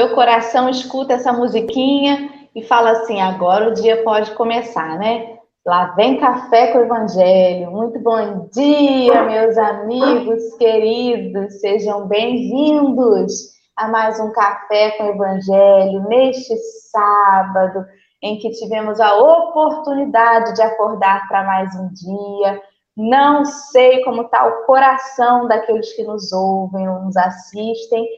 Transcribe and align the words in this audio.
meu 0.00 0.14
coração 0.14 0.66
escuta 0.70 1.12
essa 1.12 1.30
musiquinha 1.30 2.30
e 2.54 2.62
fala 2.62 2.92
assim: 2.92 3.20
agora 3.20 3.68
o 3.68 3.74
dia 3.74 4.02
pode 4.02 4.30
começar, 4.30 4.98
né? 4.98 5.36
Lá 5.66 5.88
vem 5.88 6.18
café 6.18 6.72
com 6.72 6.78
o 6.78 6.82
Evangelho. 6.84 7.70
Muito 7.70 7.98
bom 7.98 8.48
dia, 8.50 9.22
meus 9.24 9.58
amigos 9.58 10.54
queridos. 10.56 11.60
Sejam 11.60 12.08
bem-vindos 12.08 13.50
a 13.76 13.88
mais 13.88 14.18
um 14.18 14.32
café 14.32 14.92
com 14.92 15.04
o 15.04 15.10
Evangelho 15.10 16.08
neste 16.08 16.56
sábado 16.90 17.84
em 18.22 18.38
que 18.38 18.52
tivemos 18.52 19.00
a 19.00 19.14
oportunidade 19.18 20.54
de 20.54 20.62
acordar 20.62 21.28
para 21.28 21.44
mais 21.44 21.74
um 21.76 21.88
dia. 21.92 22.58
Não 22.96 23.44
sei 23.44 24.02
como 24.02 24.22
está 24.22 24.46
o 24.46 24.64
coração 24.64 25.46
daqueles 25.46 25.92
que 25.92 26.04
nos 26.04 26.32
ouvem 26.32 26.88
ou 26.88 27.00
nos 27.00 27.18
assistem, 27.18 28.08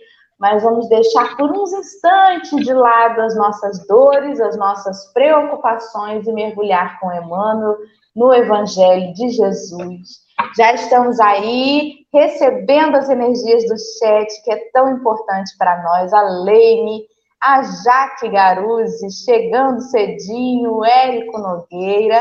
mas 0.43 0.65
vamos 0.65 0.89
deixar 0.89 1.37
por 1.37 1.53
uns 1.53 1.73
instantes 1.73 2.65
de 2.65 2.75
lado 2.75 3.21
as 3.21 3.37
nossas 3.37 3.87
dores, 3.87 4.41
as 4.41 4.57
nossas 4.57 5.13
preocupações 5.13 6.27
e 6.27 6.33
mergulhar 6.33 6.99
com 6.99 7.13
Emmanuel 7.13 7.77
no 8.17 8.35
Evangelho 8.35 9.15
de 9.15 9.29
Jesus. 9.29 10.23
Já 10.57 10.73
estamos 10.73 11.21
aí 11.21 11.99
recebendo 12.13 12.97
as 12.97 13.09
energias 13.09 13.63
do 13.69 13.77
chat, 14.01 14.43
que 14.43 14.53
é 14.53 14.69
tão 14.73 14.91
importante 14.91 15.57
para 15.57 15.81
nós. 15.85 16.13
A 16.13 16.23
Leine, 16.23 17.05
a 17.41 17.63
Jaque 17.63 18.29
Garuzzi, 18.29 19.13
chegando 19.25 19.81
cedinho, 19.81 20.79
o 20.79 20.85
Érico 20.85 21.39
Nogueira, 21.39 22.21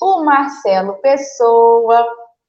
o 0.00 0.22
Marcelo 0.22 0.94
Pessoa, 1.02 2.06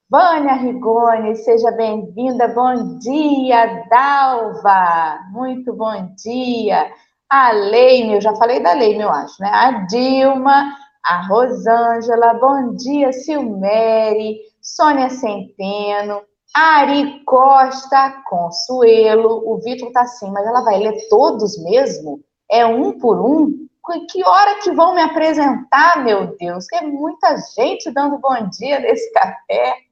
Vânia 0.10 0.54
Rigoni, 0.54 1.36
seja 1.36 1.70
bem-vinda. 1.72 2.48
Bom 2.48 2.98
dia, 2.98 3.84
Dalva. 3.90 5.20
Muito 5.34 5.74
bom 5.74 6.16
dia. 6.24 6.90
A 7.30 7.52
Leime, 7.52 8.16
eu 8.16 8.22
já 8.22 8.34
falei 8.38 8.62
da 8.62 8.72
Leime, 8.72 9.04
eu 9.04 9.10
acho, 9.10 9.36
né? 9.42 9.50
A 9.52 9.86
Dilma, 9.86 10.74
a 11.04 11.28
Rosângela, 11.28 12.36
bom 12.36 12.74
dia, 12.76 13.12
Silmere, 13.12 14.38
Sônia 14.62 15.10
Centeno, 15.10 16.22
Ari 16.56 17.22
Costa, 17.26 18.24
Consuelo. 18.30 19.44
O 19.46 19.60
Vitor 19.62 19.92
tá 19.92 20.04
assim, 20.04 20.32
mas 20.32 20.48
ela 20.48 20.62
vai 20.62 20.78
ler 20.80 20.98
todos 21.10 21.62
mesmo? 21.66 22.22
É 22.50 22.66
um 22.66 22.98
por 22.98 23.20
um? 23.20 23.68
Que 24.10 24.24
hora 24.26 24.62
que 24.62 24.72
vão 24.72 24.96
me 24.96 25.02
apresentar, 25.02 26.02
meu 26.02 26.38
Deus? 26.38 26.66
Tem 26.68 26.90
muita 26.90 27.36
gente 27.58 27.92
dando 27.92 28.20
bom 28.20 28.48
dia 28.58 28.80
nesse 28.80 29.12
café. 29.12 29.87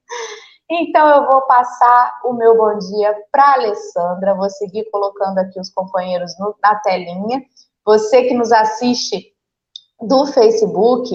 Então 0.70 1.08
eu 1.08 1.30
vou 1.30 1.42
passar 1.44 2.20
o 2.24 2.34
meu 2.34 2.58
bom 2.58 2.78
dia 2.80 3.16
para 3.32 3.54
Alessandra, 3.54 4.34
vou 4.34 4.50
seguir 4.50 4.90
colocando 4.92 5.38
aqui 5.38 5.60
os 5.60 5.70
companheiros 5.70 6.38
no, 6.40 6.56
na 6.62 6.76
telinha. 6.76 7.44
Você 7.86 8.24
que 8.24 8.34
nos 8.34 8.52
assiste 8.52 9.32
do 10.02 10.26
Facebook 10.26 11.08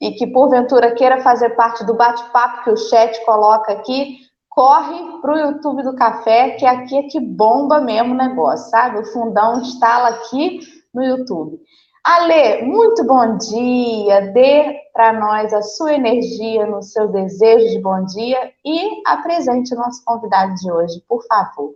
e 0.00 0.10
que 0.12 0.26
porventura 0.26 0.92
queira 0.94 1.22
fazer 1.22 1.50
parte 1.50 1.84
do 1.84 1.94
bate-papo 1.94 2.64
que 2.64 2.70
o 2.70 2.76
chat 2.76 3.24
coloca 3.24 3.72
aqui, 3.72 4.18
corre 4.50 5.20
para 5.20 5.34
o 5.34 5.38
YouTube 5.38 5.82
do 5.84 5.94
Café, 5.94 6.50
que 6.52 6.66
aqui 6.66 6.96
é 6.96 7.02
que 7.04 7.20
bomba 7.20 7.80
mesmo 7.80 8.12
o 8.12 8.16
negócio, 8.16 8.70
sabe? 8.70 8.98
O 8.98 9.12
fundão 9.12 9.60
instala 9.60 10.08
aqui 10.08 10.60
no 10.92 11.04
YouTube. 11.04 11.60
Ale, 12.04 12.62
muito 12.62 13.04
bom 13.04 13.36
dia. 13.36 14.32
Dê 14.32 14.76
para 14.96 15.12
nós 15.12 15.52
a 15.52 15.60
sua 15.60 15.92
energia 15.92 16.64
no 16.64 16.82
seu 16.82 17.06
desejo 17.08 17.68
de 17.68 17.78
bom 17.78 18.02
dia 18.06 18.50
e 18.64 19.02
apresente 19.06 19.74
o 19.74 19.76
nosso 19.76 20.02
convidado 20.02 20.54
de 20.54 20.72
hoje, 20.72 21.04
por 21.06 21.22
favor. 21.26 21.74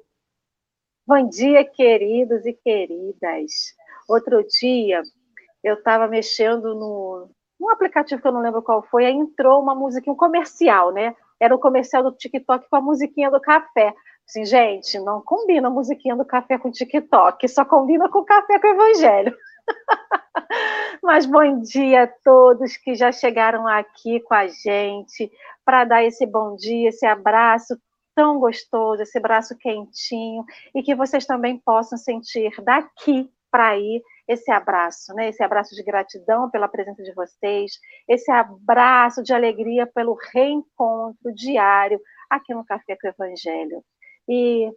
Bom 1.06 1.28
dia, 1.28 1.62
queridos 1.62 2.46
e 2.46 2.54
queridas. 2.54 3.74
Outro 4.08 4.42
dia 4.44 5.02
eu 5.62 5.74
estava 5.74 6.08
mexendo 6.08 6.74
no, 6.74 7.28
num 7.60 7.68
aplicativo 7.68 8.22
que 8.22 8.26
eu 8.26 8.32
não 8.32 8.40
lembro 8.40 8.62
qual 8.62 8.82
foi, 8.84 9.04
aí 9.04 9.12
entrou 9.12 9.60
uma 9.60 9.74
musiquinha, 9.74 10.14
um 10.14 10.16
comercial, 10.16 10.90
né? 10.90 11.14
Era 11.38 11.54
o 11.54 11.58
comercial 11.58 12.02
do 12.02 12.12
TikTok 12.12 12.70
com 12.70 12.76
a 12.76 12.80
musiquinha 12.80 13.30
do 13.30 13.40
café. 13.40 13.92
Assim, 14.26 14.46
gente, 14.46 14.98
não 14.98 15.20
combina 15.20 15.68
a 15.68 15.70
musiquinha 15.70 16.16
do 16.16 16.24
café 16.24 16.56
com 16.56 16.70
o 16.70 16.72
TikTok, 16.72 17.46
só 17.48 17.66
combina 17.66 18.08
com 18.08 18.20
o 18.20 18.24
café 18.24 18.58
com 18.58 18.66
o 18.66 18.70
evangelho. 18.70 19.36
Mas 21.02 21.26
bom 21.26 21.60
dia 21.60 22.04
a 22.04 22.06
todos 22.06 22.76
que 22.76 22.94
já 22.94 23.12
chegaram 23.12 23.66
aqui 23.66 24.20
com 24.20 24.34
a 24.34 24.46
gente 24.46 25.30
para 25.64 25.84
dar 25.84 26.04
esse 26.04 26.26
bom 26.26 26.56
dia, 26.56 26.88
esse 26.88 27.06
abraço 27.06 27.78
tão 28.14 28.38
gostoso, 28.38 29.02
esse 29.02 29.18
abraço 29.18 29.56
quentinho 29.56 30.44
e 30.74 30.82
que 30.82 30.94
vocês 30.94 31.26
também 31.26 31.58
possam 31.58 31.96
sentir 31.96 32.52
daqui 32.62 33.30
para 33.50 33.70
aí 33.70 34.02
esse 34.28 34.50
abraço, 34.50 35.12
né? 35.14 35.28
Esse 35.28 35.42
abraço 35.42 35.74
de 35.74 35.82
gratidão 35.82 36.48
pela 36.50 36.68
presença 36.68 37.02
de 37.02 37.12
vocês, 37.14 37.72
esse 38.06 38.30
abraço 38.30 39.22
de 39.22 39.34
alegria 39.34 39.86
pelo 39.86 40.16
reencontro 40.32 41.34
diário 41.34 42.00
aqui 42.28 42.54
no 42.54 42.64
Café 42.64 42.96
com 42.96 43.08
o 43.08 43.10
Evangelho. 43.10 43.84
E 44.28 44.70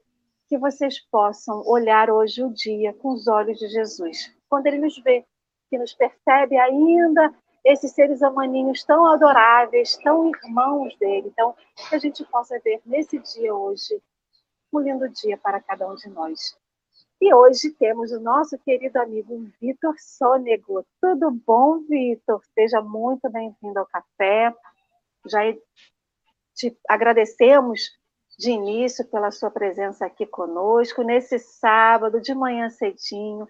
que 0.48 0.58
vocês 0.58 1.00
possam 1.10 1.62
olhar 1.68 2.10
hoje 2.10 2.44
o 2.44 2.52
dia 2.52 2.94
com 2.94 3.14
os 3.14 3.28
olhos 3.28 3.60
de 3.60 3.68
Jesus. 3.68 4.36
Quando 4.50 4.68
ele 4.68 4.80
nos 4.80 4.98
vê, 5.04 5.24
que 5.74 5.78
nos 5.80 5.96
percebe 5.96 6.56
ainda 6.56 7.34
esses 7.66 7.94
seres 7.94 8.22
humaninhos 8.22 8.84
tão 8.84 9.08
adoráveis, 9.08 9.98
tão 10.04 10.30
irmãos 10.30 10.96
dele. 11.00 11.30
Então, 11.30 11.56
que 11.90 11.96
a 11.96 11.98
gente 11.98 12.24
possa 12.26 12.60
ver 12.60 12.80
nesse 12.86 13.18
dia 13.18 13.56
hoje 13.56 14.00
um 14.72 14.80
lindo 14.80 15.10
dia 15.10 15.36
para 15.36 15.60
cada 15.60 15.90
um 15.90 15.96
de 15.96 16.08
nós. 16.10 16.56
E 17.20 17.34
hoje 17.34 17.72
temos 17.72 18.12
o 18.12 18.20
nosso 18.20 18.56
querido 18.60 19.00
amigo 19.00 19.50
Vitor 19.60 19.96
Sônego. 19.98 20.86
Tudo 21.02 21.32
bom, 21.32 21.80
Vitor? 21.90 22.40
Seja 22.54 22.80
muito 22.80 23.28
bem-vindo 23.32 23.80
ao 23.80 23.88
café. 23.88 24.54
Já 25.26 25.40
te 26.54 26.78
agradecemos 26.88 27.90
de 28.38 28.52
início 28.52 29.08
pela 29.08 29.32
sua 29.32 29.50
presença 29.50 30.06
aqui 30.06 30.28
conosco 30.28 31.02
nesse 31.02 31.40
sábado 31.40 32.22
de 32.22 32.36
manhã 32.36 32.70
cedinho. 32.70 33.48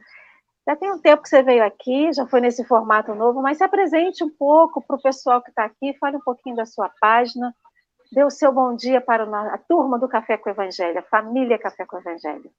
Já 0.66 0.76
tem 0.78 0.92
um 0.92 0.98
tempo 0.98 1.24
que 1.24 1.30
você 1.30 1.44
veio 1.44 1.64
aqui, 1.64 2.14
já 2.14 2.26
foi 2.26 2.40
nesse 2.40 2.64
formato 2.64 3.14
novo, 3.14 3.42
mas 3.42 3.58
se 3.58 3.64
apresente 3.64 4.24
um 4.24 4.30
pouco 4.30 4.82
para 4.82 4.96
o 4.96 5.02
pessoal 5.02 5.42
que 5.42 5.50
está 5.50 5.66
aqui, 5.66 5.94
fale 6.00 6.16
um 6.16 6.22
pouquinho 6.22 6.56
da 6.56 6.66
sua 6.66 6.90
página, 7.02 7.54
dê 8.12 8.24
o 8.24 8.30
seu 8.30 8.52
bom 8.52 8.74
dia 8.74 9.02
para 9.02 9.24
a 9.24 9.58
turma 9.58 10.00
do 10.00 10.08
Café 10.08 10.38
com 10.38 10.50
Evangelho, 10.50 11.00
a 11.00 11.04
família 11.04 11.60
Café 11.60 11.86
com 11.86 11.98
Evangelho. 11.98 12.50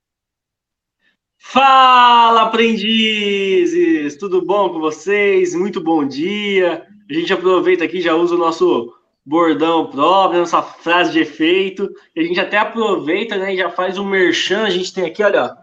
Fala, 1.37 2.43
aprendizes! 2.43 4.17
Tudo 4.17 4.45
bom 4.45 4.69
com 4.69 4.79
vocês? 4.79 5.55
Muito 5.55 5.81
bom 5.81 6.05
dia! 6.05 6.87
A 7.09 7.13
gente 7.13 7.33
aproveita 7.33 7.83
aqui, 7.85 8.01
já 8.01 8.15
usa 8.15 8.35
o 8.35 8.37
nosso 8.37 8.93
bordão 9.25 9.89
próprio, 9.89 10.41
nossa 10.41 10.61
frase 10.61 11.11
de 11.11 11.19
efeito, 11.19 11.91
a 12.15 12.21
gente 12.21 12.39
até 12.39 12.57
aproveita 12.57 13.37
né, 13.37 13.53
e 13.53 13.57
já 13.57 13.71
faz 13.71 13.97
um 13.97 14.05
merchan. 14.05 14.63
A 14.63 14.69
gente 14.69 14.93
tem 14.93 15.05
aqui, 15.05 15.23
olha, 15.23 15.57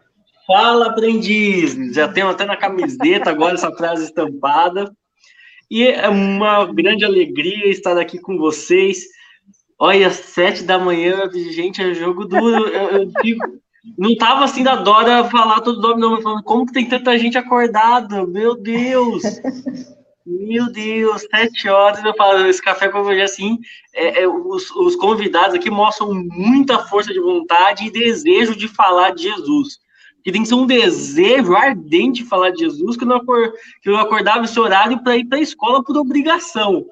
Fala, 0.47 0.87
aprendiz! 0.87 1.75
Já 1.95 2.09
tenho 2.09 2.29
até 2.29 2.45
na 2.45 2.57
camiseta 2.57 3.31
agora 3.31 3.55
essa 3.55 3.71
frase 3.73 4.05
estampada. 4.05 4.93
E 5.71 5.87
é 5.87 6.09
uma 6.09 6.67
grande 6.67 7.05
alegria 7.05 7.69
estar 7.69 7.97
aqui 7.97 8.19
com 8.19 8.37
vocês. 8.37 9.05
Olha, 9.79 10.11
sete 10.11 10.65
da 10.65 10.79
manhã, 10.79 11.31
gente, 11.53 11.81
é 11.81 11.95
jogo 11.95 12.25
duro. 12.27 12.69
Eu, 12.69 12.89
eu 12.91 13.13
digo, 13.23 13.41
não 13.97 14.15
tava 14.17 14.45
assim 14.45 14.63
da 14.63 14.77
Dora 14.77 15.25
falar 15.31 15.61
todo 15.61 15.79
o 15.79 15.81
nome, 15.81 16.01
não, 16.01 16.21
falando 16.21 16.43
como 16.43 16.67
que 16.67 16.73
tem 16.73 16.89
tanta 16.89 17.19
gente 17.19 17.39
acordada? 17.39 18.27
Meu 18.27 18.57
Deus! 18.57 19.23
Meu 20.25 20.71
Deus, 20.71 21.23
sete 21.23 21.69
horas 21.69 22.05
eu 22.05 22.15
falo, 22.15 22.47
esse 22.47 22.63
café 22.63 22.89
com 22.89 23.01
hoje 23.01 23.23
assim, 23.23 23.59
é, 23.93 24.23
é, 24.23 24.29
os, 24.29 24.71
os 24.71 24.95
convidados 24.95 25.57
aqui 25.57 25.69
mostram 25.69 26.15
muita 26.15 26.79
força 26.79 27.13
de 27.13 27.19
vontade 27.19 27.87
e 27.87 27.91
desejo 27.91 28.55
de 28.55 28.69
falar 28.69 29.11
de 29.11 29.25
Jesus 29.25 29.83
que 30.23 30.31
tem 30.31 30.43
que 30.43 30.49
ser 30.49 30.55
um 30.55 30.67
desejo 30.67 31.55
ardente 31.55 32.25
falar 32.25 32.51
de 32.51 32.61
Jesus, 32.61 32.97
que 32.97 33.05
eu, 33.05 33.09
não 33.09 33.17
acor, 33.17 33.53
que 33.83 33.89
eu 33.89 33.97
acordava 33.97 34.45
esse 34.45 34.59
horário 34.59 35.03
para 35.03 35.17
ir 35.17 35.25
para 35.25 35.39
a 35.39 35.43
escola 35.43 35.83
por 35.83 35.97
obrigação. 35.97 36.87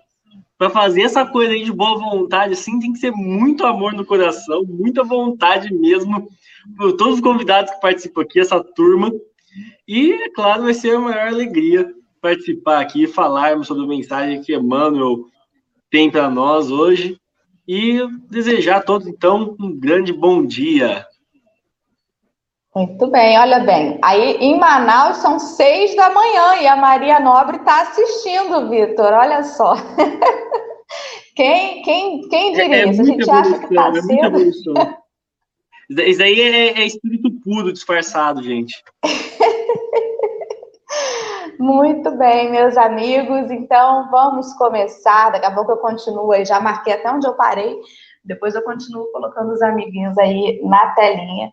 Para 0.59 0.69
fazer 0.69 1.03
essa 1.03 1.25
coisa 1.25 1.53
aí 1.53 1.65
de 1.65 1.73
boa 1.73 1.99
vontade, 1.99 2.53
assim, 2.53 2.79
tem 2.79 2.93
que 2.93 2.99
ser 2.99 3.13
muito 3.13 3.65
amor 3.65 3.93
no 3.93 4.05
coração, 4.05 4.63
muita 4.69 5.03
vontade 5.03 5.73
mesmo, 5.73 6.29
por 6.77 6.93
todos 6.93 7.15
os 7.15 7.21
convidados 7.21 7.73
que 7.73 7.81
participam 7.81 8.23
aqui, 8.23 8.41
essa 8.41 8.63
turma. 8.63 9.11
E, 9.89 10.13
é 10.13 10.29
claro, 10.29 10.65
vai 10.65 10.75
ser 10.75 10.97
a 10.97 11.01
maior 11.01 11.29
alegria 11.29 11.91
participar 12.21 12.81
aqui, 12.81 13.07
falarmos 13.07 13.67
sobre 13.67 13.85
a 13.85 13.89
mensagem 13.89 14.43
que 14.43 14.55
Emmanuel 14.55 15.25
tem 15.91 16.11
para 16.11 16.29
nós 16.29 16.71
hoje. 16.71 17.19
E 17.67 18.01
desejar 18.29 18.79
a 18.79 18.83
todos, 18.83 19.07
então, 19.07 19.57
um 19.59 19.73
grande 19.73 20.13
bom 20.13 20.45
dia. 20.45 21.07
Muito 22.75 23.07
bem, 23.09 23.39
olha 23.39 23.61
bem. 23.61 23.99
Aí 24.03 24.37
em 24.37 24.59
Manaus 24.59 25.17
são 25.17 25.39
seis 25.39 25.97
da 25.97 26.11
manhã 26.11 26.57
e 26.61 26.69
a 26.69 26.77
Maria 26.77 27.19
Nobre 27.19 27.57
está 27.57 27.83
assistindo, 27.83 28.69
Vitor. 28.69 29.13
Olha 29.13 29.43
só. 29.43 29.75
Quem, 31.35 31.83
quem, 31.83 32.29
quem 32.29 32.53
diria? 32.53 32.77
É, 32.77 32.81
é 32.81 32.89
a 32.91 32.93
gente 32.93 33.31
acha 33.31 33.59
que 33.61 33.67
está 33.67 33.89
é 33.89 34.03
cedo. 34.03 34.37
Isso 35.89 36.19
daí 36.19 36.39
é, 36.39 36.81
é, 36.81 36.87
espírito 36.87 37.31
puro 37.43 37.73
disfarçado, 37.73 38.43
gente. 38.43 38.85
Muito 41.59 42.11
bem, 42.19 42.51
meus 42.51 42.77
amigos. 42.77 43.51
Então, 43.51 44.11
vamos 44.11 44.53
começar. 44.55 45.31
Daqui 45.31 45.47
a 45.47 45.55
pouco 45.55 45.73
eu 45.73 45.79
continuo 45.79 46.33
aí. 46.33 46.45
Já 46.45 46.61
marquei 46.61 46.93
até 46.93 47.11
onde 47.11 47.27
eu 47.27 47.33
parei. 47.33 47.75
Depois 48.23 48.55
eu 48.55 48.63
continuo 48.63 49.11
colocando 49.11 49.53
os 49.53 49.63
amiguinhos 49.63 50.19
aí 50.19 50.61
na 50.63 50.91
telinha. 50.91 51.51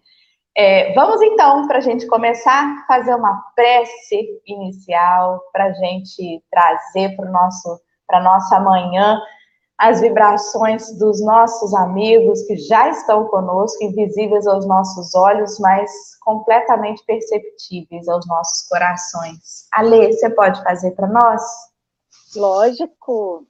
É, 0.60 0.92
vamos 0.94 1.22
então, 1.22 1.68
para 1.68 1.78
a 1.78 1.82
gente 1.82 2.08
começar, 2.08 2.84
fazer 2.88 3.14
uma 3.14 3.44
prece 3.56 4.42
inicial 4.44 5.40
para 5.54 5.66
a 5.66 5.74
gente 5.74 6.44
trazer 6.50 7.16
para 7.16 7.30
nosso 7.30 7.80
para 8.08 8.24
nossa 8.24 8.60
manhã 8.60 9.22
as 9.78 10.02
vibrações 10.02 10.98
dos 10.98 11.24
nossos 11.24 11.76
amigos 11.76 12.42
que 12.48 12.56
já 12.56 12.90
estão 12.90 13.26
conosco, 13.28 13.84
invisíveis 13.84 14.48
aos 14.48 14.66
nossos 14.66 15.14
olhos, 15.14 15.60
mas 15.60 15.92
completamente 16.22 17.06
perceptíveis 17.06 18.08
aos 18.08 18.26
nossos 18.26 18.68
corações. 18.68 19.68
Ale, 19.72 20.12
você 20.12 20.30
pode 20.32 20.64
fazer 20.64 20.92
para 20.92 21.08
nós? 21.08 21.44
Lógico. 22.36 23.46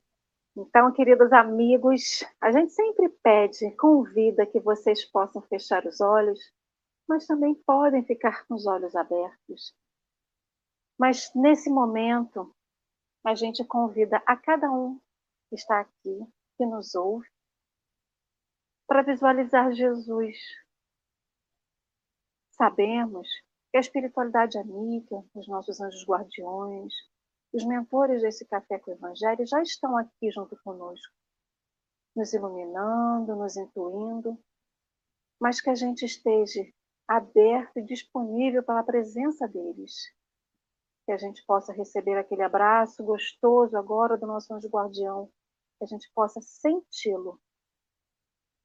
Então, 0.57 0.91
queridos 0.91 1.31
amigos, 1.31 2.25
a 2.41 2.51
gente 2.51 2.73
sempre 2.73 3.07
pede, 3.23 3.71
convida 3.77 4.45
que 4.45 4.59
vocês 4.59 5.05
possam 5.05 5.41
fechar 5.43 5.85
os 5.85 6.01
olhos, 6.01 6.39
mas 7.07 7.25
também 7.25 7.55
podem 7.55 8.03
ficar 8.03 8.45
com 8.45 8.55
os 8.55 8.67
olhos 8.67 8.95
abertos. 8.95 9.75
Mas 10.97 11.31
nesse 11.33 11.69
momento, 11.69 12.53
a 13.23 13.35
gente 13.35 13.63
convida 13.63 14.21
a 14.25 14.35
cada 14.35 14.71
um 14.71 14.99
que 15.49 15.55
está 15.55 15.79
aqui, 15.79 16.27
que 16.57 16.65
nos 16.65 16.95
ouve, 16.95 17.27
para 18.87 19.03
visualizar 19.03 19.71
Jesus. 19.73 20.37
Sabemos 22.51 23.27
que 23.69 23.77
a 23.77 23.79
espiritualidade 23.81 24.57
amiga, 24.57 25.23
os 25.35 25.47
nossos 25.47 25.79
anjos 25.79 26.05
guardiões, 26.05 26.93
os 27.53 27.65
mentores 27.65 28.21
desse 28.21 28.45
café 28.45 28.79
com 28.79 28.91
o 28.91 28.93
Evangelho 28.93 29.45
já 29.45 29.61
estão 29.61 29.97
aqui 29.97 30.31
junto 30.31 30.57
conosco, 30.63 31.13
nos 32.15 32.33
iluminando, 32.33 33.35
nos 33.35 33.55
intuindo, 33.55 34.37
mas 35.39 35.61
que 35.61 35.69
a 35.69 35.75
gente 35.75 36.05
esteja 36.05 36.61
aberto 37.07 37.77
e 37.77 37.83
disponível 37.83 38.61
para 38.63 38.81
a 38.81 38.83
presença 38.83 39.47
deles. 39.47 39.93
Que 41.05 41.11
a 41.11 41.17
gente 41.17 41.43
possa 41.45 41.71
receber 41.71 42.17
aquele 42.17 42.43
abraço 42.43 43.03
gostoso 43.03 43.77
agora 43.77 44.17
do 44.17 44.27
nosso 44.27 44.53
anjo 44.53 44.67
guardião, 44.67 45.31
que 45.77 45.85
a 45.85 45.87
gente 45.87 46.11
possa 46.13 46.41
senti-lo. 46.41 47.39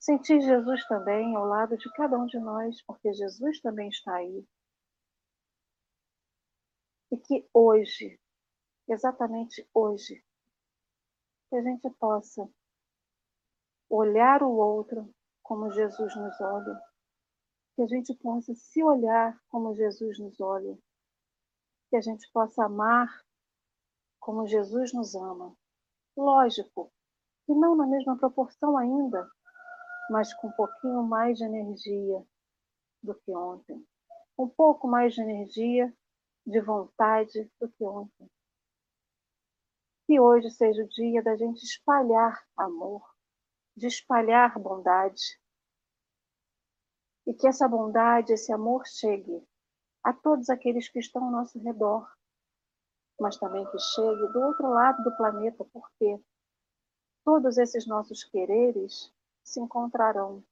Sentir 0.01 0.41
Jesus 0.41 0.85
também 0.89 1.37
ao 1.37 1.47
lado 1.47 1.77
de 1.77 1.91
cada 1.93 2.19
um 2.19 2.27
de 2.27 2.39
nós, 2.41 2.83
porque 2.83 3.13
Jesus 3.13 3.61
também 3.61 3.89
está 3.89 4.17
aí. 4.17 4.45
E 7.13 7.17
que 7.17 7.49
hoje, 7.55 8.19
exatamente 8.89 9.69
hoje, 9.73 10.25
que 11.49 11.57
a 11.57 11.63
gente 11.63 11.89
possa 11.91 12.51
olhar 13.89 14.43
o 14.43 14.51
outro 14.51 15.15
como 15.43 15.71
Jesus 15.71 16.17
nos 16.17 16.41
olha, 16.41 16.81
que 17.75 17.83
a 17.83 17.87
gente 17.87 18.15
possa 18.15 18.55
se 18.55 18.83
olhar 18.83 19.41
como 19.49 19.75
Jesus 19.75 20.19
nos 20.19 20.41
olha, 20.41 20.79
que 21.89 21.97
a 21.97 22.01
gente 22.01 22.31
possa 22.33 22.65
amar 22.65 23.09
como 24.21 24.47
Jesus 24.47 24.93
nos 24.93 25.15
ama. 25.15 25.57
Lógico, 26.17 26.93
e 27.49 27.55
não 27.55 27.75
na 27.75 27.87
mesma 27.87 28.17
proporção 28.17 28.77
ainda, 28.77 29.29
mas 30.11 30.33
com 30.35 30.49
um 30.49 30.53
pouquinho 30.53 31.03
mais 31.03 31.39
de 31.39 31.45
energia 31.45 32.25
do 33.03 33.15
que 33.15 33.35
ontem. 33.35 33.85
Um 34.39 34.49
pouco 34.49 34.87
mais 34.87 35.15
de 35.15 35.23
energia, 35.23 35.93
de 36.47 36.61
vontade 36.61 37.51
do 37.61 37.69
que 37.69 37.85
ontem. 37.85 38.31
Que 40.07 40.21
hoje 40.21 40.51
seja 40.51 40.83
o 40.83 40.89
dia 40.89 41.23
da 41.23 41.37
gente 41.37 41.63
espalhar 41.65 42.43
amor, 42.57 43.03
de 43.77 43.87
espalhar 43.87 44.59
bondade. 44.59 45.41
E 47.27 47.35
que 47.35 47.47
essa 47.47 47.69
bondade, 47.69 48.33
esse 48.33 48.53
amor 48.53 48.87
chegue 48.87 49.47
a 50.03 50.13
todos 50.13 50.51
aqueles 50.51 50.89
que 50.89 50.99
estão 50.99 51.25
ao 51.25 51.31
nosso 51.31 51.59
redor, 51.61 52.11
mas 53.21 53.37
também 53.37 53.65
que 53.71 53.79
chegue 53.79 54.33
do 54.33 54.41
outro 54.41 54.69
lado 54.69 55.03
do 55.05 55.17
planeta, 55.17 55.65
porque 55.73 56.21
todos 57.25 57.59
esses 57.59 57.87
nossos 57.87 58.25
quereres 58.25 59.13
se 59.45 59.61
encontrarão 59.61 60.45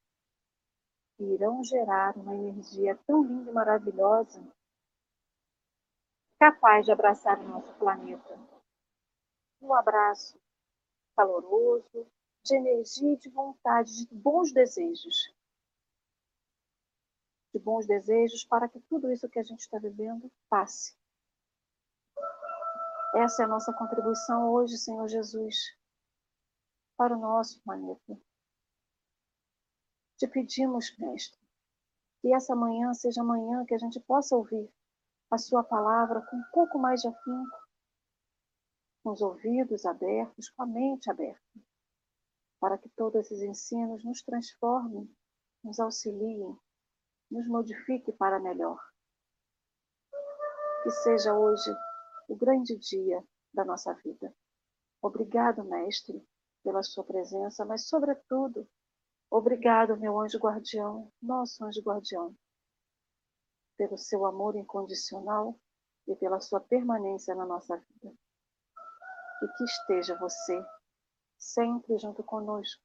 e 1.18 1.24
irão 1.34 1.62
gerar 1.64 2.16
uma 2.16 2.34
energia 2.34 2.98
tão 3.06 3.22
linda 3.22 3.50
e 3.50 3.54
maravilhosa, 3.54 4.42
capaz 6.38 6.86
de 6.86 6.92
abraçar 6.92 7.38
o 7.38 7.48
nosso 7.48 7.74
planeta. 7.74 8.38
Um 9.60 9.74
abraço 9.74 10.40
caloroso, 11.14 12.06
de 12.42 12.56
energia 12.56 13.12
e 13.12 13.18
de 13.18 13.28
vontade, 13.28 14.06
de 14.06 14.14
bons 14.14 14.50
desejos. 14.52 15.34
De 17.52 17.58
bons 17.58 17.86
desejos 17.86 18.44
para 18.44 18.68
que 18.68 18.80
tudo 18.80 19.10
isso 19.10 19.28
que 19.28 19.38
a 19.38 19.42
gente 19.42 19.60
está 19.60 19.78
vivendo 19.78 20.30
passe. 20.48 20.94
Essa 23.14 23.42
é 23.42 23.44
a 23.44 23.48
nossa 23.48 23.72
contribuição 23.72 24.50
hoje, 24.52 24.78
Senhor 24.78 25.08
Jesus 25.08 25.56
para 27.00 27.16
o 27.16 27.18
nosso 27.18 27.62
planeta. 27.62 28.20
Te 30.18 30.28
pedimos, 30.28 30.94
Mestre, 30.98 31.40
que 32.20 32.34
essa 32.34 32.54
manhã 32.54 32.92
seja 32.92 33.22
a 33.22 33.24
manhã 33.24 33.64
que 33.64 33.74
a 33.74 33.78
gente 33.78 33.98
possa 34.00 34.36
ouvir 34.36 34.70
a 35.30 35.38
Sua 35.38 35.64
palavra 35.64 36.20
com 36.20 36.36
um 36.36 36.44
pouco 36.52 36.78
mais 36.78 37.00
de 37.00 37.08
afinco, 37.08 37.58
com 39.02 39.12
os 39.12 39.22
ouvidos 39.22 39.86
abertos, 39.86 40.50
com 40.50 40.62
a 40.62 40.66
mente 40.66 41.10
aberta, 41.10 41.60
para 42.60 42.76
que 42.76 42.90
todos 42.90 43.18
esses 43.18 43.40
ensinos 43.40 44.04
nos 44.04 44.20
transformem, 44.20 45.10
nos 45.64 45.80
auxiliem, 45.80 46.54
nos 47.30 47.46
modifiquem 47.46 48.14
para 48.16 48.40
melhor. 48.40 48.78
Que 50.82 50.90
seja 50.90 51.34
hoje 51.34 51.70
o 52.28 52.36
grande 52.36 52.76
dia 52.76 53.22
da 53.52 53.64
nossa 53.64 53.92
vida. 53.94 54.34
Obrigado, 55.02 55.64
Mestre, 55.64 56.26
pela 56.62 56.82
sua 56.82 57.04
presença, 57.04 57.64
mas, 57.64 57.88
sobretudo, 57.88 58.68
obrigado, 59.30 59.96
meu 59.96 60.18
anjo 60.20 60.38
guardião, 60.38 61.10
nosso 61.22 61.64
anjo 61.64 61.80
guardião, 61.82 62.36
pelo 63.76 63.96
seu 63.96 64.26
amor 64.26 64.56
incondicional 64.56 65.58
e 66.06 66.14
pela 66.16 66.40
sua 66.40 66.60
permanência 66.60 67.34
na 67.34 67.46
nossa 67.46 67.76
vida. 67.76 68.14
E 69.42 69.48
que 69.56 69.64
esteja 69.64 70.18
você 70.18 70.62
sempre 71.38 71.96
junto 71.98 72.22
conosco. 72.22 72.82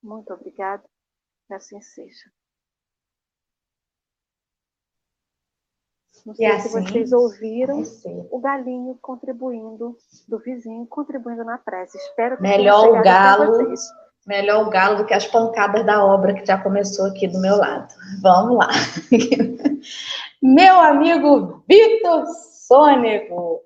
Muito 0.00 0.32
obrigado, 0.32 0.88
que 1.46 1.54
assim 1.54 1.80
seja. 1.80 2.30
Não 6.24 6.34
sei 6.34 6.46
assim, 6.46 6.68
se 6.68 6.90
vocês 6.90 7.12
ouviram 7.12 7.82
o 8.30 8.40
galinho 8.40 8.98
contribuindo, 9.02 9.96
do 10.26 10.38
vizinho 10.38 10.86
contribuindo 10.86 11.44
na 11.44 11.58
prece. 11.58 11.98
Espero 11.98 12.36
que 12.36 12.42
melhor 12.42 12.88
o 12.88 13.02
galo, 13.02 13.74
melhor 14.26 14.66
o 14.66 14.70
galo 14.70 14.96
do 14.96 15.04
que 15.04 15.12
as 15.12 15.26
pancadas 15.26 15.84
da 15.84 16.02
obra 16.02 16.32
que 16.32 16.46
já 16.46 16.56
começou 16.56 17.06
aqui 17.06 17.28
do 17.28 17.38
meu 17.40 17.56
lado. 17.56 17.94
Vamos 18.22 18.56
lá. 18.56 18.68
meu 20.42 20.80
amigo 20.80 21.62
Vitor 21.68 22.24
Sônego 22.66 23.60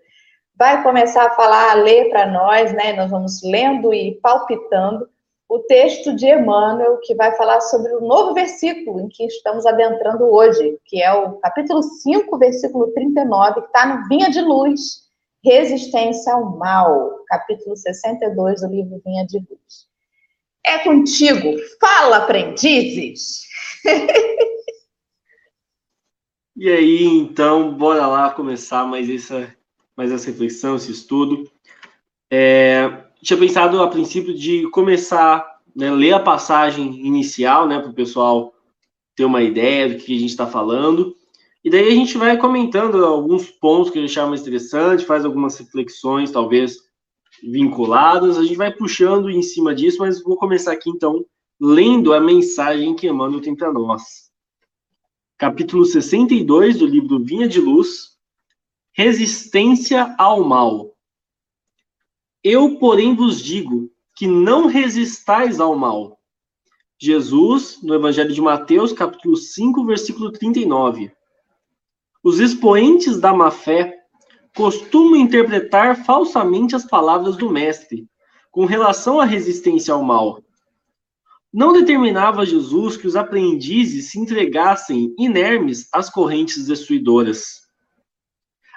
vai 0.57 0.83
começar 0.83 1.27
a 1.27 1.37
falar, 1.37 1.71
a 1.71 1.75
ler 1.75 2.11
para 2.11 2.27
nós, 2.27 2.73
né? 2.73 2.93
Nós 2.95 3.09
vamos 3.09 3.41
lendo 3.45 3.95
e 3.95 4.19
palpitando 4.21 5.09
o 5.49 5.61
texto 5.61 6.15
de 6.15 6.27
Emmanuel, 6.27 6.99
que 7.03 7.15
vai 7.15 7.35
falar 7.35 7.61
sobre 7.63 7.95
o 7.95 8.03
novo 8.03 8.35
versículo 8.35 9.01
em 9.01 9.09
que 9.09 9.25
estamos 9.25 9.65
adentrando 9.65 10.25
hoje, 10.25 10.79
que 10.85 11.03
é 11.03 11.11
o 11.11 11.39
capítulo 11.39 11.83
5, 11.83 12.39
versículo 12.39 12.93
39, 12.93 13.63
que 13.63 13.67
está 13.69 13.87
no 13.87 14.07
Vinha 14.09 14.29
de 14.31 14.43
Luz, 14.43 15.09
Resistência 15.43 16.35
ao 16.35 16.59
Mal, 16.59 17.25
capítulo 17.27 17.75
62 17.75 18.61
do 18.61 18.69
livro 18.69 19.01
Vinha 19.03 19.25
de 19.27 19.39
Luz. 19.39 19.89
É 20.63 20.81
contigo, 20.81 21.57
fala, 21.81 22.19
aprendizes! 22.19 23.47
e 26.55 26.69
aí, 26.71 27.05
então, 27.05 27.73
bora 27.73 28.07
lá 28.07 28.31
começar 28.33 28.85
mais 28.85 29.09
essa, 29.09 29.57
mais 29.97 30.13
essa 30.13 30.27
reflexão, 30.27 30.77
esse 30.77 30.93
estudo. 30.93 31.51
É, 32.31 33.08
tinha 33.23 33.39
pensado 33.39 33.83
a 33.83 33.89
princípio 33.89 34.35
de 34.35 34.69
começar, 34.71 35.59
né, 35.75 35.91
ler 35.91 36.13
a 36.13 36.21
passagem 36.21 37.07
inicial, 37.07 37.67
né, 37.67 37.79
para 37.79 37.91
o 37.91 37.95
pessoal 37.95 38.55
ter 39.17 39.25
uma 39.25 39.43
ideia 39.43 39.89
do 39.89 39.97
que 39.97 40.17
a 40.17 40.21
gente 40.21 40.31
está 40.31 40.47
falando. 40.47 41.17
E 41.65 41.71
daí 41.71 41.89
a 41.89 41.95
gente 41.95 42.17
vai 42.17 42.37
comentando 42.37 43.05
alguns 43.05 43.51
pontos 43.51 43.91
que 43.91 43.99
a 43.99 44.01
gente 44.01 44.11
achar 44.13 44.29
mais 44.29 44.43
interessante, 44.43 45.05
faz 45.05 45.25
algumas 45.25 45.59
reflexões, 45.59 46.31
talvez 46.31 46.77
vinculadas. 47.43 48.39
A 48.39 48.43
gente 48.45 48.57
vai 48.57 48.73
puxando 48.73 49.29
em 49.29 49.43
cima 49.43 49.75
disso, 49.75 49.99
mas 49.99 50.23
vou 50.23 50.37
começar 50.37 50.73
aqui 50.73 50.89
então 50.89 51.25
lendo 51.61 52.13
a 52.13 52.21
mensagem 52.21 52.95
que 52.95 53.09
Emmanuel 53.09 53.41
tem 53.41 53.57
para 53.57 53.73
nós. 53.73 54.29
Capítulo 55.37 55.85
62 55.85 56.79
do 56.79 56.87
livro 56.87 57.23
Vinha 57.23 57.49
de 57.49 57.61
Luz, 57.61 58.17
resistência 58.93 60.15
ao 60.19 60.45
mal. 60.45 60.97
Eu, 62.43 62.79
porém, 62.79 63.15
vos 63.15 63.41
digo 63.41 63.91
que 64.15 64.27
não 64.27 64.67
resistais 64.67 65.59
ao 65.59 65.77
mal. 65.77 66.19
Jesus, 67.01 67.79
no 67.83 67.95
Evangelho 67.95 68.33
de 68.33 68.41
Mateus, 68.41 68.93
capítulo 68.93 69.37
5, 69.37 69.85
versículo 69.85 70.33
39. 70.33 71.13
Os 72.23 72.41
expoentes 72.41 73.21
da 73.21 73.33
má-fé 73.33 73.97
costumam 74.57 75.17
interpretar 75.17 76.05
falsamente 76.05 76.75
as 76.75 76.85
palavras 76.85 77.37
do 77.37 77.51
Mestre 77.51 78.09
com 78.51 78.65
relação 78.65 79.21
à 79.21 79.25
resistência 79.25 79.95
ao 79.95 80.03
mal. 80.03 80.43
Não 81.53 81.73
determinava 81.73 82.45
Jesus 82.45 82.97
que 82.97 83.07
os 83.07 83.17
aprendizes 83.17 84.11
se 84.11 84.19
entregassem 84.19 85.15
inermes 85.19 85.89
às 85.93 86.11
correntes 86.11 86.67
destruidoras. 86.67 87.63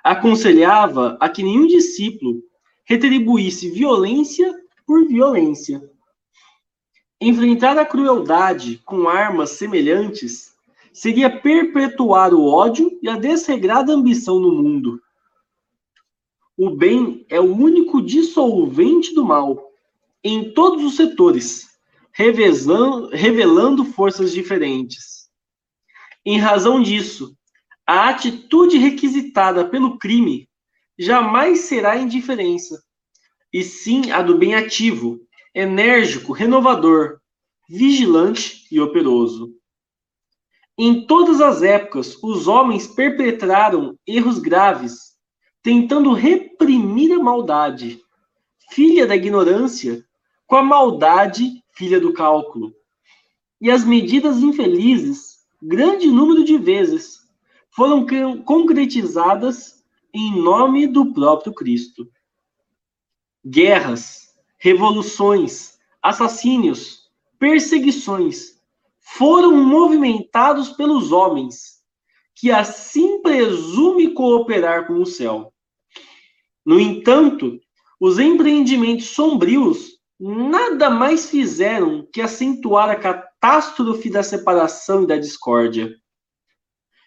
Aconselhava 0.04 1.18
a 1.20 1.28
que 1.28 1.44
nenhum 1.44 1.68
discípulo 1.68 2.42
retribuísse 2.92 3.70
violência 3.70 4.54
por 4.86 5.08
violência. 5.08 5.82
Enfrentar 7.22 7.78
a 7.78 7.86
crueldade 7.86 8.82
com 8.84 9.08
armas 9.08 9.52
semelhantes 9.52 10.54
seria 10.92 11.30
perpetuar 11.30 12.34
o 12.34 12.46
ódio 12.46 13.00
e 13.02 13.08
a 13.08 13.16
desregrada 13.16 13.94
ambição 13.94 14.42
no 14.42 14.52
mundo. 14.52 15.02
O 16.58 16.70
bem 16.70 17.26
é 17.30 17.40
o 17.40 17.56
único 17.56 18.02
dissolvente 18.02 19.16
do 19.16 19.24
mal, 19.24 19.72
em 20.22 20.52
todos 20.52 20.84
os 20.84 20.98
setores, 20.98 21.70
revelando, 22.12 23.86
forças 23.86 24.34
diferentes. 24.34 25.30
Em 26.26 26.38
razão 26.38 26.82
disso, 26.82 27.34
a 27.88 28.10
atitude 28.10 28.78
requisitada 28.78 29.64
pelo 29.64 29.98
crime 29.98 30.51
jamais 31.02 31.62
será 31.62 31.98
indiferença, 31.98 32.80
e 33.52 33.64
sim 33.64 34.12
a 34.12 34.22
do 34.22 34.38
bem 34.38 34.54
ativo, 34.54 35.20
enérgico, 35.52 36.32
renovador, 36.32 37.20
vigilante 37.68 38.68
e 38.72 38.80
operoso. 38.80 39.52
Em 40.78 41.08
todas 41.08 41.42
as 41.42 41.64
épocas, 41.64 42.22
os 42.22 42.48
homens 42.48 42.86
perpetraram 42.86 43.98
erros 44.06 44.38
graves, 44.38 45.14
tentando 45.64 46.14
reprimir 46.14 47.12
a 47.14 47.20
maldade, 47.20 48.00
filha 48.70 49.08
da 49.08 49.16
ignorância, 49.16 50.06
com 50.46 50.56
a 50.56 50.64
maldade, 50.64 51.64
filha 51.74 52.00
do 52.00 52.14
cálculo. 52.14 52.76
E 53.60 53.72
as 53.72 53.84
medidas 53.84 54.38
infelizes, 54.38 55.40
grande 55.60 56.06
número 56.06 56.44
de 56.44 56.60
vezes, 56.60 57.22
foram 57.72 58.06
concretizadas 58.46 59.81
em 60.14 60.42
nome 60.42 60.88
do 60.88 61.14
próprio 61.14 61.54
Cristo. 61.54 62.10
Guerras, 63.46 64.36
revoluções, 64.58 65.78
assassínios, 66.02 67.10
perseguições 67.40 68.60
foram 69.00 69.56
movimentados 69.56 70.70
pelos 70.70 71.12
homens, 71.12 71.82
que 72.36 72.52
assim 72.52 73.22
presume 73.22 74.14
cooperar 74.14 74.88
com 74.88 74.94
o 74.94 75.06
céu. 75.06 75.54
No 76.66 76.80
entanto, 76.80 77.60
os 78.00 78.20
empreendimentos 78.20 79.08
sombrios 79.08 80.00
nada 80.20 80.90
mais 80.90 81.30
fizeram 81.30 82.08
que 82.14 82.22
acentuar 82.22 82.90
a 82.90 82.96
catástrofe 82.96 84.10
da 84.10 84.22
separação 84.22 85.04
e 85.04 85.08
da 85.08 85.18
discórdia. 85.18 85.96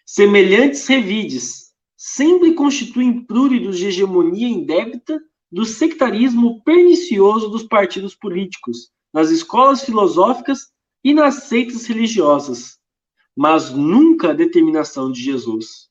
Semelhantes 0.05 0.85
revides 0.85 1.64
sempre 2.07 2.53
constituem 2.53 3.25
pruridos 3.25 3.79
de 3.79 3.87
hegemonia 3.87 4.47
indébita 4.47 5.19
do 5.51 5.65
sectarismo 5.65 6.61
pernicioso 6.63 7.49
dos 7.49 7.63
partidos 7.63 8.13
políticos, 8.13 8.91
nas 9.11 9.31
escolas 9.31 9.83
filosóficas 9.83 10.71
e 11.03 11.15
nas 11.15 11.45
seitas 11.45 11.87
religiosas, 11.87 12.77
mas 13.35 13.71
nunca 13.71 14.29
a 14.29 14.33
determinação 14.33 15.11
de 15.11 15.19
Jesus. 15.19 15.89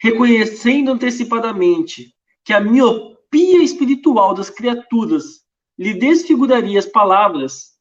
Reconhecendo 0.00 0.92
antecipadamente 0.92 2.14
que 2.44 2.52
a 2.52 2.60
miopia 2.60 3.60
espiritual 3.60 4.34
das 4.34 4.50
criaturas 4.50 5.40
lhe 5.76 5.94
desfiguraria 5.94 6.78
as 6.78 6.86
palavras, 6.86 7.72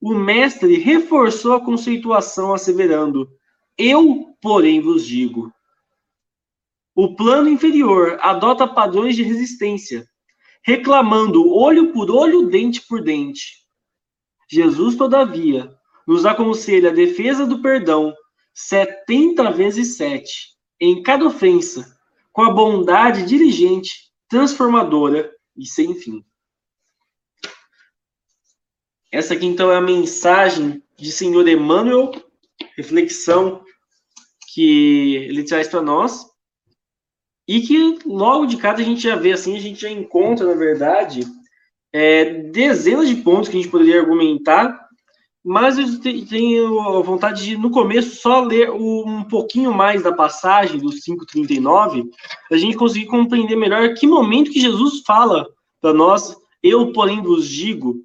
o 0.00 0.16
mestre 0.16 0.78
reforçou 0.78 1.52
a 1.52 1.64
conceituação 1.64 2.52
asseverando: 2.52 3.30
Eu, 3.78 4.36
porém, 4.42 4.80
vos 4.80 5.06
digo. 5.06 5.54
O 6.98 7.14
plano 7.14 7.50
inferior 7.50 8.16
adota 8.22 8.66
padrões 8.66 9.14
de 9.14 9.22
resistência, 9.22 10.08
reclamando 10.64 11.46
olho 11.52 11.92
por 11.92 12.10
olho, 12.10 12.48
dente 12.48 12.80
por 12.80 13.02
dente. 13.02 13.66
Jesus, 14.50 14.96
todavia, 14.96 15.70
nos 16.08 16.24
aconselha 16.24 16.88
a 16.88 16.94
defesa 16.94 17.46
do 17.46 17.60
perdão 17.60 18.14
setenta 18.54 19.50
vezes 19.50 19.98
sete, 19.98 20.56
em 20.80 21.02
cada 21.02 21.26
ofensa, 21.26 21.94
com 22.32 22.40
a 22.40 22.50
bondade 22.50 23.26
dirigente, 23.26 24.10
transformadora 24.26 25.30
e 25.54 25.66
sem 25.66 25.94
fim. 25.96 26.24
Essa 29.12 29.34
aqui, 29.34 29.44
então, 29.44 29.70
é 29.70 29.76
a 29.76 29.82
mensagem 29.82 30.82
de 30.96 31.12
Senhor 31.12 31.46
Emmanuel, 31.46 32.10
reflexão 32.74 33.62
que 34.54 35.16
ele 35.16 35.44
traz 35.44 35.68
para 35.68 35.82
nós 35.82 36.34
e 37.46 37.60
que 37.60 37.98
logo 38.04 38.46
de 38.46 38.56
cara 38.56 38.78
a 38.78 38.84
gente 38.84 39.02
já 39.02 39.14
vê 39.14 39.32
assim, 39.32 39.56
a 39.56 39.60
gente 39.60 39.80
já 39.80 39.90
encontra, 39.90 40.46
na 40.46 40.54
verdade, 40.54 41.26
é, 41.92 42.24
dezenas 42.50 43.08
de 43.08 43.16
pontos 43.16 43.48
que 43.48 43.56
a 43.56 43.60
gente 43.60 43.70
poderia 43.70 44.00
argumentar, 44.00 44.86
mas 45.44 45.78
eu 45.78 46.00
tenho 46.00 46.80
a 46.80 47.02
vontade 47.02 47.44
de, 47.44 47.56
no 47.56 47.70
começo, 47.70 48.16
só 48.16 48.40
ler 48.40 48.68
um 48.70 49.22
pouquinho 49.22 49.72
mais 49.72 50.02
da 50.02 50.12
passagem 50.12 50.80
do 50.80 50.90
539, 50.90 52.10
a 52.50 52.56
gente 52.56 52.76
conseguir 52.76 53.06
compreender 53.06 53.54
melhor 53.54 53.94
que 53.94 54.08
momento 54.08 54.50
que 54.50 54.60
Jesus 54.60 55.02
fala 55.06 55.46
para 55.80 55.94
nós, 55.94 56.36
eu, 56.60 56.92
porém, 56.92 57.22
vos 57.22 57.48
digo, 57.48 58.02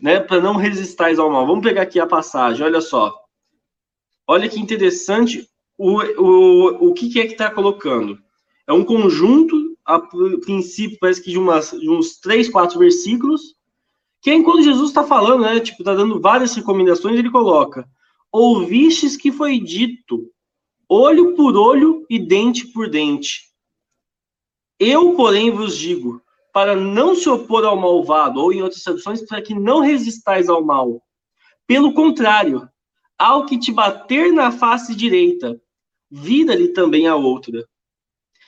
né, 0.00 0.18
para 0.18 0.40
não 0.40 0.56
resistais 0.56 1.20
ao 1.20 1.30
mal. 1.30 1.46
Vamos 1.46 1.62
pegar 1.62 1.82
aqui 1.82 2.00
a 2.00 2.06
passagem, 2.06 2.66
olha 2.66 2.80
só. 2.80 3.14
Olha 4.26 4.48
que 4.48 4.58
interessante 4.58 5.48
o, 5.78 6.02
o, 6.20 6.88
o 6.88 6.94
que, 6.94 7.10
que 7.10 7.20
é 7.20 7.26
que 7.26 7.32
está 7.32 7.48
colocando. 7.48 8.18
É 8.72 8.74
um 8.74 8.86
conjunto, 8.86 9.76
a 9.84 10.00
princípio, 10.00 10.96
parece 10.98 11.20
que 11.20 11.30
de, 11.30 11.38
umas, 11.38 11.72
de 11.72 11.90
uns 11.90 12.18
três, 12.18 12.48
quatro 12.48 12.78
versículos, 12.78 13.54
que 14.22 14.30
é 14.30 14.34
enquanto 14.34 14.62
Jesus 14.62 14.88
está 14.88 15.04
falando, 15.04 15.42
né? 15.42 15.60
Tipo, 15.60 15.82
está 15.82 15.94
dando 15.94 16.18
várias 16.18 16.54
recomendações, 16.54 17.18
ele 17.18 17.30
coloca: 17.30 17.86
Ouvistes 18.32 19.14
que 19.14 19.30
foi 19.30 19.60
dito, 19.60 20.26
olho 20.88 21.34
por 21.34 21.54
olho 21.54 22.06
e 22.08 22.18
dente 22.18 22.66
por 22.68 22.88
dente. 22.88 23.42
Eu, 24.80 25.14
porém, 25.16 25.50
vos 25.50 25.76
digo, 25.76 26.22
para 26.50 26.74
não 26.74 27.14
se 27.14 27.28
opor 27.28 27.66
ao 27.66 27.76
malvado, 27.76 28.40
ou 28.40 28.54
em 28.54 28.62
outras 28.62 28.82
traduções, 28.82 29.20
para 29.20 29.42
que 29.42 29.54
não 29.54 29.80
resistais 29.80 30.48
ao 30.48 30.64
mal. 30.64 31.02
Pelo 31.66 31.92
contrário, 31.92 32.66
ao 33.18 33.44
que 33.44 33.58
te 33.58 33.70
bater 33.70 34.32
na 34.32 34.50
face 34.50 34.94
direita, 34.94 35.60
vira-lhe 36.10 36.68
também 36.68 37.06
a 37.06 37.14
outra. 37.16 37.68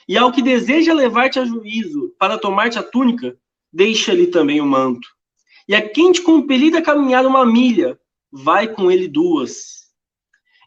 E 0.07 0.17
ao 0.17 0.31
que 0.31 0.41
deseja 0.41 0.93
levar-te 0.93 1.39
a 1.39 1.45
juízo 1.45 2.13
para 2.19 2.37
tomar-te 2.37 2.77
a 2.77 2.83
túnica, 2.83 3.37
deixa-lhe 3.71 4.27
também 4.27 4.61
o 4.61 4.65
manto. 4.65 5.07
E 5.67 5.75
a 5.75 5.87
quem 5.87 6.11
te 6.11 6.21
compelir 6.21 6.75
a 6.75 6.81
caminhar 6.81 7.25
uma 7.25 7.45
milha, 7.45 7.99
vai 8.31 8.67
com 8.67 8.91
ele 8.91 9.07
duas. 9.07 9.85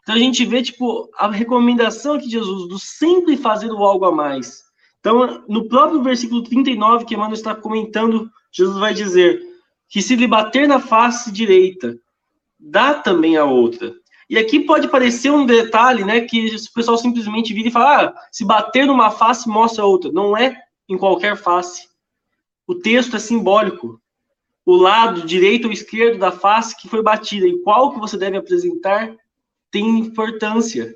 Então 0.01 0.15
a 0.15 0.19
gente 0.19 0.43
vê, 0.45 0.61
tipo, 0.61 1.09
a 1.17 1.29
recomendação 1.29 2.15
aqui 2.15 2.25
de 2.25 2.31
Jesus 2.31 2.67
do 2.67 2.79
sempre 2.79 3.37
fazer 3.37 3.71
o 3.71 3.83
algo 3.83 4.05
a 4.05 4.11
mais. 4.11 4.63
Então, 4.99 5.45
no 5.47 5.67
próprio 5.69 6.01
versículo 6.01 6.43
39 6.43 7.05
que 7.05 7.13
Emmanuel 7.13 7.35
está 7.35 7.55
comentando, 7.55 8.29
Jesus 8.51 8.77
vai 8.77 8.93
dizer 8.93 9.41
que 9.87 10.01
se 10.01 10.15
lhe 10.15 10.27
bater 10.27 10.67
na 10.67 10.79
face 10.79 11.31
direita, 11.31 11.97
dá 12.59 12.93
também 12.93 13.37
a 13.37 13.45
outra. 13.45 13.93
E 14.29 14.37
aqui 14.37 14.59
pode 14.59 14.87
parecer 14.87 15.31
um 15.31 15.45
detalhe, 15.45 16.05
né, 16.05 16.21
que 16.21 16.55
o 16.55 16.73
pessoal 16.73 16.97
simplesmente 16.97 17.53
vira 17.53 17.69
e 17.69 17.71
fala, 17.71 18.05
ah, 18.05 18.27
se 18.31 18.45
bater 18.45 18.85
numa 18.85 19.09
face, 19.09 19.49
mostra 19.49 19.85
outra. 19.85 20.11
Não 20.11 20.37
é 20.37 20.55
em 20.87 20.97
qualquer 20.97 21.35
face. 21.35 21.89
O 22.67 22.75
texto 22.75 23.15
é 23.15 23.19
simbólico. 23.19 23.99
O 24.63 24.75
lado 24.75 25.25
direito 25.25 25.65
ou 25.65 25.71
esquerdo 25.71 26.19
da 26.19 26.31
face 26.31 26.79
que 26.79 26.87
foi 26.87 27.01
batida 27.01 27.47
e 27.47 27.57
qual 27.63 27.91
que 27.91 27.99
você 27.99 28.15
deve 28.17 28.37
apresentar 28.37 29.15
tem 29.71 29.99
importância. 29.99 30.95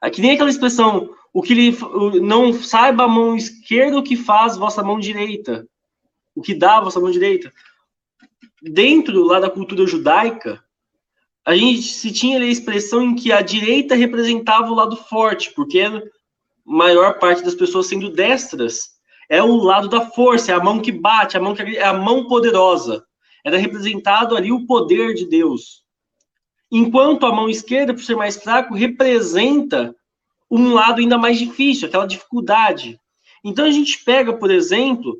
Aqui 0.00 0.20
nem 0.20 0.32
aquela 0.32 0.50
expressão, 0.50 1.10
o 1.32 1.42
que 1.42 1.76
não 2.20 2.52
saiba 2.52 3.04
a 3.04 3.08
mão 3.08 3.34
esquerda 3.34 3.98
o 3.98 4.02
que 4.02 4.16
faz 4.16 4.56
vossa 4.56 4.82
mão 4.82 5.00
direita. 5.00 5.66
O 6.36 6.40
que 6.40 6.54
dá 6.54 6.80
vossa 6.80 7.00
mão 7.00 7.10
direita. 7.10 7.52
Dentro 8.62 9.24
lá 9.24 9.40
da 9.40 9.50
cultura 9.50 9.84
judaica, 9.86 10.63
a 11.46 11.54
gente 11.54 11.82
se 11.82 12.10
tinha 12.10 12.38
a 12.38 12.46
expressão 12.46 13.02
em 13.02 13.14
que 13.14 13.30
a 13.30 13.42
direita 13.42 13.94
representava 13.94 14.70
o 14.70 14.74
lado 14.74 14.96
forte, 14.96 15.52
porque 15.54 15.82
maior 16.64 17.18
parte 17.18 17.42
das 17.42 17.54
pessoas 17.54 17.86
sendo 17.86 18.10
destras. 18.10 18.94
É 19.28 19.42
o 19.42 19.56
lado 19.56 19.88
da 19.88 20.02
força, 20.10 20.52
é 20.52 20.54
a 20.54 20.62
mão 20.62 20.80
que 20.80 20.92
bate, 20.92 21.36
a 21.36 21.40
mão 21.40 21.54
que 21.54 21.62
é 21.62 21.84
a 21.84 21.92
mão 21.92 22.26
poderosa. 22.26 23.04
Era 23.44 23.58
representado 23.58 24.36
ali 24.36 24.50
o 24.50 24.66
poder 24.66 25.14
de 25.14 25.26
Deus. 25.26 25.82
Enquanto 26.70 27.26
a 27.26 27.32
mão 27.32 27.48
esquerda, 27.48 27.92
por 27.92 28.02
ser 28.02 28.16
mais 28.16 28.36
fraco, 28.36 28.74
representa 28.74 29.94
um 30.50 30.72
lado 30.72 31.00
ainda 31.00 31.18
mais 31.18 31.38
difícil, 31.38 31.88
aquela 31.88 32.06
dificuldade. 32.06 32.98
Então 33.44 33.66
a 33.66 33.70
gente 33.70 34.02
pega, 34.02 34.32
por 34.32 34.50
exemplo, 34.50 35.18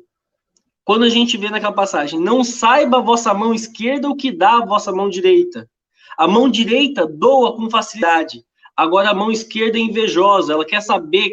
quando 0.83 1.03
a 1.03 1.09
gente 1.09 1.37
vê 1.37 1.49
naquela 1.49 1.73
passagem, 1.73 2.19
não 2.19 2.43
saiba 2.43 2.97
a 2.97 3.01
vossa 3.01 3.33
mão 3.33 3.53
esquerda 3.53 4.09
o 4.09 4.15
que 4.15 4.31
dá 4.31 4.57
a 4.57 4.65
vossa 4.65 4.91
mão 4.91 5.09
direita. 5.09 5.69
A 6.17 6.27
mão 6.27 6.49
direita 6.49 7.05
doa 7.05 7.55
com 7.55 7.69
facilidade. 7.69 8.43
Agora 8.75 9.09
a 9.09 9.13
mão 9.13 9.31
esquerda 9.31 9.77
é 9.77 9.81
invejosa, 9.81 10.53
ela 10.53 10.65
quer 10.65 10.81
saber, 10.81 11.31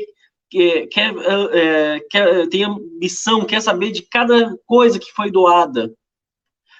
quer, 0.48 0.86
quer, 0.86 1.14
é, 1.52 2.00
quer 2.08 2.48
tem 2.48 2.64
ambição, 2.64 3.44
quer 3.44 3.60
saber 3.60 3.90
de 3.90 4.02
cada 4.02 4.56
coisa 4.66 4.98
que 4.98 5.12
foi 5.12 5.30
doada. 5.30 5.92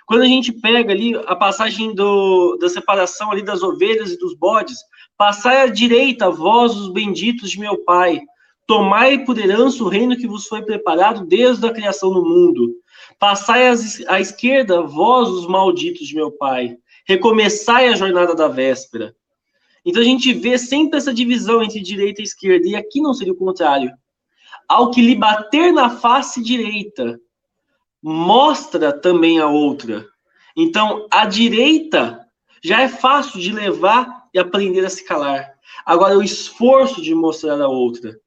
Quando 0.07 0.23
a 0.23 0.27
gente 0.27 0.53
pega 0.53 0.93
ali 0.93 1.15
a 1.27 1.35
passagem 1.35 1.95
do, 1.95 2.57
da 2.61 2.69
separação 2.69 3.31
ali 3.31 3.43
das 3.43 3.63
ovelhas 3.63 4.13
e 4.13 4.19
dos 4.19 4.35
bodes, 4.37 4.79
passai 5.17 5.63
à 5.63 5.67
direita, 5.67 6.31
vós 6.31 6.77
os 6.77 6.93
benditos 6.93 7.51
de 7.51 7.59
meu 7.59 7.83
Pai, 7.85 8.21
tomai 8.67 9.25
por 9.25 9.39
herança 9.39 9.83
o 9.83 9.89
reino 9.89 10.17
que 10.17 10.27
vos 10.27 10.47
foi 10.47 10.63
preparado 10.63 11.27
desde 11.27 11.67
a 11.67 11.73
criação 11.73 12.13
do 12.13 12.25
mundo. 12.25 12.75
Passai 13.19 13.73
à 14.09 14.21
esquerda, 14.21 14.83
vós 14.83 15.29
os 15.29 15.47
malditos 15.47 16.07
de 16.07 16.15
meu 16.15 16.31
Pai, 16.31 16.77
recomeçai 17.13 17.89
a 17.89 17.97
jornada 17.97 18.35
da 18.35 18.49
véspera. 18.49 19.15
Então 19.85 20.01
a 20.01 20.05
gente 20.05 20.33
vê 20.33 20.57
sempre 20.59 20.99
essa 20.99 21.13
divisão 21.13 21.63
entre 21.63 21.81
direita 21.81 22.21
e 22.21 22.25
esquerda, 22.25 22.69
e 22.69 22.77
aqui 22.77 23.01
não 23.01 23.15
seria 23.15 23.33
o 23.33 23.37
contrário. 23.37 23.93
Ao 24.69 24.91
que 24.91 25.03
lhe 25.03 25.15
bater 25.15 25.73
na 25.73 25.91
face 25.91 26.43
direita, 26.43 27.21
mostra 28.03 28.93
também 28.93 29.39
a 29.39 29.49
outra. 29.49 30.07
Então, 30.57 31.07
a 31.11 31.27
direita 31.27 32.27
já 32.63 32.83
é 32.83 32.89
fácil 32.89 33.41
de 33.41 33.53
levar 33.53 34.29
e 34.33 34.39
aprender 34.39 34.85
a 34.85 34.91
se 34.91 35.05
calar. 35.05 35.53
Agora, 35.85 36.17
o 36.17 36.23
esforço 36.23 37.03
de 37.03 37.15
mostrar 37.15 37.61
a 37.61 37.69
outra. 37.69 38.19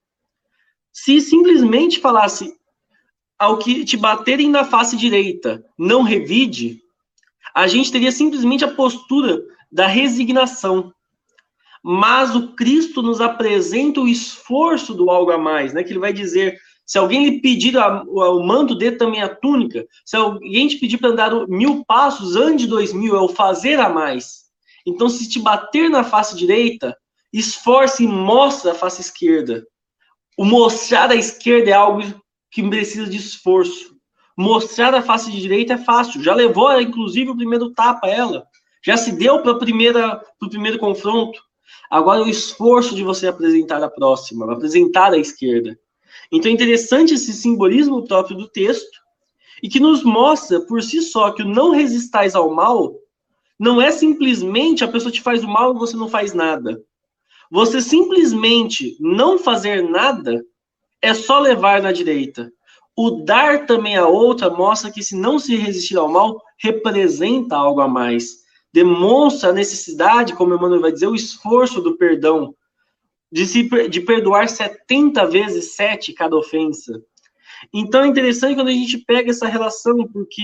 Se 0.91 1.21
simplesmente 1.21 1.99
falasse 1.99 2.53
ao 3.37 3.57
que 3.57 3.83
te 3.83 3.97
baterem 3.97 4.49
na 4.49 4.63
face 4.63 4.95
direita, 4.95 5.63
não 5.77 6.03
revide, 6.03 6.81
a 7.55 7.67
gente 7.67 7.91
teria 7.91 8.11
simplesmente 8.11 8.65
a 8.65 8.73
postura 8.73 9.41
da 9.71 9.87
resignação. 9.87 10.93
Mas 11.81 12.35
o 12.35 12.53
Cristo 12.53 13.01
nos 13.01 13.21
apresenta 13.21 14.01
o 14.01 14.07
esforço 14.07 14.93
do 14.93 15.09
algo 15.09 15.31
a 15.31 15.37
mais, 15.37 15.73
né? 15.73 15.83
Que 15.83 15.91
ele 15.91 15.99
vai 15.99 16.11
dizer: 16.11 16.59
se 16.85 16.97
alguém 16.97 17.23
lhe 17.23 17.41
pedir 17.41 17.77
a, 17.77 18.03
o 18.03 18.43
manto, 18.43 18.75
dê 18.75 18.91
também 18.91 19.21
a 19.21 19.33
túnica. 19.33 19.87
Se 20.03 20.17
alguém 20.17 20.67
te 20.67 20.77
pedir 20.77 20.97
para 20.97 21.11
andar 21.11 21.47
mil 21.47 21.85
passos, 21.85 22.35
ande 22.35 22.67
dois 22.67 22.91
mil, 22.91 23.15
é 23.15 23.21
o 23.21 23.29
fazer 23.29 23.79
a 23.79 23.87
mais. 23.87 24.45
Então, 24.85 25.07
se 25.07 25.29
te 25.29 25.39
bater 25.39 25.89
na 25.89 26.03
face 26.03 26.35
direita, 26.35 26.95
esforce 27.31 28.03
e 28.03 28.07
mostre 28.07 28.69
a 28.69 28.75
face 28.75 29.01
esquerda. 29.01 29.65
O 30.37 30.43
mostrar 30.43 31.09
a 31.09 31.15
esquerda 31.15 31.69
é 31.69 31.73
algo 31.73 32.01
que 32.51 32.67
precisa 32.67 33.09
de 33.09 33.17
esforço. 33.17 33.94
Mostrar 34.37 34.93
a 34.93 35.01
face 35.01 35.31
direita 35.31 35.73
é 35.73 35.77
fácil. 35.77 36.21
Já 36.21 36.33
levou, 36.33 36.79
inclusive, 36.79 37.29
o 37.29 37.37
primeiro 37.37 37.71
tapa 37.71 38.07
ela. 38.07 38.45
Já 38.83 38.97
se 38.97 39.11
deu 39.11 39.41
para 39.41 39.53
o 39.53 39.59
primeiro 40.49 40.79
confronto. 40.79 41.41
Agora, 41.89 42.23
o 42.23 42.29
esforço 42.29 42.95
de 42.95 43.03
você 43.03 43.27
apresentar 43.27 43.81
a 43.83 43.89
próxima, 43.89 44.51
apresentar 44.51 45.13
a 45.13 45.17
esquerda. 45.17 45.77
Então 46.31 46.49
é 46.49 46.53
interessante 46.53 47.13
esse 47.13 47.33
simbolismo 47.33 48.05
próprio 48.07 48.37
do 48.37 48.47
texto 48.47 49.01
e 49.61 49.69
que 49.69 49.79
nos 49.79 50.03
mostra 50.03 50.59
por 50.61 50.81
si 50.83 51.01
só 51.01 51.31
que 51.31 51.43
o 51.43 51.47
não 51.47 51.71
resistais 51.71 52.35
ao 52.35 52.53
mal 52.53 52.95
não 53.57 53.81
é 53.81 53.91
simplesmente 53.91 54.83
a 54.83 54.87
pessoa 54.87 55.11
te 55.11 55.21
faz 55.21 55.43
o 55.43 55.47
mal 55.47 55.73
e 55.73 55.79
você 55.79 55.95
não 55.95 56.09
faz 56.09 56.33
nada. 56.33 56.81
Você 57.49 57.81
simplesmente 57.81 58.97
não 58.99 59.37
fazer 59.37 59.87
nada 59.87 60.43
é 61.01 61.13
só 61.13 61.39
levar 61.39 61.81
na 61.81 61.91
direita. 61.91 62.51
O 62.95 63.23
dar 63.23 63.65
também 63.65 63.97
a 63.97 64.07
outra 64.07 64.49
mostra 64.49 64.91
que 64.91 65.03
se 65.03 65.15
não 65.15 65.37
se 65.37 65.55
resistir 65.55 65.97
ao 65.97 66.07
mal, 66.07 66.41
representa 66.57 67.55
algo 67.55 67.81
a 67.81 67.87
mais. 67.87 68.45
Demonstra 68.73 69.49
a 69.49 69.53
necessidade, 69.53 70.33
como 70.33 70.53
Emmanuel 70.53 70.81
vai 70.81 70.91
dizer, 70.91 71.07
o 71.07 71.15
esforço 71.15 71.81
do 71.81 71.97
perdão, 71.97 72.55
de, 73.31 73.45
se, 73.45 73.63
de 73.89 74.01
perdoar 74.01 74.47
70 74.47 75.25
vezes 75.27 75.75
7 75.75 76.13
cada 76.13 76.37
ofensa. 76.37 77.01
Então 77.73 78.03
é 78.03 78.07
interessante 78.07 78.55
quando 78.55 78.69
a 78.69 78.73
gente 78.73 78.97
pega 78.99 79.31
essa 79.31 79.47
relação, 79.47 80.07
porque 80.07 80.43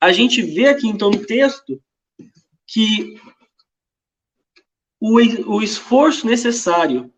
a 0.00 0.12
gente 0.12 0.42
vê 0.42 0.68
aqui 0.68 0.86
então 0.88 1.10
no 1.10 1.24
texto 1.24 1.80
que 2.66 3.16
o, 5.00 5.16
o 5.56 5.62
esforço 5.62 6.26
necessário 6.26 7.12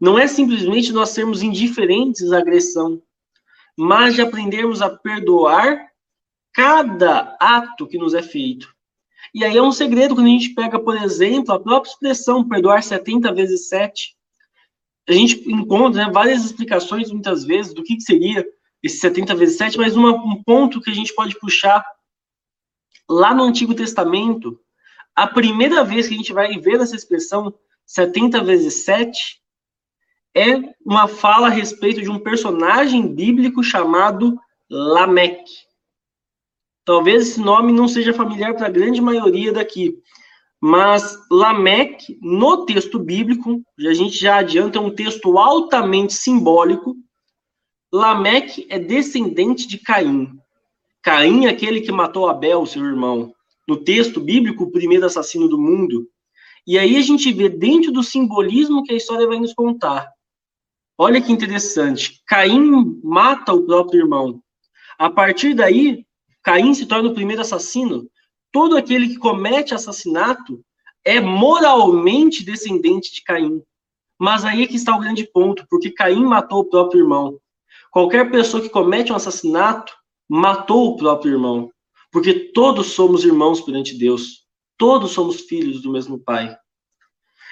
não 0.00 0.18
é 0.18 0.26
simplesmente 0.26 0.92
nós 0.92 1.10
sermos 1.10 1.42
indiferentes 1.42 2.30
à 2.32 2.38
agressão, 2.38 3.02
mas 3.78 4.14
de 4.14 4.22
aprendermos 4.22 4.82
a 4.82 4.90
perdoar 4.90 5.90
cada 6.52 7.36
ato 7.40 7.86
que 7.86 7.98
nos 7.98 8.14
é 8.14 8.22
feito. 8.22 8.74
E 9.34 9.44
aí 9.44 9.56
é 9.56 9.62
um 9.62 9.72
segredo 9.72 10.14
quando 10.14 10.26
a 10.26 10.30
gente 10.30 10.50
pega, 10.50 10.78
por 10.78 10.96
exemplo, 10.96 11.54
a 11.54 11.60
própria 11.60 11.90
expressão 11.90 12.46
perdoar 12.46 12.82
70 12.82 13.32
vezes 13.32 13.68
7 13.68 14.14
a 15.08 15.12
gente 15.12 15.50
encontra 15.50 16.06
né, 16.06 16.12
várias 16.12 16.44
explicações, 16.44 17.10
muitas 17.10 17.44
vezes, 17.44 17.74
do 17.74 17.82
que, 17.82 17.96
que 17.96 18.02
seria 18.02 18.46
esse 18.82 18.98
70 18.98 19.34
vezes 19.34 19.56
7, 19.58 19.78
mas 19.78 19.96
uma, 19.96 20.10
um 20.10 20.42
ponto 20.42 20.80
que 20.80 20.90
a 20.90 20.94
gente 20.94 21.14
pode 21.14 21.38
puxar 21.38 21.84
lá 23.08 23.34
no 23.34 23.44
Antigo 23.44 23.74
Testamento, 23.74 24.60
a 25.14 25.26
primeira 25.26 25.84
vez 25.84 26.08
que 26.08 26.14
a 26.14 26.16
gente 26.16 26.32
vai 26.32 26.58
ver 26.58 26.80
essa 26.80 26.96
expressão 26.96 27.52
70 27.86 28.42
vezes 28.44 28.84
7 28.84 29.41
é 30.34 30.74
uma 30.84 31.06
fala 31.06 31.48
a 31.48 31.50
respeito 31.50 32.00
de 32.00 32.10
um 32.10 32.18
personagem 32.18 33.06
bíblico 33.06 33.62
chamado 33.62 34.38
Lameque. 34.70 35.52
Talvez 36.84 37.28
esse 37.28 37.40
nome 37.40 37.72
não 37.72 37.86
seja 37.86 38.12
familiar 38.12 38.54
para 38.54 38.66
a 38.66 38.70
grande 38.70 39.00
maioria 39.00 39.52
daqui, 39.52 39.98
mas 40.60 41.18
Lameque, 41.30 42.18
no 42.22 42.64
texto 42.64 42.98
bíblico, 42.98 43.62
a 43.78 43.94
gente 43.94 44.16
já 44.16 44.36
adianta, 44.36 44.78
é 44.78 44.80
um 44.80 44.94
texto 44.94 45.36
altamente 45.38 46.14
simbólico. 46.14 46.96
Lameque 47.92 48.66
é 48.70 48.78
descendente 48.78 49.66
de 49.68 49.78
Caim. 49.78 50.38
Caim 51.02 51.46
é 51.46 51.50
aquele 51.50 51.80
que 51.80 51.92
matou 51.92 52.28
Abel, 52.28 52.64
seu 52.64 52.84
irmão. 52.84 53.34
No 53.68 53.76
texto 53.76 54.20
bíblico, 54.20 54.64
o 54.64 54.70
primeiro 54.70 55.04
assassino 55.04 55.48
do 55.48 55.58
mundo. 55.58 56.08
E 56.66 56.78
aí 56.78 56.96
a 56.96 57.02
gente 57.02 57.32
vê 57.32 57.48
dentro 57.48 57.92
do 57.92 58.02
simbolismo 58.02 58.82
que 58.84 58.92
a 58.92 58.96
história 58.96 59.26
vai 59.26 59.38
nos 59.38 59.52
contar. 59.52 60.12
Olha 61.02 61.20
que 61.20 61.32
interessante. 61.32 62.22
Caim 62.26 63.00
mata 63.02 63.52
o 63.52 63.66
próprio 63.66 64.00
irmão. 64.00 64.40
A 64.98 65.10
partir 65.10 65.54
daí, 65.54 66.06
Caim 66.42 66.72
se 66.74 66.86
torna 66.86 67.08
o 67.08 67.14
primeiro 67.14 67.42
assassino 67.42 68.08
todo 68.52 68.76
aquele 68.76 69.08
que 69.08 69.16
comete 69.16 69.74
assassinato 69.74 70.62
é 71.04 71.18
moralmente 71.20 72.44
descendente 72.44 73.12
de 73.12 73.22
Caim. 73.22 73.62
Mas 74.20 74.44
aí 74.44 74.62
é 74.62 74.66
que 74.66 74.76
está 74.76 74.94
o 74.94 75.00
grande 75.00 75.24
ponto, 75.24 75.66
porque 75.68 75.90
Caim 75.90 76.22
matou 76.22 76.60
o 76.60 76.68
próprio 76.68 77.00
irmão. 77.00 77.38
Qualquer 77.90 78.30
pessoa 78.30 78.62
que 78.62 78.68
comete 78.68 79.10
um 79.10 79.16
assassinato 79.16 79.92
matou 80.28 80.88
o 80.88 80.96
próprio 80.96 81.32
irmão, 81.32 81.72
porque 82.12 82.32
todos 82.52 82.88
somos 82.88 83.24
irmãos 83.24 83.60
perante 83.60 83.98
Deus. 83.98 84.46
Todos 84.78 85.10
somos 85.10 85.40
filhos 85.40 85.82
do 85.82 85.90
mesmo 85.90 86.18
pai. 86.18 86.54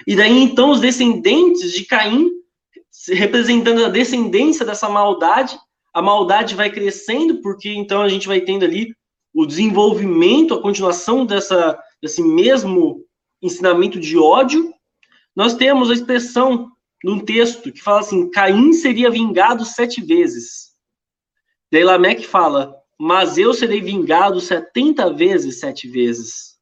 E 0.07 0.15
daí 0.15 0.39
então 0.39 0.69
os 0.69 0.79
descendentes 0.79 1.73
de 1.73 1.85
Caim, 1.85 2.29
representando 3.09 3.85
a 3.85 3.89
descendência 3.89 4.65
dessa 4.65 4.89
maldade, 4.89 5.57
a 5.93 6.01
maldade 6.01 6.55
vai 6.55 6.69
crescendo, 6.69 7.41
porque 7.41 7.69
então 7.69 8.01
a 8.01 8.09
gente 8.09 8.27
vai 8.27 8.41
tendo 8.41 8.63
ali 8.63 8.95
o 9.33 9.45
desenvolvimento, 9.45 10.53
a 10.53 10.61
continuação 10.61 11.25
dessa, 11.25 11.79
desse 12.01 12.21
mesmo 12.21 13.05
ensinamento 13.41 13.99
de 13.99 14.17
ódio, 14.17 14.73
nós 15.35 15.53
temos 15.53 15.89
a 15.89 15.93
expressão 15.93 16.69
num 17.03 17.19
texto 17.19 17.71
que 17.71 17.81
fala 17.81 18.01
assim: 18.01 18.29
Caim 18.29 18.73
seria 18.73 19.09
vingado 19.09 19.65
sete 19.65 20.01
vezes. 20.01 20.71
Daí 21.71 21.83
Lameque 21.83 22.27
fala: 22.27 22.75
Mas 22.99 23.37
eu 23.37 23.53
serei 23.53 23.81
vingado 23.81 24.39
setenta 24.39 25.11
vezes 25.11 25.59
sete 25.59 25.87
vezes. 25.87 26.57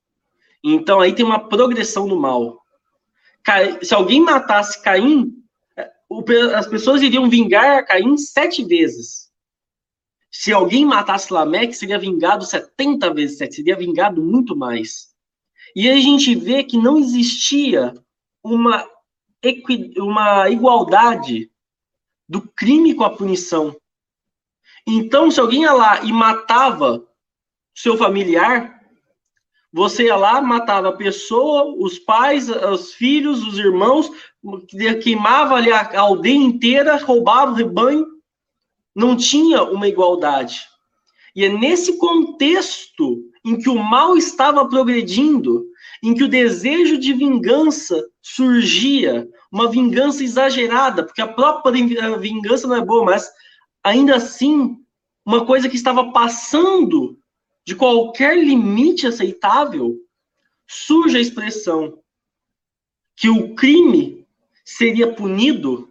Então 0.64 1.00
aí 1.00 1.14
tem 1.14 1.26
uma 1.26 1.48
progressão 1.48 2.08
do 2.08 2.16
mal. 2.16 2.60
Se 3.82 3.94
alguém 3.96 4.22
matasse 4.22 4.82
Caim, 4.84 5.34
as 6.56 6.68
pessoas 6.68 7.02
iriam 7.02 7.30
vingar 7.30 7.86
Caim 7.86 8.18
sete 8.18 8.64
vezes 8.64 9.30
se 10.32 10.54
alguém 10.54 10.86
matasse 10.86 11.34
Lameque, 11.34 11.74
seria 11.74 11.98
vingado 11.98 12.46
70 12.46 13.14
vezes 13.14 13.38
7, 13.38 13.56
seria 13.56 13.76
vingado 13.76 14.22
muito 14.22 14.56
mais. 14.56 15.10
E 15.76 15.90
a 15.90 15.96
gente 15.96 16.36
vê 16.36 16.64
que 16.64 16.78
não 16.78 16.98
existia 16.98 17.94
uma, 18.44 18.88
equi, 19.42 19.94
uma 19.98 20.50
igualdade 20.50 21.52
do 22.28 22.42
crime 22.42 22.94
com 22.94 23.04
a 23.04 23.16
punição. 23.16 23.76
Então, 24.88 25.30
se 25.30 25.40
alguém 25.40 25.64
ia 25.64 25.74
lá 25.74 26.04
e 26.04 26.12
matava 26.14 27.06
seu 27.76 27.98
familiar, 27.98 28.79
você 29.72 30.06
ia 30.06 30.16
lá, 30.16 30.42
matava 30.42 30.90
a 30.90 30.96
pessoa, 30.96 31.76
os 31.78 32.00
pais, 32.00 32.50
os 32.50 32.94
filhos, 32.94 33.46
os 33.46 33.60
irmãos, 33.60 34.12
queimava 35.04 35.56
ali 35.56 35.72
a 35.72 36.00
aldeia 36.00 36.36
inteira, 36.36 36.98
roubava 36.98 37.52
o 37.52 37.56
rebanho. 37.56 38.06
Não 38.96 39.16
tinha 39.16 39.64
uma 39.64 39.88
igualdade. 39.88 40.62
E 41.36 41.46
é 41.46 41.50
nesse 41.50 41.98
contexto 41.98 43.24
em 43.46 43.58
que 43.58 43.70
o 43.70 43.76
mal 43.76 44.18
estava 44.18 44.68
progredindo, 44.68 45.66
em 46.04 46.14
que 46.14 46.24
o 46.24 46.30
desejo 46.30 46.98
de 46.98 47.14
vingança 47.14 48.04
surgia, 48.22 49.28
uma 49.52 49.70
vingança 49.70 50.24
exagerada, 50.24 51.04
porque 51.04 51.22
a 51.22 51.28
própria 51.28 52.18
vingança 52.18 52.68
não 52.68 52.76
é 52.76 52.84
boa, 52.84 53.06
mas 53.06 53.30
ainda 53.84 54.16
assim, 54.16 54.78
uma 55.26 55.46
coisa 55.46 55.70
que 55.70 55.76
estava 55.76 56.12
passando 56.12 57.18
de 57.66 57.76
qualquer 57.76 58.38
limite 58.38 59.08
aceitável, 59.08 59.98
surge 60.68 61.18
a 61.18 61.22
expressão 61.22 62.00
que 63.16 63.30
o 63.30 63.54
crime 63.54 64.26
seria 64.64 65.14
punido 65.14 65.90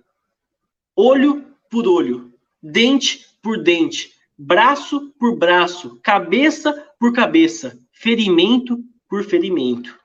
olho 0.97 1.45
por 1.71 1.87
olho, 1.87 2.33
dente 2.63 3.27
por 3.43 3.63
dente, 3.63 4.13
braço 4.37 5.13
por 5.19 5.37
braço, 5.37 5.99
cabeça 6.03 6.73
por 6.99 7.13
cabeça, 7.13 7.79
ferimento 7.93 8.83
por 9.09 9.25
ferimento. 9.25 9.99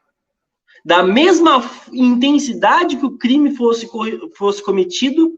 Da 0.86 1.02
mesma 1.02 1.64
intensidade 1.92 2.98
que 2.98 3.06
o 3.06 3.18
crime 3.18 3.56
fosse, 3.56 3.90
fosse 4.36 4.62
cometido, 4.62 5.38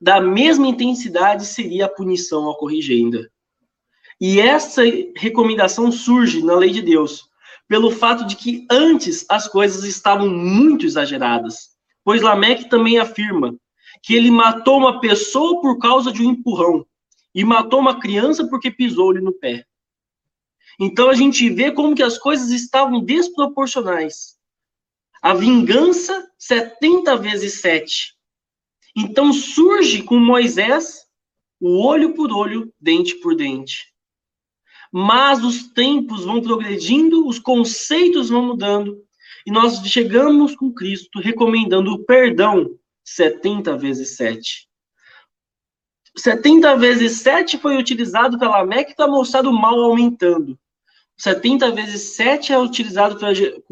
da 0.00 0.20
mesma 0.20 0.66
intensidade 0.66 1.44
seria 1.44 1.86
a 1.86 1.88
punição 1.88 2.44
ao 2.44 2.56
corrigenda. 2.56 3.30
E 4.20 4.40
essa 4.40 4.82
recomendação 5.14 5.92
surge 5.92 6.42
na 6.42 6.54
lei 6.54 6.70
de 6.70 6.80
Deus, 6.80 7.28
pelo 7.68 7.90
fato 7.90 8.24
de 8.26 8.36
que 8.36 8.66
antes 8.70 9.26
as 9.28 9.46
coisas 9.46 9.84
estavam 9.84 10.28
muito 10.28 10.86
exageradas. 10.86 11.76
Pois 12.02 12.22
Lameque 12.22 12.68
também 12.68 12.98
afirma 12.98 13.54
que 14.02 14.14
ele 14.14 14.30
matou 14.30 14.78
uma 14.78 15.00
pessoa 15.00 15.60
por 15.60 15.78
causa 15.78 16.12
de 16.12 16.22
um 16.22 16.30
empurrão 16.30 16.86
e 17.34 17.44
matou 17.44 17.80
uma 17.80 18.00
criança 18.00 18.46
porque 18.48 18.70
pisou-lhe 18.70 19.20
no 19.20 19.32
pé. 19.32 19.66
Então 20.78 21.10
a 21.10 21.14
gente 21.14 21.48
vê 21.50 21.72
como 21.72 21.94
que 21.94 22.02
as 22.02 22.16
coisas 22.16 22.50
estavam 22.50 23.00
desproporcionais. 23.00 24.36
A 25.20 25.34
vingança 25.34 26.30
70 26.38 27.16
vezes 27.16 27.60
7. 27.60 28.14
Então 28.94 29.32
surge 29.32 30.02
com 30.02 30.18
Moisés 30.18 31.06
o 31.60 31.84
olho 31.84 32.14
por 32.14 32.30
olho, 32.30 32.72
dente 32.80 33.14
por 33.16 33.34
dente. 33.34 33.95
Mas 34.92 35.44
os 35.44 35.64
tempos 35.68 36.24
vão 36.24 36.40
progredindo, 36.40 37.26
os 37.26 37.38
conceitos 37.38 38.28
vão 38.28 38.42
mudando, 38.42 39.02
e 39.46 39.50
nós 39.50 39.78
chegamos 39.86 40.54
com 40.54 40.72
Cristo 40.72 41.20
recomendando 41.20 41.92
o 41.92 42.04
perdão 42.04 42.70
70 43.04 43.76
vezes 43.76 44.16
7. 44.16 44.66
70 46.16 46.76
vezes 46.76 47.20
7 47.20 47.58
foi 47.58 47.76
utilizado 47.76 48.38
pela 48.38 48.64
MEC 48.64 48.94
para 48.96 49.06
mostrar 49.06 49.46
o 49.46 49.52
mal 49.52 49.78
aumentando. 49.80 50.58
70 51.18 51.70
vezes 51.72 52.16
7 52.16 52.52
é 52.52 52.58
utilizado 52.58 53.18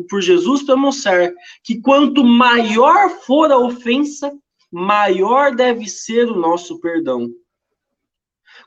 por 0.08 0.20
Jesus 0.20 0.62
para 0.62 0.76
mostrar 0.76 1.32
que 1.62 1.80
quanto 1.80 2.24
maior 2.24 3.10
for 3.10 3.50
a 3.50 3.58
ofensa, 3.58 4.32
maior 4.70 5.54
deve 5.54 5.88
ser 5.88 6.30
o 6.30 6.38
nosso 6.38 6.80
perdão. 6.80 7.30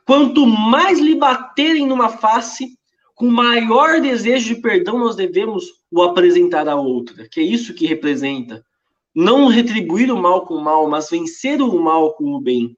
Quanto 0.07 0.47
mais 0.47 0.99
lhe 0.99 1.15
baterem 1.15 1.85
numa 1.85 2.07
face, 2.07 2.79
com 3.13 3.27
maior 3.27 3.99
desejo 3.99 4.55
de 4.55 4.61
perdão 4.61 4.97
nós 4.97 5.17
devemos 5.17 5.65
o 5.91 6.01
apresentar 6.01 6.69
à 6.69 6.77
outra, 6.77 7.27
que 7.27 7.41
é 7.41 7.43
isso 7.43 7.73
que 7.73 7.85
representa. 7.85 8.65
Não 9.13 9.47
retribuir 9.47 10.09
o 10.09 10.17
mal 10.17 10.45
com 10.45 10.53
o 10.53 10.63
mal, 10.63 10.89
mas 10.89 11.09
vencer 11.09 11.61
o 11.61 11.77
mal 11.77 12.13
com 12.13 12.31
o 12.31 12.39
bem. 12.39 12.77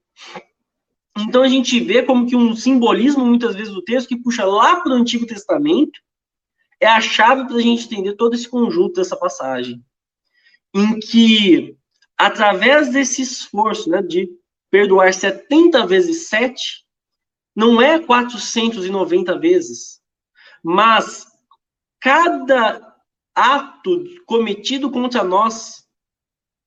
Então 1.20 1.44
a 1.44 1.48
gente 1.48 1.80
vê 1.80 2.02
como 2.02 2.26
que 2.26 2.36
um 2.36 2.56
simbolismo, 2.56 3.24
muitas 3.24 3.54
vezes, 3.54 3.72
do 3.72 3.84
texto, 3.84 4.08
que 4.08 4.18
puxa 4.18 4.44
lá 4.44 4.78
para 4.78 4.94
o 4.94 4.96
Antigo 4.96 5.28
Testamento, 5.28 6.00
é 6.80 6.88
a 6.88 7.00
chave 7.00 7.46
para 7.46 7.58
a 7.58 7.62
gente 7.62 7.86
entender 7.86 8.16
todo 8.16 8.34
esse 8.34 8.50
conjunto 8.50 8.96
dessa 8.96 9.16
passagem. 9.16 9.84
Em 10.74 11.00
que, 11.00 11.78
através 12.18 12.90
desse 12.90 13.22
esforço 13.22 13.88
né, 13.88 14.02
de 14.02 14.32
perdoar 14.72 15.14
70 15.14 15.86
vezes 15.86 16.28
7, 16.28 16.89
não 17.60 17.82
é 17.82 18.00
490 18.00 19.38
vezes, 19.38 20.00
mas 20.64 21.28
cada 22.00 22.96
ato 23.36 24.06
cometido 24.26 24.90
contra 24.90 25.26
nós, 25.26 25.86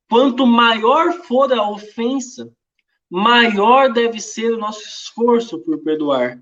quanto 0.06 0.46
maior 0.46 1.14
for 1.24 1.50
a 1.50 1.66
ofensa, 1.66 2.54
maior 3.08 3.90
deve 3.90 4.20
ser 4.20 4.52
o 4.52 4.58
nosso 4.58 4.86
esforço 4.86 5.58
por 5.60 5.78
perdoar. 5.78 6.38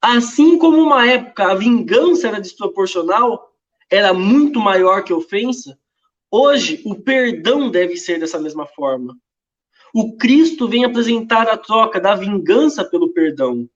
Assim 0.00 0.56
como 0.56 0.78
uma 0.78 1.06
época 1.06 1.52
a 1.52 1.54
vingança 1.54 2.28
era 2.28 2.40
desproporcional, 2.40 3.54
era 3.90 4.14
muito 4.14 4.58
maior 4.58 5.04
que 5.04 5.12
a 5.12 5.16
ofensa, 5.16 5.78
hoje 6.30 6.80
o 6.86 6.94
perdão 6.94 7.70
deve 7.70 7.98
ser 7.98 8.18
dessa 8.18 8.38
mesma 8.38 8.64
forma. 8.64 9.14
O 9.94 10.16
Cristo 10.16 10.68
vem 10.68 10.84
apresentar 10.84 11.48
a 11.48 11.56
troca 11.56 12.00
da 12.00 12.14
vingança 12.14 12.84
pelo 12.84 13.12
perdão. 13.12 13.68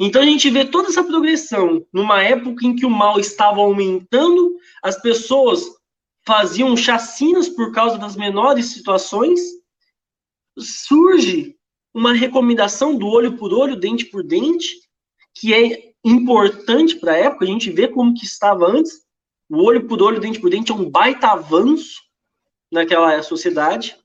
Então 0.00 0.22
a 0.22 0.24
gente 0.24 0.48
vê 0.50 0.64
toda 0.64 0.88
essa 0.88 1.02
progressão 1.02 1.84
numa 1.92 2.22
época 2.22 2.66
em 2.66 2.76
que 2.76 2.86
o 2.86 2.90
mal 2.90 3.18
estava 3.18 3.60
aumentando, 3.60 4.56
as 4.82 5.00
pessoas 5.00 5.64
faziam 6.26 6.76
chacinas 6.76 7.48
por 7.48 7.72
causa 7.72 7.98
das 7.98 8.14
menores 8.14 8.66
situações, 8.66 9.40
surge 10.58 11.56
uma 11.92 12.12
recomendação 12.12 12.96
do 12.96 13.08
olho 13.08 13.36
por 13.36 13.52
olho, 13.52 13.74
dente 13.74 14.04
por 14.04 14.22
dente, 14.22 14.76
que 15.34 15.52
é 15.54 15.92
importante 16.04 16.96
para 16.96 17.12
a 17.12 17.16
época, 17.16 17.44
a 17.44 17.48
gente 17.48 17.70
vê 17.70 17.88
como 17.88 18.14
que 18.14 18.24
estava 18.24 18.66
antes, 18.66 19.04
o 19.48 19.64
olho 19.64 19.86
por 19.86 20.02
olho, 20.02 20.20
dente 20.20 20.40
por 20.40 20.50
dente 20.50 20.70
é 20.70 20.74
um 20.74 20.88
baita 20.88 21.28
avanço 21.28 22.02
naquela 22.70 23.20
sociedade, 23.22 23.96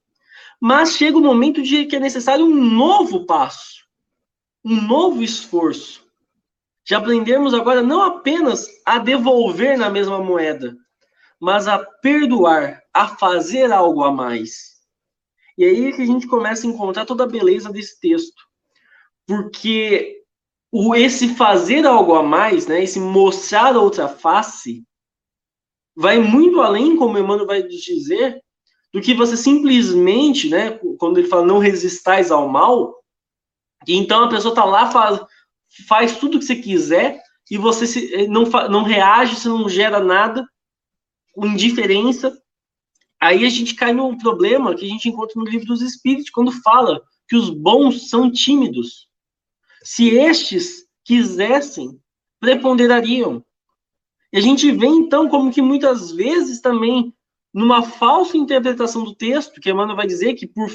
mas 0.66 0.96
chega 0.96 1.18
o 1.18 1.22
momento 1.22 1.62
de 1.62 1.86
que 1.86 1.98
é 1.98 2.00
necessário 2.00 2.46
um 2.46 2.56
novo 2.56 3.26
passo, 3.26 3.84
um 4.64 4.82
novo 4.82 5.22
esforço. 5.22 6.08
De 6.86 6.96
aprendermos 6.96 7.54
agora 7.54 7.84
não 7.84 8.02
apenas 8.02 8.66
a 8.86 8.98
devolver 8.98 9.78
na 9.78 9.90
mesma 9.90 10.24
moeda, 10.24 10.74
mas 11.38 11.68
a 11.68 11.78
perdoar, 11.78 12.82
a 12.94 13.10
fazer 13.10 13.74
algo 13.74 14.06
a 14.06 14.12
mais. 14.14 14.54
E 15.58 15.66
aí 15.66 15.92
que 15.92 16.02
a 16.02 16.06
gente 16.06 16.28
começa 16.28 16.66
a 16.66 16.70
encontrar 16.70 17.06
toda 17.06 17.26
a 17.26 17.28
beleza 17.28 17.70
desse 17.70 18.00
texto. 18.00 18.42
Porque 19.28 20.24
o 20.72 20.96
esse 20.96 21.36
fazer 21.36 21.86
algo 21.86 22.16
a 22.16 22.24
mais, 22.24 22.68
né, 22.68 22.82
esse 22.82 23.02
mostrar 23.02 23.76
outra 23.76 24.08
face, 24.08 24.88
vai 25.94 26.20
muito 26.20 26.62
além, 26.62 26.96
como 26.96 27.18
Emmanuel 27.18 27.48
vai 27.48 27.64
dizer, 27.64 28.42
do 28.94 29.02
que 29.02 29.14
você 29.14 29.36
simplesmente, 29.36 30.50
né, 30.50 30.80
quando 31.00 31.18
ele 31.18 31.28
fala 31.28 31.46
não 31.46 31.58
resistais 31.58 32.32
ao 32.32 32.48
mal, 32.48 32.96
então 33.88 34.24
a 34.24 34.30
pessoa 34.30 34.54
tá 34.54 34.64
lá, 34.64 34.92
faz, 34.92 35.20
faz 35.88 36.18
tudo 36.18 36.40
que 36.40 36.46
você 36.46 36.56
quiser, 36.56 37.22
e 37.50 37.58
você 37.58 37.86
se, 37.88 38.28
não, 38.28 38.44
não 38.70 38.84
reage, 38.84 39.36
você 39.36 39.50
não 39.50 39.68
gera 39.68 40.00
nada, 40.00 40.48
com 41.34 41.48
indiferença, 41.48 42.38
Aí 43.24 43.46
a 43.46 43.50
gente 43.50 43.74
cai 43.74 43.94
num 43.94 44.18
problema 44.18 44.76
que 44.76 44.84
a 44.84 44.88
gente 44.88 45.08
encontra 45.08 45.36
no 45.38 45.50
livro 45.50 45.66
dos 45.66 45.82
Espíritos, 45.82 46.30
quando 46.30 46.52
fala 46.62 47.02
que 47.30 47.38
os 47.38 47.50
bons 47.50 48.10
são 48.10 48.30
tímidos. 48.30 49.08
Se 49.82 50.10
estes 50.10 50.86
quisessem, 51.06 51.98
preponderariam. 52.38 53.42
E 54.34 54.38
a 54.38 54.42
gente 54.42 54.70
vê 54.74 54.88
então 54.88 55.30
como 55.30 55.54
que 55.54 55.62
muitas 55.62 56.12
vezes 56.12 56.60
também, 56.60 57.14
numa 57.54 57.84
falsa 57.84 58.36
interpretação 58.36 59.04
do 59.04 59.14
texto, 59.14 59.62
que 59.62 59.70
Emmanuel 59.70 59.96
vai 59.96 60.08
dizer 60.08 60.34
que 60.34 60.48
por, 60.48 60.70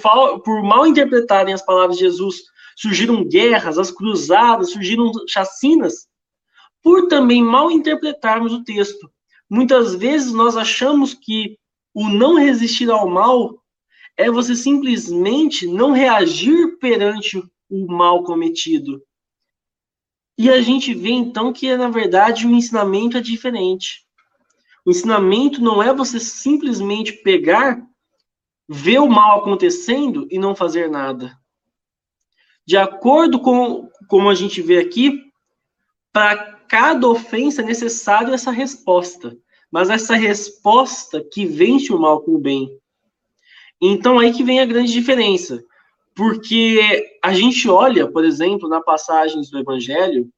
por 0.45 0.63
mal 0.63 0.87
interpretarem 0.87 1.53
as 1.53 1.63
palavras 1.63 1.97
de 1.97 2.05
Jesus, 2.05 2.43
surgiram 2.77 3.25
guerras, 3.25 3.79
as 3.79 3.91
cruzadas, 3.91 4.71
surgiram 4.71 5.11
chacinas, 5.27 6.07
por 6.83 7.09
também 7.09 7.43
mal 7.43 7.71
interpretarmos 7.71 8.53
o 8.53 8.63
texto. 8.63 9.11
Muitas 9.51 9.97
vezes 9.97 10.33
nós 10.33 10.57
achamos 10.57 11.13
que 11.13 11.59
o 11.93 12.09
não 12.09 12.37
resistir 12.37 12.89
ao 12.91 13.09
mal 13.09 13.61
é 14.17 14.31
você 14.31 14.55
simplesmente 14.55 15.67
não 15.67 15.91
reagir 15.91 16.79
perante 16.79 17.43
o 17.69 17.87
mal 17.87 18.23
cometido. 18.23 19.03
E 20.37 20.49
a 20.49 20.61
gente 20.61 20.95
vê 20.95 21.11
então 21.11 21.53
que, 21.53 21.77
na 21.77 21.89
verdade, 21.89 22.47
o 22.47 22.51
ensinamento 22.51 23.17
é 23.17 23.21
diferente. 23.21 24.07
Ensinamento 24.89 25.61
não 25.61 25.83
é 25.83 25.93
você 25.93 26.19
simplesmente 26.19 27.13
pegar, 27.13 27.81
ver 28.69 28.99
o 28.99 29.09
mal 29.09 29.41
acontecendo 29.41 30.27
e 30.31 30.39
não 30.39 30.55
fazer 30.55 30.89
nada. 30.91 31.39
de 32.67 32.77
acordo 32.77 33.41
com 33.41 33.89
como 34.09 34.29
a 34.29 34.35
gente 34.35 34.61
vê 34.61 34.79
aqui, 34.79 35.33
para 36.13 36.59
cada 36.69 37.09
ofensa 37.09 37.63
é 37.63 37.65
necessário 37.65 38.35
essa 38.35 38.51
resposta. 38.51 39.37
Mas 39.71 39.91
essa 39.91 40.15
resposta 40.15 41.23
que 41.33 41.47
vence 41.47 41.93
o 41.93 41.99
mal 41.99 42.23
com 42.23 42.33
o 42.33 42.39
bem. 42.39 42.71
Então 43.81 44.19
aí 44.19 44.33
que 44.33 44.43
vem 44.43 44.61
a 44.61 44.67
grande 44.67 44.93
diferença. 44.93 45.63
Porque 46.15 47.19
a 47.23 47.33
gente 47.33 47.69
olha, 47.69 48.11
por 48.11 48.25
exemplo, 48.25 48.69
na 48.69 48.81
passagens 48.81 49.51
do 49.51 49.59
Evangelho, 49.59 50.29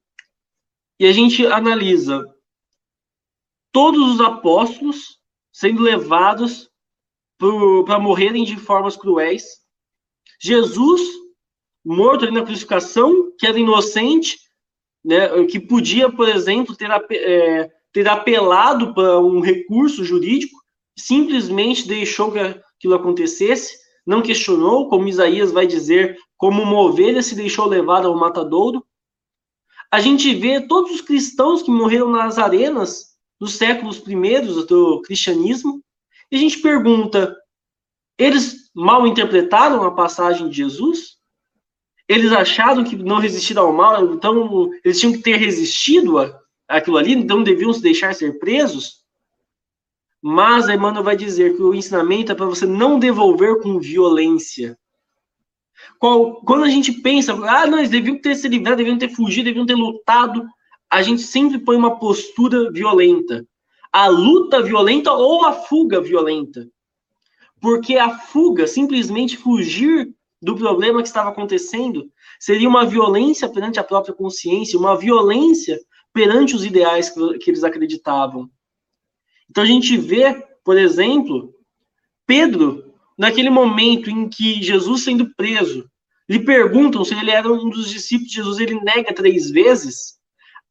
e 0.98 1.06
a 1.06 1.12
gente 1.12 1.46
analisa 1.46 2.24
todos 3.72 4.14
os 4.14 4.20
apóstolos 4.20 5.18
sendo 5.52 5.82
levados 5.82 6.68
para 7.86 7.98
morrerem 7.98 8.44
de 8.44 8.56
formas 8.56 8.96
cruéis. 8.96 9.44
Jesus, 10.40 11.00
morto 11.84 12.24
ali 12.24 12.34
na 12.34 12.44
crucificação, 12.44 13.32
que 13.38 13.46
era 13.46 13.58
inocente, 13.58 14.38
né, 15.04 15.44
que 15.46 15.58
podia, 15.58 16.10
por 16.10 16.28
exemplo, 16.28 16.76
ter, 16.76 16.90
é, 16.90 17.70
ter 17.92 18.08
apelado 18.08 18.94
para 18.94 19.18
um 19.18 19.40
recurso 19.40 20.04
jurídico, 20.04 20.58
simplesmente 20.98 21.88
deixou 21.88 22.30
que 22.30 22.38
aquilo 22.38 22.94
acontecesse, 22.94 23.78
não 24.06 24.22
questionou, 24.22 24.88
como 24.88 25.08
Isaías 25.08 25.52
vai 25.52 25.66
dizer, 25.66 26.18
como 26.36 26.62
uma 26.62 26.80
ovelha 26.80 27.22
se 27.22 27.34
deixou 27.34 27.66
levar 27.66 28.04
ao 28.04 28.16
matadouro. 28.16 28.84
A 29.90 30.00
gente 30.00 30.34
vê 30.34 30.60
todos 30.60 30.92
os 30.92 31.00
cristãos 31.00 31.62
que 31.62 31.70
morreram 31.70 32.10
nas 32.10 32.38
arenas 32.38 33.09
dos 33.40 33.54
séculos 33.54 33.98
primeiros 33.98 34.66
do 34.66 35.00
cristianismo, 35.00 35.82
e 36.30 36.36
a 36.36 36.38
gente 36.38 36.58
pergunta: 36.58 37.34
eles 38.18 38.70
mal 38.74 39.06
interpretaram 39.06 39.82
a 39.82 39.94
passagem 39.94 40.48
de 40.48 40.56
Jesus? 40.56 41.18
Eles 42.06 42.32
acharam 42.32 42.84
que 42.84 42.96
não 42.96 43.18
resistiram 43.18 43.66
ao 43.66 43.72
mal, 43.72 44.12
então 44.12 44.70
eles 44.84 45.00
tinham 45.00 45.12
que 45.12 45.22
ter 45.22 45.36
resistido 45.36 46.16
àquilo 46.68 46.98
ali, 46.98 47.12
então 47.12 47.42
deviam 47.42 47.72
se 47.72 47.80
deixar 47.80 48.14
ser 48.14 48.38
presos? 48.38 49.00
Mas 50.20 50.68
Emmanuel 50.68 51.04
vai 51.04 51.16
dizer 51.16 51.56
que 51.56 51.62
o 51.62 51.72
ensinamento 51.72 52.32
é 52.32 52.34
para 52.34 52.46
você 52.46 52.66
não 52.66 52.98
devolver 52.98 53.60
com 53.62 53.78
violência. 53.78 54.78
Quando 55.98 56.64
a 56.64 56.68
gente 56.68 56.92
pensa, 56.92 57.32
ah, 57.32 57.66
não, 57.66 57.78
eles 57.78 57.90
deviam 57.90 58.20
ter 58.20 58.34
se 58.34 58.48
livrado, 58.48 58.76
deviam 58.76 58.98
ter 58.98 59.08
fugido, 59.08 59.46
deviam 59.46 59.64
ter 59.64 59.74
lutado, 59.74 60.46
a 60.90 61.02
gente 61.02 61.22
sempre 61.22 61.58
põe 61.58 61.76
uma 61.76 61.98
postura 61.98 62.70
violenta. 62.72 63.46
A 63.92 64.08
luta 64.08 64.62
violenta 64.62 65.12
ou 65.12 65.44
a 65.44 65.52
fuga 65.52 66.00
violenta. 66.00 66.68
Porque 67.60 67.96
a 67.96 68.18
fuga, 68.18 68.66
simplesmente 68.66 69.36
fugir 69.36 70.12
do 70.42 70.56
problema 70.56 71.02
que 71.02 71.08
estava 71.08 71.30
acontecendo, 71.30 72.10
seria 72.38 72.68
uma 72.68 72.86
violência 72.86 73.48
perante 73.48 73.78
a 73.78 73.84
própria 73.84 74.14
consciência, 74.14 74.78
uma 74.78 74.96
violência 74.96 75.78
perante 76.12 76.56
os 76.56 76.64
ideais 76.64 77.10
que, 77.10 77.38
que 77.38 77.50
eles 77.50 77.62
acreditavam. 77.62 78.50
Então 79.48 79.62
a 79.62 79.66
gente 79.66 79.96
vê, 79.96 80.34
por 80.64 80.78
exemplo, 80.78 81.54
Pedro, 82.26 82.94
naquele 83.18 83.50
momento 83.50 84.08
em 84.08 84.28
que 84.28 84.62
Jesus 84.62 85.02
sendo 85.02 85.34
preso, 85.34 85.88
lhe 86.28 86.38
perguntam 86.38 87.04
se 87.04 87.14
ele 87.14 87.30
era 87.30 87.52
um 87.52 87.68
dos 87.68 87.90
discípulos 87.90 88.30
de 88.30 88.36
Jesus, 88.36 88.58
ele 88.58 88.80
nega 88.80 89.12
três 89.12 89.50
vezes. 89.50 90.19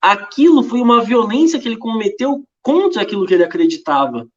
Aquilo 0.01 0.63
foi 0.63 0.81
uma 0.81 1.03
violência 1.03 1.59
que 1.59 1.67
ele 1.67 1.77
cometeu 1.77 2.45
contra 2.61 3.01
aquilo 3.01 3.25
que 3.25 3.33
ele 3.33 3.43
acreditava. 3.43 4.27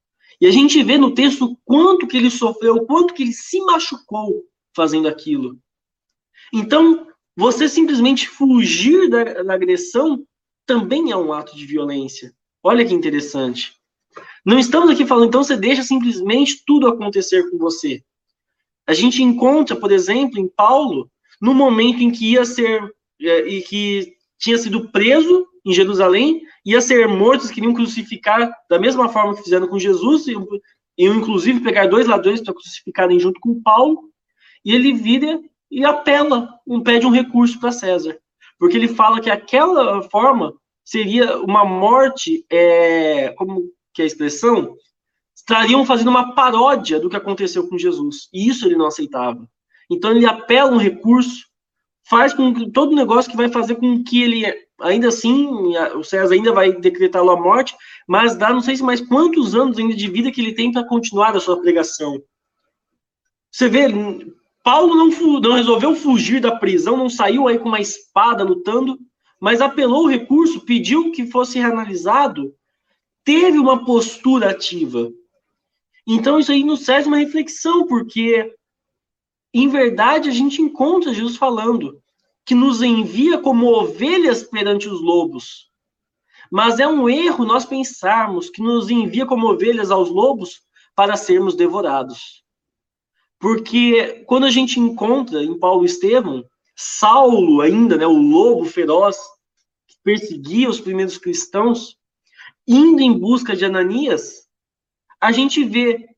E 0.40 0.46
a 0.46 0.50
gente 0.50 0.82
vê 0.82 0.98
no 0.98 1.14
texto 1.14 1.56
quanto 1.64 2.06
que 2.06 2.16
ele 2.16 2.30
sofreu, 2.30 2.84
quanto 2.84 3.14
que 3.14 3.22
ele 3.22 3.32
se 3.32 3.60
machucou 3.60 4.44
fazendo 4.74 5.06
aquilo. 5.06 5.56
Então, 6.52 7.06
você 7.36 7.68
simplesmente 7.68 8.28
fugir 8.28 9.08
da, 9.08 9.42
da 9.42 9.54
agressão 9.54 10.26
também 10.66 11.10
é 11.10 11.16
um 11.16 11.32
ato 11.32 11.56
de 11.56 11.64
violência. 11.64 12.34
Olha 12.62 12.84
que 12.84 12.94
interessante. 12.94 13.74
Não 14.44 14.58
estamos 14.58 14.90
aqui 14.90 15.06
falando, 15.06 15.28
então 15.28 15.42
você 15.42 15.56
deixa 15.56 15.82
simplesmente 15.82 16.62
tudo 16.66 16.88
acontecer 16.88 17.48
com 17.50 17.58
você. 17.58 18.02
A 18.86 18.92
gente 18.92 19.22
encontra, 19.22 19.76
por 19.76 19.92
exemplo, 19.92 20.38
em 20.38 20.48
Paulo, 20.48 21.10
no 21.40 21.54
momento 21.54 22.02
em 22.02 22.10
que 22.10 22.32
ia 22.32 22.44
ser 22.44 22.82
é, 23.20 23.48
e 23.48 23.62
que 23.62 24.14
tinha 24.38 24.58
sido 24.58 24.90
preso 24.90 25.46
em 25.64 25.72
Jerusalém, 25.72 26.42
ia 26.64 26.80
ser 26.80 27.06
morto, 27.06 27.48
queriam 27.52 27.74
crucificar 27.74 28.52
da 28.68 28.78
mesma 28.78 29.08
forma 29.08 29.34
que 29.34 29.42
fizeram 29.42 29.68
com 29.68 29.78
Jesus, 29.78 30.26
e 30.26 30.32
iam 30.98 31.14
inclusive 31.14 31.60
pegar 31.60 31.86
dois 31.86 32.06
ladrões 32.06 32.40
para 32.40 32.54
crucificarem 32.54 33.18
junto 33.18 33.40
com 33.40 33.62
Paulo, 33.62 34.10
e 34.64 34.74
ele 34.74 34.92
vira 34.92 35.40
e 35.70 35.84
apela, 35.84 36.48
pede 36.84 37.06
um 37.06 37.10
recurso 37.10 37.58
para 37.58 37.72
César, 37.72 38.18
porque 38.58 38.76
ele 38.76 38.88
fala 38.88 39.20
que 39.20 39.30
aquela 39.30 40.02
forma 40.02 40.54
seria 40.84 41.38
uma 41.38 41.64
morte, 41.64 42.44
é, 42.50 43.30
como 43.30 43.70
que 43.94 44.02
é 44.02 44.04
a 44.04 44.06
expressão, 44.06 44.76
estariam 45.34 45.84
fazendo 45.84 46.08
uma 46.08 46.34
paródia 46.34 47.00
do 47.00 47.08
que 47.08 47.16
aconteceu 47.16 47.68
com 47.68 47.78
Jesus. 47.78 48.28
E 48.32 48.48
isso 48.48 48.66
ele 48.66 48.76
não 48.76 48.86
aceitava. 48.86 49.48
Então 49.90 50.10
ele 50.10 50.26
apela 50.26 50.70
um 50.70 50.78
recurso, 50.78 51.46
faz 52.08 52.32
com 52.32 52.54
que, 52.54 52.70
todo 52.70 52.92
o 52.92 52.96
negócio 52.96 53.30
que 53.30 53.36
vai 53.36 53.48
fazer 53.48 53.76
com 53.76 54.02
que 54.02 54.22
ele, 54.22 54.44
ainda 54.82 55.08
assim, 55.08 55.48
o 55.94 56.04
César 56.04 56.34
ainda 56.34 56.52
vai 56.52 56.72
decretá-lo 56.72 57.30
a 57.30 57.40
morte, 57.40 57.74
mas 58.06 58.36
dá 58.36 58.52
não 58.52 58.60
sei 58.60 58.76
se 58.76 58.82
mais 58.82 59.00
quantos 59.00 59.54
anos 59.54 59.78
ainda 59.78 59.94
de 59.94 60.08
vida 60.10 60.30
que 60.30 60.40
ele 60.40 60.54
tem 60.54 60.72
para 60.72 60.84
continuar 60.84 61.36
a 61.36 61.40
sua 61.40 61.60
pregação. 61.60 62.22
Você 63.50 63.68
vê, 63.68 63.86
Paulo 64.64 64.94
não, 64.94 65.08
não 65.40 65.52
resolveu 65.54 65.94
fugir 65.94 66.40
da 66.40 66.56
prisão, 66.56 66.96
não 66.96 67.08
saiu 67.08 67.48
aí 67.48 67.58
com 67.58 67.68
uma 67.68 67.80
espada 67.80 68.44
lutando, 68.44 68.98
mas 69.40 69.60
apelou 69.60 70.04
o 70.04 70.08
recurso, 70.08 70.64
pediu 70.64 71.12
que 71.12 71.26
fosse 71.26 71.58
reanalisado 71.58 72.54
teve 73.24 73.58
uma 73.58 73.84
postura 73.84 74.50
ativa. 74.50 75.10
Então 76.06 76.38
isso 76.38 76.50
aí 76.50 76.64
nos 76.64 76.84
traz 76.84 77.06
uma 77.06 77.18
reflexão, 77.18 77.86
porque 77.86 78.54
em 79.54 79.68
verdade 79.68 80.28
a 80.28 80.32
gente 80.32 80.60
encontra 80.60 81.14
Jesus 81.14 81.36
falando 81.36 82.01
que 82.44 82.54
nos 82.54 82.82
envia 82.82 83.38
como 83.38 83.66
ovelhas 83.66 84.42
perante 84.42 84.88
os 84.88 85.00
lobos. 85.00 85.70
Mas 86.50 86.78
é 86.78 86.86
um 86.86 87.08
erro 87.08 87.44
nós 87.44 87.64
pensarmos 87.64 88.50
que 88.50 88.62
nos 88.62 88.90
envia 88.90 89.24
como 89.24 89.46
ovelhas 89.48 89.90
aos 89.90 90.10
lobos 90.10 90.60
para 90.94 91.16
sermos 91.16 91.54
devorados. 91.54 92.42
Porque 93.38 94.24
quando 94.26 94.44
a 94.44 94.50
gente 94.50 94.78
encontra 94.78 95.42
em 95.42 95.58
Paulo 95.58 95.84
Estevão, 95.84 96.44
Saulo 96.76 97.60
ainda, 97.60 97.96
né, 97.96 98.06
o 98.06 98.16
lobo 98.16 98.64
feroz 98.64 99.16
que 99.86 99.96
perseguia 100.02 100.68
os 100.68 100.80
primeiros 100.80 101.18
cristãos, 101.18 101.96
indo 102.66 103.00
em 103.00 103.18
busca 103.18 103.56
de 103.56 103.64
Ananias, 103.64 104.46
a 105.20 105.32
gente 105.32 105.64
vê 105.64 106.08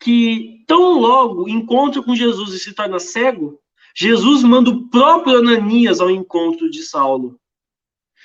que 0.00 0.64
tão 0.66 1.00
logo 1.00 1.48
encontra 1.48 2.02
com 2.02 2.14
Jesus 2.14 2.52
e 2.52 2.58
se 2.58 2.74
torna 2.74 2.98
cego, 2.98 3.60
Jesus 3.96 4.42
manda 4.42 4.68
o 4.68 4.88
próprio 4.88 5.38
Ananias 5.38 6.00
ao 6.00 6.10
encontro 6.10 6.70
de 6.70 6.82
Saulo. 6.82 7.40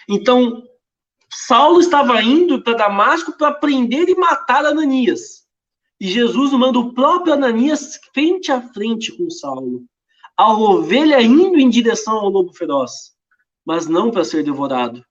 Então, 0.10 0.64
Saulo 1.34 1.80
estava 1.80 2.22
indo 2.22 2.62
para 2.62 2.74
Damasco 2.74 3.38
para 3.38 3.54
prender 3.54 4.10
e 4.10 4.16
matar 4.16 4.66
Ananias. 4.66 5.48
E 5.98 6.08
Jesus 6.08 6.52
manda 6.52 6.78
o 6.78 6.94
próprio 6.94 7.34
Ananias 7.34 7.98
frente 8.14 8.52
a 8.52 8.62
frente 8.62 9.16
com 9.16 9.30
Saulo. 9.30 9.86
A 10.36 10.52
ovelha 10.52 11.22
indo 11.22 11.58
em 11.58 11.70
direção 11.70 12.18
ao 12.18 12.30
lobo 12.30 12.52
feroz, 12.52 13.14
mas 13.66 13.88
não 13.88 14.12
para 14.12 14.26
ser 14.26 14.44
devorado, 14.44 15.06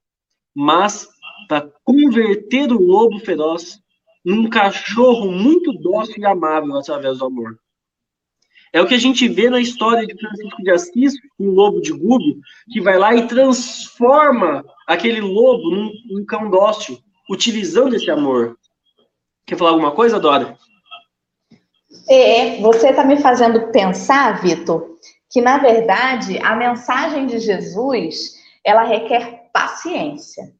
mas 0.53 1.07
para 1.47 1.71
converter 1.83 2.71
o 2.71 2.79
lobo 2.79 3.19
feroz 3.19 3.79
num 4.23 4.47
cachorro 4.47 5.31
muito 5.31 5.73
dócil 5.73 6.17
e 6.19 6.25
amável 6.25 6.75
através 6.77 7.17
do 7.17 7.25
amor. 7.25 7.57
É 8.73 8.81
o 8.81 8.87
que 8.87 8.93
a 8.93 8.99
gente 8.99 9.27
vê 9.27 9.49
na 9.49 9.59
história 9.59 10.07
de 10.07 10.17
Francisco 10.17 10.63
de 10.63 10.71
Assis, 10.71 11.13
o 11.37 11.45
lobo 11.49 11.81
de 11.81 11.91
Gubbio, 11.91 12.39
que 12.71 12.79
vai 12.79 12.97
lá 12.97 13.13
e 13.13 13.27
transforma 13.27 14.63
aquele 14.87 15.19
lobo 15.19 15.69
num, 15.69 15.91
num 16.09 16.25
cão 16.25 16.49
dócil, 16.49 16.97
utilizando 17.29 17.95
esse 17.95 18.09
amor. 18.09 18.57
Quer 19.45 19.57
falar 19.57 19.71
alguma 19.71 19.91
coisa, 19.91 20.19
Dora? 20.19 20.57
É, 22.09 22.61
você 22.61 22.89
está 22.89 23.03
me 23.03 23.17
fazendo 23.17 23.71
pensar, 23.71 24.41
Vitor, 24.41 24.97
que 25.29 25.41
na 25.41 25.57
verdade 25.57 26.37
a 26.39 26.55
mensagem 26.55 27.25
de 27.25 27.39
Jesus 27.39 28.35
ela 28.63 28.83
requer 28.83 29.49
paciência. 29.53 30.53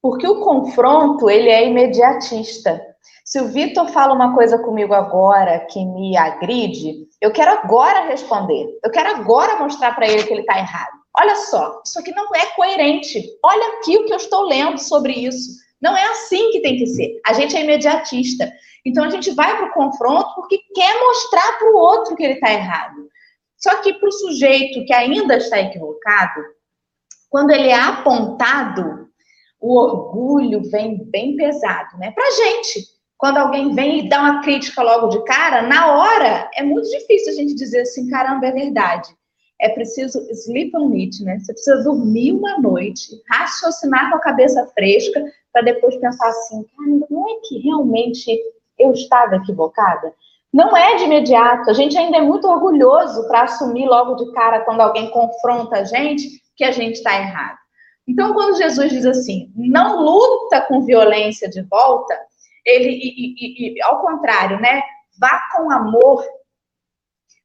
Porque 0.00 0.26
o 0.26 0.40
confronto, 0.40 1.30
ele 1.30 1.48
é 1.48 1.68
imediatista. 1.68 2.82
Se 3.24 3.40
o 3.40 3.48
Vitor 3.48 3.88
fala 3.88 4.14
uma 4.14 4.34
coisa 4.34 4.58
comigo 4.58 4.92
agora 4.92 5.60
que 5.70 5.84
me 5.84 6.16
agride, 6.16 7.06
eu 7.20 7.30
quero 7.32 7.52
agora 7.52 8.06
responder. 8.06 8.66
Eu 8.82 8.90
quero 8.90 9.10
agora 9.10 9.58
mostrar 9.58 9.94
para 9.94 10.08
ele 10.08 10.24
que 10.24 10.32
ele 10.32 10.40
está 10.40 10.58
errado. 10.58 11.02
Olha 11.16 11.36
só, 11.36 11.80
isso 11.84 11.98
aqui 11.98 12.12
não 12.14 12.34
é 12.34 12.46
coerente. 12.56 13.22
Olha 13.44 13.78
aqui 13.78 13.96
o 13.96 14.04
que 14.06 14.12
eu 14.12 14.16
estou 14.16 14.42
lendo 14.46 14.78
sobre 14.78 15.12
isso. 15.12 15.60
Não 15.80 15.96
é 15.96 16.04
assim 16.04 16.50
que 16.50 16.60
tem 16.60 16.76
que 16.76 16.86
ser. 16.86 17.20
A 17.26 17.32
gente 17.32 17.56
é 17.56 17.62
imediatista. 17.62 18.50
Então 18.84 19.04
a 19.04 19.10
gente 19.10 19.30
vai 19.32 19.56
para 19.56 19.66
o 19.66 19.72
confronto 19.72 20.34
porque 20.34 20.58
quer 20.74 21.00
mostrar 21.00 21.58
para 21.58 21.70
o 21.70 21.76
outro 21.76 22.16
que 22.16 22.22
ele 22.22 22.34
está 22.34 22.52
errado. 22.52 23.08
Só 23.56 23.76
que 23.80 23.94
para 23.94 24.08
o 24.08 24.12
sujeito 24.12 24.84
que 24.84 24.92
ainda 24.92 25.36
está 25.36 25.60
equivocado, 25.60 26.42
quando 27.30 27.50
ele 27.50 27.68
é 27.68 27.80
apontado, 27.80 29.08
o 29.60 29.78
orgulho 29.78 30.68
vem 30.68 31.04
bem 31.04 31.36
pesado, 31.36 31.96
né? 31.96 32.10
Para 32.10 32.30
gente, 32.32 32.84
quando 33.22 33.38
alguém 33.38 33.72
vem 33.72 34.00
e 34.00 34.08
dá 34.08 34.18
uma 34.20 34.42
crítica 34.42 34.82
logo 34.82 35.06
de 35.06 35.22
cara, 35.22 35.62
na 35.62 35.92
hora 35.92 36.50
é 36.56 36.62
muito 36.64 36.90
difícil 36.90 37.32
a 37.32 37.36
gente 37.36 37.54
dizer 37.54 37.82
assim, 37.82 38.10
caramba, 38.10 38.48
é 38.48 38.50
verdade. 38.50 39.14
É 39.60 39.68
preciso 39.68 40.18
sleep 40.28 40.76
on 40.76 40.92
it, 40.94 41.22
né? 41.22 41.38
Você 41.38 41.52
precisa 41.52 41.84
dormir 41.84 42.32
uma 42.32 42.58
noite, 42.58 43.22
raciocinar 43.30 44.10
com 44.10 44.16
a 44.16 44.20
cabeça 44.20 44.66
fresca, 44.74 45.24
para 45.52 45.62
depois 45.62 45.94
pensar 45.98 46.30
assim, 46.30 46.66
caramba, 46.76 47.06
não 47.08 47.30
é 47.30 47.34
que 47.44 47.60
realmente 47.60 48.36
eu 48.76 48.90
estava 48.90 49.36
equivocada? 49.36 50.12
Não 50.52 50.76
é 50.76 50.96
de 50.96 51.04
imediato. 51.04 51.70
A 51.70 51.74
gente 51.74 51.96
ainda 51.96 52.16
é 52.16 52.22
muito 52.22 52.48
orgulhoso 52.48 53.28
para 53.28 53.42
assumir 53.42 53.86
logo 53.86 54.16
de 54.16 54.32
cara 54.32 54.64
quando 54.64 54.80
alguém 54.80 55.08
confronta 55.10 55.76
a 55.76 55.84
gente 55.84 56.28
que 56.56 56.64
a 56.64 56.72
gente 56.72 56.96
está 56.96 57.14
errado. 57.14 57.56
Então, 58.08 58.34
quando 58.34 58.58
Jesus 58.58 58.90
diz 58.90 59.06
assim, 59.06 59.52
não 59.54 60.00
luta 60.00 60.60
com 60.62 60.82
violência 60.82 61.48
de 61.48 61.62
volta, 61.62 62.18
ele, 62.64 62.90
e, 62.90 63.34
e, 63.36 63.78
e, 63.78 63.82
ao 63.82 64.00
contrário, 64.00 64.60
né? 64.60 64.82
Vá 65.20 65.40
com 65.54 65.70
amor, 65.70 66.24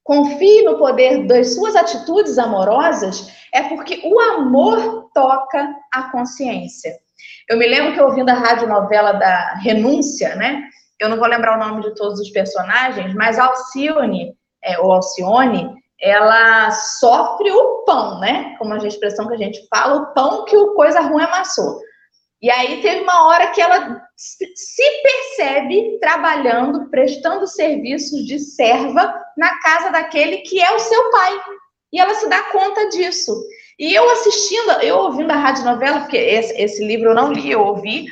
confie 0.02 0.62
no 0.62 0.78
poder 0.78 1.26
das 1.26 1.54
suas 1.54 1.76
atitudes 1.76 2.38
amorosas, 2.38 3.32
é 3.52 3.62
porque 3.64 4.00
o 4.04 4.18
amor 4.18 5.10
toca 5.12 5.76
a 5.92 6.10
consciência. 6.10 6.92
Eu 7.48 7.58
me 7.58 7.66
lembro 7.66 7.94
que 7.94 8.00
ouvindo 8.00 8.30
a 8.30 8.34
rádio 8.34 8.68
novela 8.68 9.12
da 9.12 9.54
Renúncia, 9.56 10.34
né? 10.36 10.68
Eu 10.98 11.08
não 11.08 11.18
vou 11.18 11.28
lembrar 11.28 11.56
o 11.56 11.68
nome 11.68 11.82
de 11.82 11.94
todos 11.94 12.18
os 12.20 12.30
personagens, 12.30 13.14
mas 13.14 13.38
Alcione, 13.38 14.34
é, 14.62 14.78
ou 14.78 14.92
Alcione, 14.92 15.74
ela 16.00 16.70
sofre 16.70 17.50
o 17.50 17.84
pão, 17.84 18.20
né? 18.20 18.54
Como 18.58 18.72
a 18.72 18.78
expressão 18.78 19.26
que 19.28 19.34
a 19.34 19.38
gente 19.38 19.66
fala, 19.68 19.96
o 19.96 20.14
pão 20.14 20.44
que 20.44 20.56
o 20.56 20.74
coisa 20.74 21.00
ruim 21.00 21.22
amassou. 21.22 21.80
E 22.40 22.50
aí 22.50 22.80
teve 22.80 23.00
uma 23.00 23.26
hora 23.26 23.48
que 23.48 23.60
ela 23.60 24.00
se 24.16 25.02
percebe 25.02 25.98
trabalhando, 26.00 26.88
prestando 26.88 27.46
serviços 27.46 28.24
de 28.24 28.38
serva 28.38 29.12
na 29.36 29.58
casa 29.60 29.90
daquele 29.90 30.38
que 30.38 30.62
é 30.62 30.72
o 30.72 30.78
seu 30.78 31.10
pai. 31.10 31.40
E 31.92 32.00
ela 32.00 32.14
se 32.14 32.28
dá 32.28 32.42
conta 32.44 32.88
disso. 32.90 33.34
E 33.78 33.94
eu 33.94 34.08
assistindo, 34.10 34.72
eu 34.82 34.98
ouvindo 34.98 35.30
a 35.30 35.36
rádio 35.36 35.64
novela, 35.64 36.00
porque 36.00 36.16
esse, 36.16 36.52
esse 36.60 36.84
livro 36.84 37.10
eu 37.10 37.14
não 37.14 37.32
li, 37.32 37.50
eu 37.50 37.60
ouvi, 37.60 38.06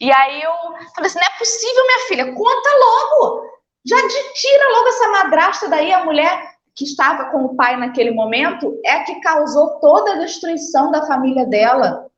e 0.00 0.10
aí 0.10 0.42
eu 0.42 0.50
falei 0.94 1.10
assim: 1.10 1.18
não 1.18 1.26
é 1.26 1.38
possível, 1.38 1.86
minha 1.86 2.08
filha, 2.08 2.34
conta 2.34 2.70
logo. 2.78 3.42
Já 3.86 3.96
tira 3.96 4.68
logo 4.72 4.88
essa 4.88 5.08
madrasta 5.08 5.68
daí, 5.68 5.92
a 5.92 6.04
mulher 6.04 6.54
que 6.74 6.84
estava 6.84 7.26
com 7.30 7.44
o 7.44 7.56
pai 7.56 7.76
naquele 7.76 8.10
momento 8.10 8.78
é 8.84 8.92
a 8.92 9.04
que 9.04 9.20
causou 9.20 9.78
toda 9.80 10.12
a 10.12 10.18
destruição 10.18 10.90
da 10.90 11.06
família 11.06 11.44
dela. 11.44 12.09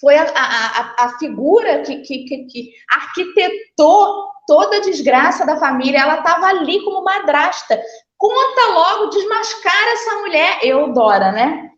Foi 0.00 0.16
a, 0.16 0.24
a, 0.24 1.04
a 1.04 1.18
figura 1.18 1.82
que, 1.82 1.98
que, 2.02 2.24
que, 2.24 2.44
que 2.44 2.70
arquitetou 2.90 4.28
toda 4.46 4.76
a 4.76 4.80
desgraça 4.80 5.44
da 5.44 5.56
família. 5.56 6.00
Ela 6.00 6.18
estava 6.18 6.46
ali 6.46 6.82
como 6.84 7.04
madrasta. 7.04 7.80
Conta 8.16 8.72
logo, 8.72 9.10
desmascara 9.10 9.92
essa 9.92 10.14
mulher. 10.18 10.58
Eu, 10.62 10.92
Dora, 10.92 11.32
né? 11.32 11.70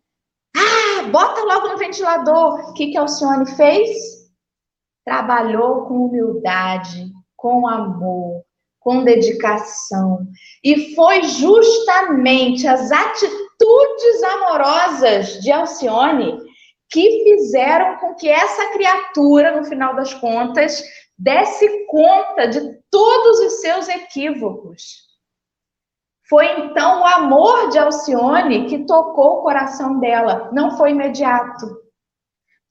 Ah, 0.57 1.03
bota 1.05 1.43
logo 1.43 1.69
no 1.69 1.79
ventilador. 1.79 2.71
O 2.71 2.75
que, 2.75 2.89
que 2.89 2.99
a 2.99 3.03
Alcione 3.03 3.47
fez? 3.57 4.21
trabalhou 5.05 5.87
com 5.87 6.07
humildade, 6.07 7.11
com 7.37 7.67
amor, 7.67 8.43
com 8.79 9.03
dedicação. 9.03 10.27
E 10.63 10.95
foi 10.95 11.23
justamente 11.25 12.67
as 12.67 12.93
atitudes 12.93 14.23
amorosas 14.35 15.41
de 15.41 15.51
Alcione 15.51 16.39
que 16.91 17.25
fizeram 17.25 17.97
com 17.99 18.15
que 18.15 18.29
essa 18.29 18.73
criatura, 18.73 19.57
no 19.57 19.65
final 19.65 19.95
das 19.95 20.13
contas, 20.15 20.83
desse 21.19 21.87
conta 21.87 22.49
de 22.49 22.61
todos 22.91 23.41
os 23.41 23.61
seus 23.61 23.89
equívocos. 23.89 25.09
Foi 26.29 26.47
então 26.61 27.03
o 27.03 27.07
amor 27.07 27.71
de 27.71 27.79
Alcione 27.79 28.67
que 28.67 28.85
tocou 28.87 29.39
o 29.39 29.43
coração 29.43 29.99
dela, 30.01 30.51
não 30.53 30.77
foi 30.77 30.91
imediato 30.91 31.81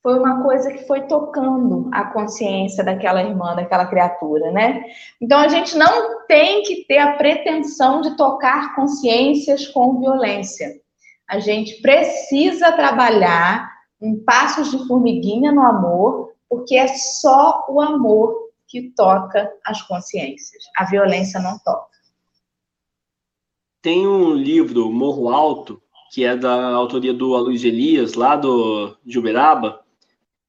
foi 0.01 0.17
uma 0.17 0.41
coisa 0.41 0.71
que 0.71 0.87
foi 0.87 1.07
tocando 1.07 1.89
a 1.91 2.05
consciência 2.05 2.83
daquela 2.83 3.21
irmã, 3.21 3.55
daquela 3.55 3.85
criatura, 3.85 4.51
né? 4.51 4.83
Então 5.19 5.39
a 5.39 5.47
gente 5.47 5.77
não 5.77 6.25
tem 6.25 6.63
que 6.63 6.85
ter 6.85 6.99
a 6.99 7.17
pretensão 7.17 8.01
de 8.01 8.15
tocar 8.15 8.75
consciências 8.75 9.67
com 9.67 9.99
violência. 9.99 10.79
A 11.29 11.39
gente 11.39 11.81
precisa 11.81 12.71
trabalhar 12.71 13.69
em 14.01 14.17
passos 14.17 14.71
de 14.71 14.87
formiguinha 14.87 15.51
no 15.51 15.61
amor, 15.61 16.33
porque 16.49 16.75
é 16.75 16.87
só 16.87 17.65
o 17.69 17.81
amor 17.81 18.49
que 18.67 18.91
toca 18.95 19.51
as 19.65 19.81
consciências. 19.81 20.63
A 20.77 20.85
violência 20.85 21.39
não 21.39 21.57
toca. 21.59 21.89
Tem 23.81 24.07
um 24.07 24.33
livro, 24.33 24.91
Morro 24.91 25.29
Alto, 25.29 25.81
que 26.11 26.23
é 26.23 26.35
da 26.35 26.69
autoria 26.69 27.13
do 27.13 27.35
Aloysio 27.35 27.69
Elias, 27.69 28.13
lá 28.13 28.35
do, 28.35 28.95
de 29.05 29.17
Uberaba, 29.17 29.83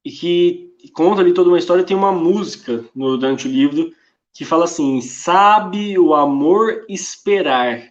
e 0.05 0.11
que 0.11 0.75
conta 0.95 1.21
ali 1.21 1.33
toda 1.33 1.51
uma 1.51 1.59
história. 1.59 1.85
Tem 1.85 1.97
uma 1.97 2.13
música 2.13 2.85
durante 2.95 3.47
o 3.47 3.51
livro 3.51 3.93
que 4.33 4.45
fala 4.45 4.65
assim: 4.65 5.01
sabe 5.01 5.99
o 5.99 6.15
amor 6.15 6.85
esperar. 6.89 7.91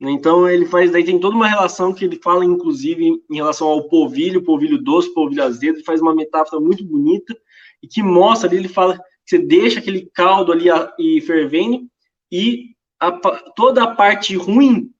Então 0.00 0.48
ele 0.48 0.66
faz, 0.66 0.92
daí 0.92 1.04
tem 1.04 1.18
toda 1.18 1.34
uma 1.34 1.48
relação 1.48 1.92
que 1.92 2.04
ele 2.04 2.20
fala, 2.22 2.44
inclusive, 2.44 3.22
em 3.30 3.34
relação 3.34 3.66
ao 3.68 3.88
polvilho, 3.88 4.42
polvilho 4.42 4.82
doce, 4.82 5.12
polvilho 5.14 5.42
azedo, 5.42 5.76
ele 5.76 5.84
faz 5.84 6.00
uma 6.02 6.14
metáfora 6.14 6.60
muito 6.60 6.84
bonita 6.84 7.36
e 7.82 7.88
que 7.88 8.02
mostra 8.02 8.48
ali, 8.48 8.58
ele 8.58 8.68
fala 8.68 8.96
que 8.96 9.02
você 9.24 9.38
deixa 9.38 9.78
aquele 9.78 10.10
caldo 10.14 10.52
ali 10.52 10.66
e 10.98 11.20
fervendo 11.22 11.86
e 12.30 12.74
a, 13.00 13.10
toda 13.54 13.84
a 13.84 13.94
parte 13.94 14.36
ruim 14.36 14.90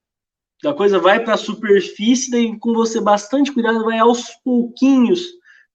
da 0.63 0.73
coisa 0.73 0.99
vai 0.99 1.23
para 1.23 1.35
a 1.35 1.39
superfície, 1.39 2.31
daí 2.31 2.59
com 2.59 2.73
você 2.73 3.01
bastante 3.01 3.53
cuidado 3.53 3.85
vai 3.85 3.99
aos 3.99 4.31
pouquinhos 4.43 5.27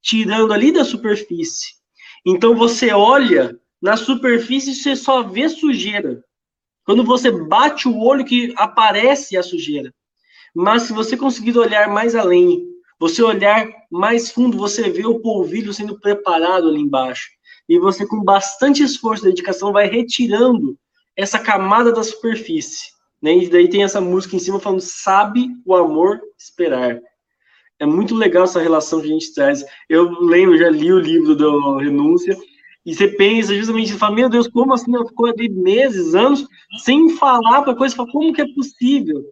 tirando 0.01 0.51
ali 0.51 0.71
da 0.71 0.83
superfície. 0.83 1.75
Então 2.25 2.55
você 2.55 2.91
olha 2.91 3.57
na 3.81 3.95
superfície 3.95 4.71
e 4.71 4.75
você 4.75 4.95
só 4.95 5.23
vê 5.23 5.47
sujeira. 5.47 6.23
Quando 6.85 7.03
você 7.03 7.31
bate 7.31 7.87
o 7.87 7.99
olho 7.99 8.25
que 8.25 8.53
aparece 8.57 9.37
a 9.37 9.43
sujeira. 9.43 9.93
Mas 10.53 10.83
se 10.83 10.93
você 10.93 11.15
conseguir 11.15 11.57
olhar 11.57 11.87
mais 11.87 12.15
além, 12.15 12.65
você 12.99 13.23
olhar 13.23 13.67
mais 13.89 14.31
fundo, 14.31 14.57
você 14.57 14.89
vê 14.89 15.05
o 15.05 15.19
polvilho 15.19 15.73
sendo 15.73 15.99
preparado 15.99 16.67
ali 16.67 16.79
embaixo. 16.79 17.29
E 17.67 17.79
você, 17.79 18.05
com 18.05 18.23
bastante 18.23 18.83
esforço 18.83 19.25
e 19.25 19.29
dedicação, 19.29 19.71
vai 19.71 19.87
retirando 19.87 20.77
essa 21.15 21.39
camada 21.39 21.91
da 21.91 22.03
superfície. 22.03 22.89
Né? 23.21 23.37
E 23.37 23.49
daí 23.49 23.69
tem 23.69 23.83
essa 23.83 24.01
música 24.01 24.35
em 24.35 24.39
cima 24.39 24.59
falando: 24.59 24.81
sabe 24.81 25.47
o 25.65 25.75
amor 25.75 26.19
esperar. 26.37 26.99
É 27.79 27.85
muito 27.85 28.13
legal 28.13 28.43
essa 28.43 28.61
relação 28.61 29.01
que 29.01 29.07
a 29.07 29.11
gente 29.11 29.33
traz. 29.33 29.63
Eu 29.89 30.09
lembro, 30.21 30.57
já 30.57 30.69
li 30.69 30.91
o 30.91 30.99
livro 30.99 31.35
do 31.35 31.77
Renúncia, 31.77 32.37
e 32.85 32.95
você 32.95 33.07
pensa 33.07 33.55
justamente, 33.55 33.91
você 33.91 33.97
fala, 33.97 34.15
meu 34.15 34.29
Deus, 34.29 34.47
como 34.47 34.73
assim 34.73 34.95
ela 34.95 35.05
ficou 35.05 35.27
ali 35.27 35.49
meses, 35.49 36.15
anos, 36.15 36.47
sem 36.83 37.09
falar 37.09 37.61
para 37.61 37.75
coisa, 37.75 37.95
fala, 37.95 38.11
como 38.11 38.33
que 38.33 38.41
é 38.41 38.53
possível? 38.53 39.23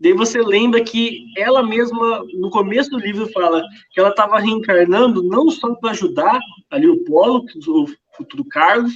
Daí 0.00 0.12
você 0.12 0.40
lembra 0.40 0.82
que 0.82 1.24
ela 1.36 1.62
mesma, 1.62 2.24
no 2.34 2.50
começo 2.50 2.90
do 2.90 2.98
livro, 2.98 3.30
fala 3.30 3.62
que 3.92 4.00
ela 4.00 4.10
estava 4.10 4.38
reencarnando 4.38 5.22
não 5.22 5.50
só 5.50 5.74
para 5.74 5.90
ajudar 5.90 6.38
ali 6.70 6.88
o 6.88 7.04
Polo, 7.04 7.44
o 7.66 7.86
futuro 8.16 8.44
Carlos, 8.50 8.92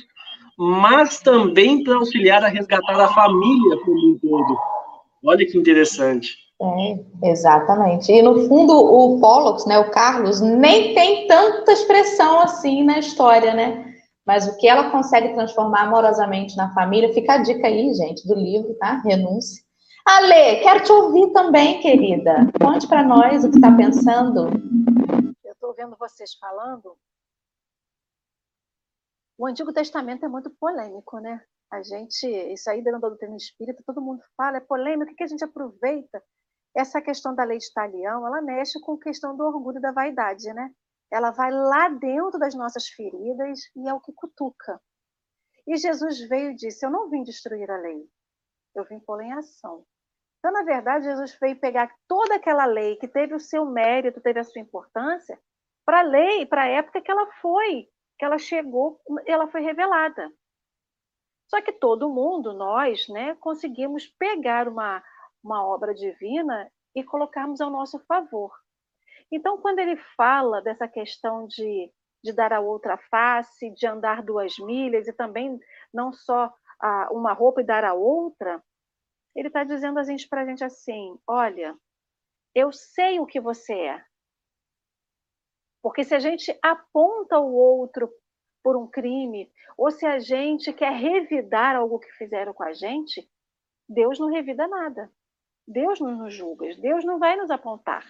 mas 0.59 1.21
também 1.21 1.85
para 1.85 1.97
auxiliar 1.97 2.43
a 2.43 2.49
resgatar 2.49 3.01
a 3.01 3.09
família 3.09 3.79
como 3.85 4.11
um 4.11 4.19
todo. 4.19 4.59
Olha 5.25 5.47
que 5.47 5.57
interessante. 5.57 6.37
É, 6.61 7.31
exatamente. 7.31 8.11
E 8.11 8.21
no 8.21 8.49
fundo, 8.49 8.73
o 8.73 9.21
Pollux, 9.21 9.65
né, 9.67 9.79
o 9.79 9.91
Carlos, 9.91 10.41
nem 10.41 10.95
tem 10.95 11.29
tanta 11.29 11.73
expressão 11.73 12.41
assim 12.41 12.83
na 12.83 12.99
história, 12.99 13.55
né? 13.55 13.88
Mas 14.29 14.47
o 14.47 14.59
que 14.59 14.69
ela 14.69 14.91
consegue 14.91 15.33
transformar 15.33 15.85
amorosamente 15.85 16.55
na 16.55 16.73
família, 16.75 17.15
fica 17.15 17.33
a 17.33 17.39
dica 17.39 17.67
aí, 17.67 17.95
gente, 17.95 18.29
do 18.29 18.35
livro, 18.35 18.75
tá? 18.75 19.01
Renúncia. 19.01 19.65
Ale, 20.05 20.61
quero 20.61 20.85
te 20.85 20.93
ouvir 20.93 21.33
também, 21.33 21.81
querida. 21.81 22.47
Conte 22.63 22.87
para 22.87 23.03
nós 23.03 23.43
o 23.43 23.51
que 23.51 23.57
está 23.57 23.75
pensando. 23.75 24.51
Eu 25.43 25.53
estou 25.53 25.75
vendo 25.75 25.97
vocês 25.99 26.35
falando. 26.35 26.95
O 29.39 29.47
Antigo 29.47 29.73
Testamento 29.73 30.27
é 30.27 30.29
muito 30.29 30.51
polêmico, 30.61 31.19
né? 31.21 31.41
A 31.73 31.83
gente, 31.83 32.27
isso 32.27 32.69
aí 32.69 32.83
dentro 32.83 33.01
da 33.01 33.09
doutrina 33.09 33.35
espírita, 33.37 33.83
todo 33.87 34.03
mundo 34.03 34.21
fala, 34.37 34.59
é 34.59 34.61
polêmico, 34.61 35.11
o 35.11 35.17
que 35.17 35.25
a 35.25 35.27
gente 35.27 35.45
aproveita? 35.45 36.23
essa 36.79 37.01
questão 37.01 37.35
da 37.35 37.45
lei 37.45 37.59
de 37.59 37.73
talião, 37.73 38.27
ela 38.27 38.41
mexe 38.41 38.81
com 38.81 38.93
a 38.95 39.01
questão 39.01 39.37
do 39.37 39.45
orgulho 39.45 39.79
e 39.79 39.83
da 39.83 39.93
vaidade, 39.93 40.53
né? 40.53 40.71
Ela 41.11 41.31
vai 41.31 41.51
lá 41.51 41.89
dentro 41.89 42.39
das 42.39 42.55
nossas 42.55 42.89
feridas 42.89 43.61
e 43.77 43.89
é 43.89 43.95
o 43.95 44.01
que 44.01 44.13
cutuca. 44.13 44.81
E 45.67 45.77
Jesus 45.77 46.21
veio 46.29 46.51
e 46.51 46.57
disse: 46.57 46.85
Eu 46.85 46.91
não 46.91 47.09
vim 47.09 47.23
destruir 47.23 47.71
a 47.71 47.77
lei, 47.77 48.09
eu 48.75 48.85
vim 48.85 49.01
pô-la 49.01 49.25
em 49.25 49.33
ação. 49.33 49.85
Então, 50.39 50.53
na 50.53 50.63
verdade, 50.63 51.07
Jesus 51.07 51.37
veio 51.41 51.59
pegar 51.59 51.93
toda 52.07 52.37
aquela 52.37 52.65
lei 52.65 52.97
que 52.97 53.09
teve 53.09 53.35
o 53.35 53.41
seu 53.41 53.67
mérito, 53.67 54.21
teve 54.21 54.39
a 54.39 54.45
sua 54.45 54.61
importância, 54.63 55.39
para 55.85 56.01
a 56.01 56.03
lei, 56.03 56.47
para 56.47 56.63
a 56.63 56.69
época 56.69 57.01
que 57.01 57.11
ela 57.11 57.27
foi, 57.41 57.89
que 58.19 58.25
ela 58.25 58.39
chegou, 58.39 59.01
ela 59.27 59.49
foi 59.49 59.63
revelada. 59.63 60.31
Só 61.49 61.63
que 61.63 61.73
todo 61.73 62.13
mundo, 62.13 62.53
nós, 62.53 63.09
né, 63.09 63.35
conseguimos 63.37 64.07
pegar 64.07 64.69
uma, 64.69 65.03
uma 65.43 65.67
obra 65.67 65.95
divina 65.95 66.71
e 66.95 67.03
colocarmos 67.03 67.61
ao 67.61 67.71
nosso 67.71 67.99
favor. 68.01 68.53
Então, 69.31 69.59
quando 69.59 69.79
ele 69.79 69.97
fala 70.17 70.63
dessa 70.63 70.89
questão 70.89 71.47
de, 71.47 71.93
de 72.25 72.33
dar 72.33 72.53
a 72.53 72.61
outra 72.61 72.97
face, 73.11 73.71
de 73.75 73.87
andar 73.87 74.23
duas 74.23 74.59
milhas, 74.59 75.07
e 75.07 75.13
também 75.13 75.59
não 75.93 76.13
só 76.13 76.53
a, 76.81 77.09
uma 77.13 77.33
roupa 77.33 77.61
e 77.61 77.67
dar 77.67 77.85
a 77.85 77.95
outra, 77.95 78.63
ele 79.37 79.49
está 79.49 79.65
dizendo 79.65 80.01
para 80.29 80.43
a 80.43 80.47
gente 80.47 80.65
assim: 80.65 81.19
olha, 81.27 81.77
eu 82.55 82.73
sei 82.73 83.21
o 83.21 83.27
que 83.27 83.41
você 83.41 83.75
é. 83.75 84.05
Porque 85.83 86.03
se 86.05 86.15
a 86.15 86.19
gente 86.19 86.57
aponta 86.63 87.39
o 87.39 87.55
outro 87.55 88.11
por 88.63 88.77
um 88.77 88.89
crime, 88.89 89.51
ou 89.77 89.91
se 89.91 90.05
a 90.05 90.19
gente 90.19 90.73
quer 90.73 90.93
revidar 90.93 91.77
algo 91.77 92.01
que 92.01 92.11
fizeram 92.13 92.53
com 92.53 92.65
a 92.65 92.73
gente, 92.73 93.31
Deus 93.89 94.19
não 94.19 94.29
revida 94.29 94.67
nada. 94.67 95.11
Deus 95.67 96.01
não 96.01 96.17
nos 96.17 96.35
julga, 96.35 96.67
Deus 96.77 97.05
não 97.05 97.19
vai 97.19 97.37
nos 97.37 97.51
apontar. 97.51 98.05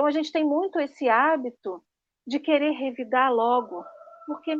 Então 0.00 0.08
a 0.08 0.12
gente 0.12 0.32
tem 0.32 0.42
muito 0.42 0.80
esse 0.80 1.10
hábito 1.10 1.84
de 2.26 2.40
querer 2.40 2.70
revidar 2.70 3.30
logo, 3.30 3.84
porque 4.26 4.56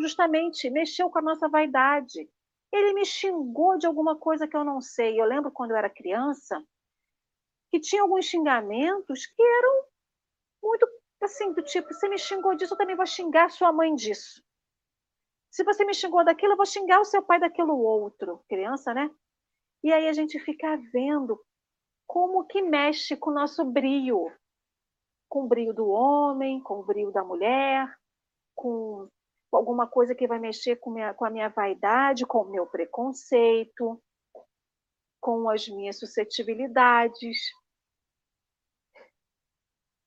justamente 0.00 0.68
mexeu 0.68 1.08
com 1.08 1.20
a 1.20 1.22
nossa 1.22 1.48
vaidade. 1.48 2.28
Ele 2.72 2.92
me 2.94 3.04
xingou 3.04 3.78
de 3.78 3.86
alguma 3.86 4.18
coisa 4.18 4.48
que 4.48 4.56
eu 4.56 4.64
não 4.64 4.80
sei. 4.80 5.20
Eu 5.20 5.26
lembro 5.26 5.52
quando 5.52 5.70
eu 5.70 5.76
era 5.76 5.88
criança 5.88 6.60
que 7.70 7.78
tinha 7.78 8.02
alguns 8.02 8.24
xingamentos 8.24 9.26
que 9.26 9.40
eram 9.40 9.84
muito 10.60 10.88
assim, 11.22 11.52
do 11.52 11.62
tipo, 11.62 11.94
você 11.94 12.08
me 12.08 12.18
xingou 12.18 12.56
disso, 12.56 12.74
eu 12.74 12.78
também 12.78 12.96
vou 12.96 13.06
xingar 13.06 13.48
sua 13.48 13.72
mãe 13.72 13.94
disso. 13.94 14.42
Se 15.52 15.62
você 15.62 15.84
me 15.84 15.94
xingou 15.94 16.24
daquilo, 16.24 16.54
eu 16.54 16.56
vou 16.56 16.66
xingar 16.66 16.98
o 17.00 17.04
seu 17.04 17.22
pai 17.22 17.38
daquilo 17.38 17.78
outro. 17.78 18.42
Criança, 18.48 18.92
né? 18.92 19.08
E 19.84 19.92
aí 19.92 20.08
a 20.08 20.12
gente 20.12 20.36
fica 20.40 20.76
vendo 20.92 21.40
como 22.08 22.44
que 22.44 22.60
mexe 22.60 23.16
com 23.16 23.30
o 23.30 23.34
nosso 23.34 23.64
brio. 23.64 24.32
Com 25.30 25.44
o 25.44 25.48
brio 25.48 25.72
do 25.72 25.88
homem, 25.88 26.60
com 26.62 26.80
o 26.80 26.84
brio 26.84 27.10
da 27.10 27.24
mulher, 27.24 27.88
com 28.54 29.08
alguma 29.50 29.86
coisa 29.86 30.14
que 30.14 30.26
vai 30.26 30.38
mexer 30.38 30.76
com, 30.76 30.90
minha, 30.90 31.14
com 31.14 31.24
a 31.24 31.30
minha 31.30 31.48
vaidade, 31.48 32.26
com 32.26 32.42
o 32.42 32.50
meu 32.50 32.66
preconceito, 32.66 34.02
com 35.20 35.48
as 35.48 35.66
minhas 35.68 35.98
suscetibilidades. 35.98 37.38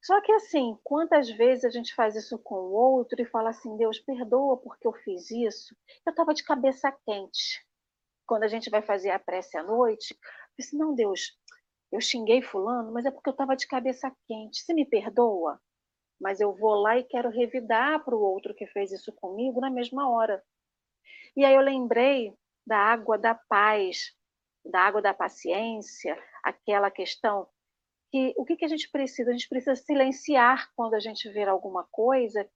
Só 0.04 0.20
que 0.22 0.34
assim, 0.34 0.78
quantas 0.84 1.30
vezes 1.30 1.64
a 1.64 1.70
gente 1.70 1.96
faz 1.96 2.16
isso 2.16 2.38
com 2.38 2.56
o 2.56 2.74
outro 2.74 3.22
e 3.22 3.26
fala 3.26 3.52
assim, 3.52 3.78
Deus, 3.78 4.00
perdoa 4.00 4.58
porque 4.58 4.86
eu 4.86 4.92
fiz 4.92 5.32
isso. 5.32 5.74
Eu 6.06 6.12
estava 6.12 6.34
de 6.34 6.44
cabeça 6.44 6.92
quente. 7.06 7.66
Quando 8.26 8.44
a 8.44 8.48
gente 8.50 8.70
vai 8.70 8.82
fazer 8.82 9.12
a 9.12 9.20
prece 9.20 9.58
à 9.58 9.64
noite, 9.64 10.14
eu 10.14 10.20
disse, 10.60 10.78
não, 10.78 10.94
Deus, 10.94 11.38
eu 11.94 12.02
xinguei 12.02 12.42
fulano, 12.42 12.92
mas 12.92 13.06
é 13.06 13.12
porque 13.12 13.30
eu 13.30 13.34
estava 13.34 13.56
de 13.56 13.68
cabeça 13.68 14.12
quente. 14.28 14.62
Você 14.62 14.74
me 14.74 14.86
perdoa? 14.86 15.60
mas 16.24 16.40
eu 16.40 16.54
vou 16.56 16.76
lá 16.76 16.98
e 16.98 17.04
quero 17.04 17.30
revidar 17.30 18.02
para 18.04 18.16
o 18.16 18.22
outro 18.22 18.56
que 18.56 18.66
fez 18.68 18.94
isso 18.94 19.12
comigo 19.12 19.60
na 19.60 19.70
mesma 19.70 20.10
hora. 20.10 20.42
E 21.36 21.44
aí 21.44 21.54
eu 21.54 21.62
lembrei 21.62 22.34
da 22.66 22.78
água 22.78 23.18
da 23.18 23.36
paz, 23.36 24.16
da 24.66 24.80
água 24.80 25.02
da 25.02 25.14
paciência, 25.14 26.18
aquela 26.42 26.90
questão 26.90 27.46
que 28.10 28.34
o 28.38 28.46
que, 28.46 28.56
que 28.56 28.64
a 28.64 28.70
gente 28.70 28.90
precisa? 28.90 29.32
A 29.32 29.34
gente 29.34 29.50
precisa 29.50 29.76
silenciar 29.76 30.72
quando 30.76 30.94
a 30.94 31.00
gente 31.00 31.28
vê 31.30 31.44
alguma 31.44 31.86
coisa 31.92 32.50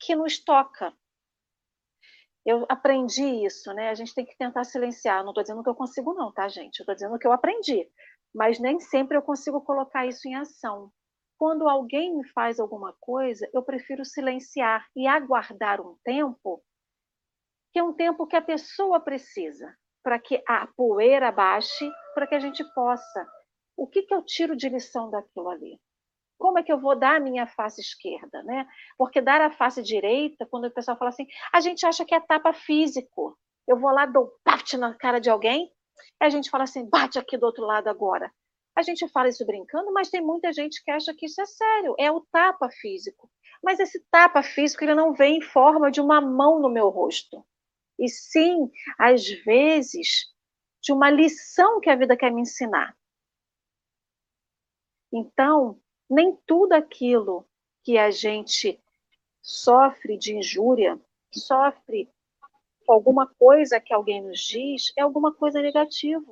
que 0.00 0.16
nos 0.16 0.42
toca. 0.42 0.92
Eu 2.44 2.66
aprendi 2.68 3.44
isso, 3.44 3.72
né? 3.72 3.90
A 3.90 3.94
gente 3.94 4.14
tem 4.14 4.24
que 4.24 4.36
tentar 4.36 4.64
silenciar. 4.64 5.22
Não 5.22 5.30
estou 5.30 5.44
dizendo 5.44 5.62
que 5.62 5.68
eu 5.68 5.76
consigo, 5.76 6.12
não, 6.14 6.32
tá, 6.32 6.48
gente? 6.48 6.80
Estou 6.80 6.94
dizendo 6.94 7.16
que 7.18 7.26
eu 7.26 7.30
aprendi. 7.30 7.88
Mas 8.34 8.58
nem 8.58 8.80
sempre 8.80 9.16
eu 9.16 9.22
consigo 9.22 9.60
colocar 9.60 10.06
isso 10.06 10.26
em 10.26 10.34
ação. 10.34 10.90
Quando 11.38 11.68
alguém 11.68 12.16
me 12.16 12.26
faz 12.28 12.60
alguma 12.60 12.94
coisa, 13.00 13.48
eu 13.52 13.62
prefiro 13.62 14.04
silenciar 14.04 14.86
e 14.94 15.06
aguardar 15.06 15.80
um 15.80 15.96
tempo, 16.04 16.62
que 17.72 17.78
é 17.78 17.82
um 17.82 17.92
tempo 17.92 18.26
que 18.26 18.36
a 18.36 18.42
pessoa 18.42 19.00
precisa, 19.00 19.76
para 20.02 20.18
que 20.18 20.42
a 20.46 20.66
poeira 20.76 21.32
baixe, 21.32 21.90
para 22.14 22.26
que 22.26 22.34
a 22.34 22.38
gente 22.38 22.62
possa. 22.74 23.26
O 23.76 23.86
que, 23.86 24.02
que 24.02 24.14
eu 24.14 24.22
tiro 24.22 24.54
de 24.54 24.68
lição 24.68 25.10
daquilo 25.10 25.48
ali? 25.48 25.80
Como 26.38 26.58
é 26.58 26.62
que 26.62 26.72
eu 26.72 26.78
vou 26.78 26.98
dar 26.98 27.16
a 27.16 27.20
minha 27.20 27.46
face 27.46 27.80
esquerda, 27.80 28.42
né? 28.42 28.66
Porque 28.98 29.20
dar 29.20 29.40
a 29.40 29.50
face 29.50 29.82
direita, 29.82 30.46
quando 30.46 30.66
o 30.66 30.70
pessoal 30.70 30.98
fala 30.98 31.10
assim, 31.10 31.26
a 31.52 31.60
gente 31.60 31.86
acha 31.86 32.04
que 32.04 32.14
é 32.14 32.20
tapa 32.20 32.52
físico. 32.52 33.38
Eu 33.66 33.78
vou 33.78 33.92
lá, 33.92 34.06
dou 34.06 34.30
bate 34.44 34.76
na 34.76 34.94
cara 34.94 35.20
de 35.20 35.30
alguém, 35.30 35.72
a 36.20 36.28
gente 36.28 36.50
fala 36.50 36.64
assim, 36.64 36.88
bate 36.88 37.18
aqui 37.18 37.36
do 37.36 37.46
outro 37.46 37.64
lado 37.64 37.88
agora. 37.88 38.32
A 38.74 38.82
gente 38.82 39.06
fala 39.08 39.28
isso 39.28 39.44
brincando, 39.44 39.92
mas 39.92 40.10
tem 40.10 40.20
muita 40.22 40.52
gente 40.52 40.82
que 40.82 40.90
acha 40.90 41.14
que 41.14 41.26
isso 41.26 41.40
é 41.40 41.46
sério, 41.46 41.94
é 41.98 42.10
o 42.10 42.20
tapa 42.32 42.70
físico. 42.70 43.30
Mas 43.62 43.78
esse 43.78 44.00
tapa 44.10 44.42
físico 44.42 44.82
ele 44.82 44.94
não 44.94 45.12
vem 45.12 45.38
em 45.38 45.42
forma 45.42 45.90
de 45.90 46.00
uma 46.00 46.20
mão 46.20 46.58
no 46.58 46.70
meu 46.70 46.88
rosto. 46.88 47.44
E 47.98 48.08
sim, 48.08 48.70
às 48.98 49.28
vezes, 49.28 50.32
de 50.80 50.92
uma 50.92 51.10
lição 51.10 51.80
que 51.80 51.90
a 51.90 51.96
vida 51.96 52.16
quer 52.16 52.32
me 52.32 52.40
ensinar. 52.40 52.96
Então, 55.12 55.78
nem 56.08 56.36
tudo 56.46 56.72
aquilo 56.72 57.46
que 57.84 57.98
a 57.98 58.10
gente 58.10 58.82
sofre 59.42 60.16
de 60.16 60.36
injúria, 60.36 60.98
sofre 61.30 62.10
alguma 62.88 63.26
coisa 63.38 63.80
que 63.80 63.92
alguém 63.92 64.22
nos 64.22 64.40
diz, 64.40 64.92
é 64.96 65.02
alguma 65.02 65.34
coisa 65.34 65.60
negativa. 65.60 66.24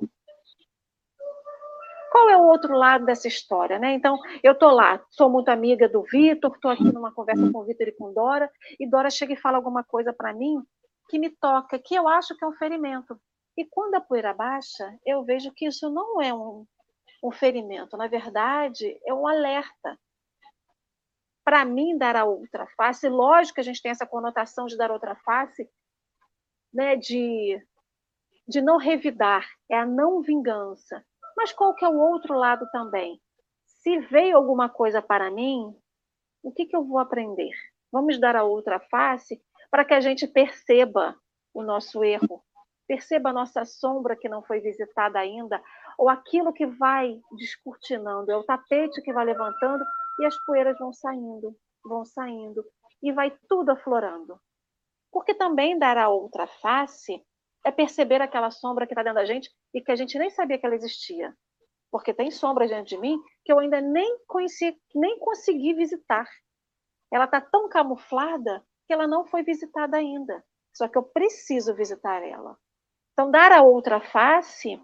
Qual 2.11 2.29
é 2.29 2.35
o 2.35 2.43
outro 2.43 2.75
lado 2.75 3.05
dessa 3.05 3.27
história, 3.27 3.79
né? 3.79 3.93
Então, 3.93 4.17
eu 4.43 4.53
tô 4.53 4.69
lá, 4.69 5.01
sou 5.11 5.29
muito 5.29 5.47
amiga 5.49 5.87
do 5.87 6.03
Vitor, 6.03 6.53
estou 6.53 6.69
aqui 6.69 6.91
numa 6.91 7.13
conversa 7.13 7.49
com 7.49 7.59
o 7.59 7.63
Vitor 7.63 7.87
e 7.87 7.93
com 7.93 8.13
Dora, 8.13 8.51
e 8.77 8.85
Dora 8.85 9.09
chega 9.09 9.33
e 9.33 9.37
fala 9.37 9.57
alguma 9.57 9.81
coisa 9.81 10.11
para 10.11 10.33
mim 10.33 10.61
que 11.09 11.17
me 11.17 11.29
toca, 11.29 11.79
que 11.79 11.95
eu 11.95 12.07
acho 12.07 12.35
que 12.35 12.43
é 12.43 12.47
um 12.47 12.53
ferimento. 12.53 13.17
E 13.57 13.65
quando 13.65 13.95
a 13.95 14.01
poeira 14.01 14.33
baixa, 14.33 14.97
eu 15.05 15.23
vejo 15.23 15.53
que 15.53 15.65
isso 15.67 15.89
não 15.89 16.21
é 16.21 16.33
um, 16.33 16.65
um 17.23 17.31
ferimento, 17.31 17.95
na 17.95 18.07
verdade, 18.07 18.99
é 19.05 19.13
um 19.13 19.27
alerta. 19.27 19.97
Para 21.43 21.65
mim, 21.65 21.97
dar 21.97 22.15
a 22.15 22.23
outra 22.23 22.67
face, 22.77 23.07
lógico 23.09 23.55
que 23.55 23.61
a 23.61 23.63
gente 23.63 23.81
tem 23.81 23.91
essa 23.91 24.05
conotação 24.05 24.65
de 24.65 24.77
dar 24.77 24.91
outra 24.91 25.15
face, 25.15 25.69
né, 26.73 26.95
de, 26.95 27.61
de 28.47 28.61
não 28.61 28.77
revidar, 28.77 29.47
é 29.69 29.77
a 29.77 29.85
não 29.85 30.21
vingança. 30.21 31.03
Mas 31.35 31.51
qual 31.51 31.73
que 31.73 31.85
é 31.85 31.89
o 31.89 31.99
outro 31.99 32.35
lado 32.35 32.67
também? 32.71 33.19
Se 33.65 33.99
veio 33.99 34.37
alguma 34.37 34.69
coisa 34.69 35.01
para 35.01 35.31
mim, 35.31 35.75
o 36.43 36.51
que, 36.51 36.65
que 36.65 36.75
eu 36.75 36.83
vou 36.83 36.99
aprender? 36.99 37.51
Vamos 37.91 38.19
dar 38.19 38.35
a 38.35 38.43
outra 38.43 38.79
face 38.79 39.41
para 39.69 39.85
que 39.85 39.93
a 39.93 39.99
gente 39.99 40.27
perceba 40.27 41.15
o 41.53 41.63
nosso 41.63 42.03
erro, 42.03 42.43
perceba 42.87 43.29
a 43.29 43.33
nossa 43.33 43.65
sombra 43.65 44.15
que 44.15 44.29
não 44.29 44.43
foi 44.43 44.59
visitada 44.59 45.19
ainda, 45.19 45.61
ou 45.97 46.09
aquilo 46.09 46.53
que 46.53 46.65
vai 46.65 47.19
descortinando, 47.37 48.31
é 48.31 48.35
o 48.35 48.43
tapete 48.43 49.01
que 49.01 49.13
vai 49.13 49.25
levantando 49.25 49.83
e 50.19 50.25
as 50.25 50.35
poeiras 50.45 50.77
vão 50.77 50.91
saindo, 50.93 51.55
vão 51.83 52.05
saindo, 52.05 52.63
e 53.01 53.11
vai 53.11 53.35
tudo 53.47 53.71
aflorando. 53.71 54.39
Porque 55.11 55.33
também 55.33 55.77
dar 55.77 55.97
a 55.97 56.09
outra 56.09 56.47
face 56.47 57.23
é 57.65 57.71
perceber 57.71 58.21
aquela 58.21 58.49
sombra 58.49 58.87
que 58.87 58.93
está 58.93 59.03
dentro 59.03 59.19
da 59.19 59.25
gente 59.25 59.49
e 59.73 59.81
que 59.81 59.91
a 59.91 59.95
gente 59.95 60.17
nem 60.17 60.29
sabia 60.29 60.57
que 60.57 60.65
ela 60.65 60.75
existia. 60.75 61.35
Porque 61.91 62.13
tem 62.13 62.31
sombra 62.31 62.67
diante 62.67 62.95
de 62.95 62.97
mim 62.97 63.21
que 63.43 63.51
eu 63.51 63.59
ainda 63.59 63.81
nem 63.81 64.17
conheci, 64.25 64.75
nem 64.95 65.19
consegui 65.19 65.73
visitar. 65.73 66.27
Ela 67.11 67.25
está 67.25 67.41
tão 67.41 67.67
camuflada 67.67 68.63
que 68.87 68.93
ela 68.93 69.07
não 69.07 69.25
foi 69.25 69.43
visitada 69.43 69.97
ainda. 69.97 70.43
Só 70.73 70.87
que 70.87 70.97
eu 70.97 71.03
preciso 71.03 71.75
visitar 71.75 72.23
ela. 72.23 72.57
Então, 73.13 73.29
dar 73.29 73.51
a 73.51 73.61
outra 73.61 73.99
face 73.99 74.81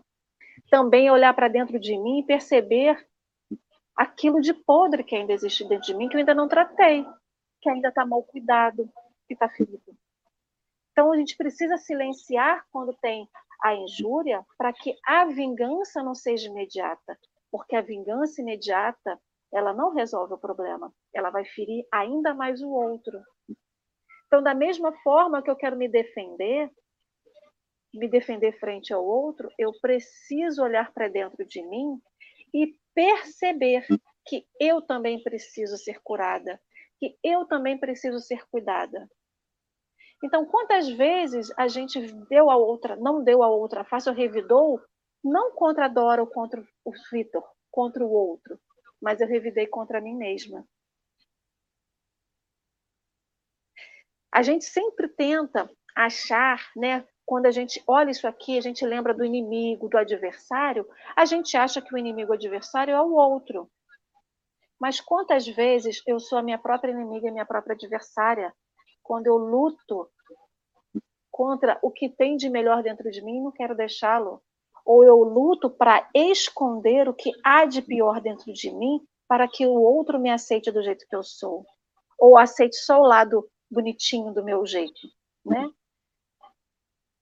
também 0.70 1.08
é 1.08 1.12
olhar 1.12 1.34
para 1.34 1.48
dentro 1.48 1.80
de 1.80 1.98
mim 1.98 2.20
e 2.20 2.26
perceber 2.26 3.08
aquilo 3.96 4.42
de 4.42 4.54
podre 4.54 5.04
que 5.04 5.16
ainda 5.16 5.34
existe 5.34 5.68
dentro 5.68 5.88
de 5.88 5.96
mim, 5.96 6.10
que 6.10 6.16
eu 6.16 6.20
ainda 6.20 6.36
não 6.36 6.48
tratei, 6.48 7.06
que 7.62 7.70
ainda 7.70 7.88
está 7.88 8.06
mal 8.06 8.22
cuidado, 8.24 8.90
que 9.28 9.34
está 9.34 9.50
ferido. 9.50 9.98
Então, 10.98 11.12
a 11.12 11.16
gente 11.16 11.38
precisa 11.38 11.78
silenciar 11.78 12.66
quando 12.72 12.92
tem 13.00 13.30
a 13.62 13.76
injúria 13.76 14.44
para 14.58 14.74
que 14.74 14.96
a 15.06 15.26
vingança 15.26 16.02
não 16.02 16.16
seja 16.16 16.50
imediata, 16.50 17.16
porque 17.52 17.76
a 17.76 17.82
vingança 17.82 18.42
imediata 18.42 19.22
ela 19.54 19.74
não 19.74 19.94
resolve 19.94 20.34
o 20.34 20.40
problema, 20.40 20.92
ela 21.14 21.30
vai 21.30 21.46
ferir 21.46 21.86
ainda 21.94 22.34
mais 22.34 22.64
o 22.64 22.70
outro. 22.70 23.22
Então, 24.26 24.42
da 24.42 24.56
mesma 24.56 24.92
forma 25.04 25.40
que 25.44 25.52
eu 25.52 25.56
quero 25.56 25.78
me 25.78 25.88
defender, 25.88 26.72
me 27.94 28.10
defender 28.10 28.60
frente 28.60 28.92
ao 28.92 29.06
outro, 29.06 29.52
eu 29.56 29.72
preciso 29.80 30.64
olhar 30.64 30.92
para 30.94 31.08
dentro 31.08 31.46
de 31.46 31.62
mim 31.62 32.02
e 32.52 32.74
perceber 32.96 33.86
que 34.26 34.48
eu 34.60 34.82
também 34.82 35.22
preciso 35.22 35.78
ser 35.78 36.02
curada, 36.02 36.60
que 36.98 37.16
eu 37.24 37.46
também 37.46 37.78
preciso 37.78 38.18
ser 38.20 38.48
cuidada. 38.50 39.08
Então, 40.24 40.46
quantas 40.46 40.90
vezes 40.90 41.52
a 41.58 41.68
gente 41.68 42.00
deu 42.28 42.50
a 42.50 42.58
outra, 42.58 42.96
não 42.96 43.24
deu 43.24 43.44
a 43.44 43.50
outra 43.50 43.84
face 43.84 44.10
ou 44.10 44.16
revidou, 44.16 44.82
não 45.24 45.52
contra 45.52 45.86
a 45.86 45.90
Dora 45.90 46.22
ou 46.22 46.28
contra 46.28 46.64
o 46.84 46.92
Vitor, 47.12 47.44
contra 47.72 48.04
o 48.04 48.12
outro, 48.12 48.60
mas 49.02 49.22
eu 49.22 49.28
revidei 49.28 49.68
contra 49.68 50.02
mim 50.02 50.16
mesma. 50.16 50.66
A 54.32 54.42
gente 54.42 54.66
sempre 54.66 55.08
tenta 55.08 55.70
achar, 55.96 56.70
né, 56.76 57.06
quando 57.26 57.46
a 57.46 57.52
gente 57.52 57.84
olha 57.88 58.12
isso 58.12 58.28
aqui, 58.28 58.58
a 58.58 58.62
gente 58.62 58.86
lembra 58.86 59.14
do 59.14 59.26
inimigo, 59.26 59.90
do 59.90 59.98
adversário, 59.98 60.88
a 61.16 61.26
gente 61.26 61.58
acha 61.58 61.82
que 61.82 61.94
o 61.94 61.98
inimigo 61.98 62.34
adversário 62.34 62.94
é 62.94 63.02
o 63.02 63.14
outro. 63.14 63.70
Mas 64.80 65.02
quantas 65.02 65.48
vezes 65.48 66.02
eu 66.08 66.20
sou 66.20 66.38
a 66.38 66.44
minha 66.44 66.58
própria 66.58 66.92
inimiga 66.92 67.28
e 67.28 67.32
minha 67.32 67.46
própria 67.46 67.74
adversária? 67.74 68.54
Quando 69.08 69.28
eu 69.28 69.38
luto 69.38 70.10
contra 71.32 71.80
o 71.82 71.90
que 71.90 72.10
tem 72.10 72.36
de 72.36 72.50
melhor 72.50 72.84
dentro 72.84 73.10
de 73.10 73.24
mim, 73.24 73.42
não 73.42 73.54
quero 73.54 73.74
deixá-lo. 73.74 74.42
Ou 74.86 75.02
eu 75.02 75.16
luto 75.20 75.70
para 75.70 76.10
esconder 76.14 77.08
o 77.08 77.14
que 77.14 77.32
há 77.42 77.64
de 77.64 77.82
pior 77.82 78.20
dentro 78.20 78.52
de 78.52 78.70
mim, 78.70 79.00
para 79.26 79.48
que 79.48 79.66
o 79.66 79.72
outro 79.72 80.20
me 80.20 80.30
aceite 80.30 80.70
do 80.72 80.84
jeito 80.84 81.08
que 81.08 81.16
eu 81.16 81.24
sou. 81.24 81.66
Ou 82.20 82.38
aceite 82.38 82.76
só 82.76 83.00
o 83.00 83.08
lado 83.08 83.50
bonitinho 83.72 84.34
do 84.34 84.44
meu 84.44 84.66
jeito, 84.66 85.00
né? 85.46 85.70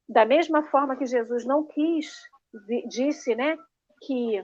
Da 0.09 0.25
mesma 0.25 0.63
forma 0.71 0.95
que 0.95 1.05
Jesus 1.05 1.45
não 1.45 1.67
quis, 1.67 2.19
disse, 2.87 3.35
né, 3.35 3.55
que 4.01 4.43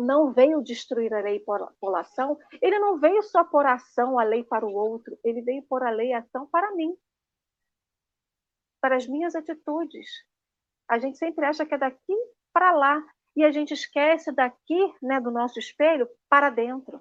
não 0.00 0.32
veio 0.32 0.62
destruir 0.62 1.12
a 1.12 1.20
lei 1.20 1.40
por, 1.40 1.72
por 1.80 1.96
ação, 1.96 2.38
ele 2.60 2.78
não 2.78 2.98
veio 2.98 3.22
só 3.22 3.44
por 3.44 3.66
ação 3.66 4.18
a 4.18 4.24
lei 4.24 4.44
para 4.44 4.66
o 4.66 4.72
outro, 4.72 5.18
ele 5.24 5.42
veio 5.42 5.62
por 5.62 5.82
a 5.82 5.90
lei 5.90 6.12
a 6.12 6.20
ação 6.20 6.46
para 6.46 6.72
mim, 6.74 6.96
para 8.80 8.96
as 8.96 9.06
minhas 9.06 9.34
atitudes. 9.34 10.08
A 10.88 10.98
gente 10.98 11.18
sempre 11.18 11.44
acha 11.44 11.64
que 11.64 11.74
é 11.74 11.78
daqui 11.78 12.16
para 12.52 12.72
lá 12.72 13.02
e 13.36 13.44
a 13.44 13.52
gente 13.52 13.72
esquece 13.72 14.32
daqui, 14.32 14.94
né, 15.00 15.20
do 15.20 15.30
nosso 15.30 15.58
espelho 15.58 16.08
para 16.28 16.50
dentro. 16.50 17.00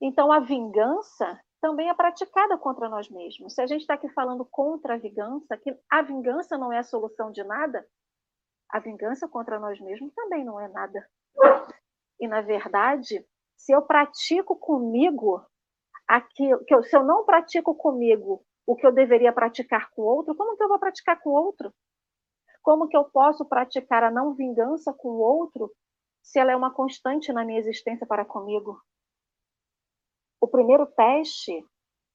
Então 0.00 0.32
a 0.32 0.40
vingança 0.40 1.40
também 1.60 1.88
é 1.88 1.94
praticada 1.94 2.58
contra 2.58 2.88
nós 2.88 3.08
mesmos. 3.08 3.54
Se 3.54 3.62
a 3.62 3.66
gente 3.66 3.82
está 3.82 3.94
aqui 3.94 4.08
falando 4.08 4.44
contra 4.44 4.94
a 4.94 4.98
vingança, 4.98 5.56
que 5.56 5.78
a 5.88 6.02
vingança 6.02 6.58
não 6.58 6.72
é 6.72 6.78
a 6.78 6.82
solução 6.82 7.30
de 7.30 7.44
nada, 7.44 7.86
a 8.72 8.80
vingança 8.80 9.28
contra 9.28 9.60
nós 9.60 9.78
mesmos 9.80 10.12
também 10.14 10.44
não 10.44 10.58
é 10.58 10.68
nada. 10.68 11.06
E, 12.18 12.26
na 12.26 12.40
verdade, 12.40 13.24
se 13.56 13.72
eu 13.72 13.82
pratico 13.82 14.56
comigo 14.56 15.44
aquilo, 16.08 16.64
que 16.64 16.74
eu, 16.74 16.82
se 16.82 16.96
eu 16.96 17.04
não 17.04 17.24
pratico 17.24 17.74
comigo 17.74 18.44
o 18.66 18.74
que 18.74 18.86
eu 18.86 18.92
deveria 18.92 19.32
praticar 19.32 19.90
com 19.90 20.02
o 20.02 20.06
outro, 20.06 20.34
como 20.34 20.56
que 20.56 20.64
eu 20.64 20.68
vou 20.68 20.78
praticar 20.78 21.20
com 21.20 21.30
o 21.30 21.34
outro? 21.34 21.72
Como 22.62 22.88
que 22.88 22.96
eu 22.96 23.04
posso 23.04 23.44
praticar 23.44 24.02
a 24.02 24.10
não 24.10 24.34
vingança 24.34 24.92
com 24.92 25.08
o 25.08 25.20
outro 25.20 25.70
se 26.22 26.38
ela 26.38 26.52
é 26.52 26.56
uma 26.56 26.72
constante 26.72 27.32
na 27.32 27.44
minha 27.44 27.58
existência 27.58 28.06
para 28.06 28.24
comigo? 28.24 28.80
o 30.42 30.48
primeiro 30.48 30.84
teste, 30.86 31.64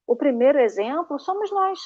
o 0.06 0.14
primeiro 0.14 0.60
exemplo 0.60 1.18
somos 1.18 1.50
nós. 1.50 1.80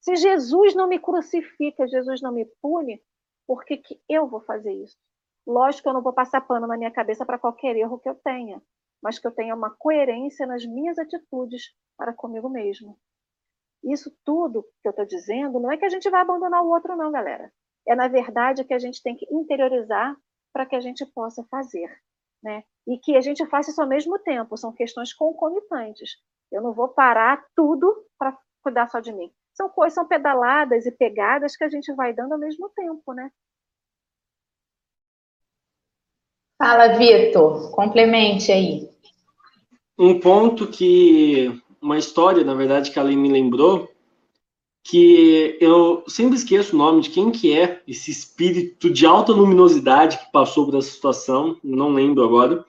Se 0.00 0.14
Jesus 0.14 0.76
não 0.76 0.86
me 0.86 1.00
crucifica, 1.00 1.88
Jesus 1.88 2.22
não 2.22 2.32
me 2.32 2.44
pune, 2.62 3.02
por 3.46 3.64
que, 3.64 3.76
que 3.76 4.00
eu 4.08 4.26
vou 4.28 4.40
fazer 4.40 4.72
isso? 4.72 4.96
Lógico 5.46 5.84
que 5.84 5.88
eu 5.88 5.92
não 5.94 6.02
vou 6.02 6.12
passar 6.12 6.40
pano 6.40 6.66
na 6.66 6.76
minha 6.76 6.90
cabeça 6.90 7.26
para 7.26 7.38
qualquer 7.38 7.76
erro 7.76 7.98
que 7.98 8.08
eu 8.08 8.14
tenha, 8.14 8.62
mas 9.02 9.18
que 9.18 9.26
eu 9.26 9.32
tenha 9.32 9.54
uma 9.54 9.70
coerência 9.70 10.46
nas 10.46 10.64
minhas 10.64 10.98
atitudes 10.98 11.74
para 11.96 12.12
comigo 12.12 12.48
mesmo. 12.48 12.98
Isso 13.82 14.16
tudo 14.24 14.62
que 14.80 14.88
eu 14.88 14.90
estou 14.90 15.04
dizendo 15.04 15.58
não 15.58 15.72
é 15.72 15.76
que 15.76 15.84
a 15.84 15.88
gente 15.88 16.08
vai 16.08 16.20
abandonar 16.20 16.62
o 16.62 16.70
outro, 16.70 16.96
não, 16.96 17.10
galera. 17.10 17.52
É, 17.86 17.96
na 17.96 18.06
verdade, 18.06 18.64
que 18.64 18.74
a 18.74 18.78
gente 18.78 19.02
tem 19.02 19.16
que 19.16 19.26
interiorizar 19.28 20.16
para 20.52 20.64
que 20.64 20.76
a 20.76 20.80
gente 20.80 21.04
possa 21.04 21.42
fazer 21.50 21.90
né? 22.42 22.64
E 22.86 22.98
que 22.98 23.16
a 23.16 23.20
gente 23.20 23.46
faça 23.46 23.70
isso 23.70 23.80
ao 23.80 23.88
mesmo 23.88 24.18
tempo, 24.18 24.56
são 24.56 24.72
questões 24.72 25.14
concomitantes. 25.14 26.16
Eu 26.50 26.60
não 26.60 26.72
vou 26.72 26.88
parar 26.88 27.46
tudo 27.54 28.04
para 28.18 28.36
cuidar 28.62 28.88
só 28.88 29.00
de 29.00 29.12
mim. 29.12 29.32
São 29.54 29.68
coisas, 29.68 29.94
são 29.94 30.06
pedaladas 30.06 30.86
e 30.86 30.90
pegadas 30.90 31.56
que 31.56 31.64
a 31.64 31.68
gente 31.68 31.92
vai 31.94 32.12
dando 32.12 32.32
ao 32.32 32.38
mesmo 32.38 32.68
tempo, 32.70 33.12
né? 33.12 33.30
Fala, 36.58 36.96
Vitor, 36.96 37.70
complemente 37.72 38.52
aí. 38.52 38.88
Um 39.98 40.20
ponto 40.20 40.66
que, 40.68 41.60
uma 41.80 41.98
história, 41.98 42.44
na 42.44 42.54
verdade, 42.54 42.90
que 42.90 42.98
a 42.98 43.02
Aline 43.02 43.20
me 43.20 43.32
lembrou, 43.32 43.90
que 44.84 45.56
eu 45.60 46.02
sempre 46.08 46.36
esqueço 46.36 46.74
o 46.74 46.78
nome 46.78 47.02
de 47.02 47.10
quem 47.10 47.30
que 47.30 47.56
é 47.56 47.82
esse 47.86 48.10
espírito 48.10 48.90
de 48.90 49.06
alta 49.06 49.32
luminosidade 49.32 50.18
que 50.18 50.32
passou 50.32 50.66
por 50.66 50.76
essa 50.76 50.90
situação, 50.90 51.58
não 51.62 51.90
lembro 51.90 52.24
agora, 52.24 52.64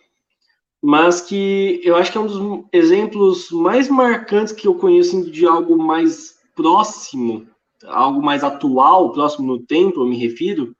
mas 0.81 1.21
que 1.21 1.81
eu 1.83 1.95
acho 1.95 2.11
que 2.11 2.17
é 2.17 2.21
um 2.21 2.27
dos 2.27 2.65
exemplos 2.71 3.49
mais 3.51 3.89
marcantes 3.89 4.53
que 4.53 4.67
eu 4.67 4.75
conheço 4.75 5.29
de 5.31 5.45
algo 5.45 5.77
mais 5.77 6.32
próximo, 6.55 7.47
algo 7.85 8.21
mais 8.21 8.43
atual, 8.43 9.11
próximo 9.11 9.47
no 9.47 9.59
tempo, 9.59 10.01
eu 10.01 10.07
me 10.07 10.17
refiro, 10.17 10.75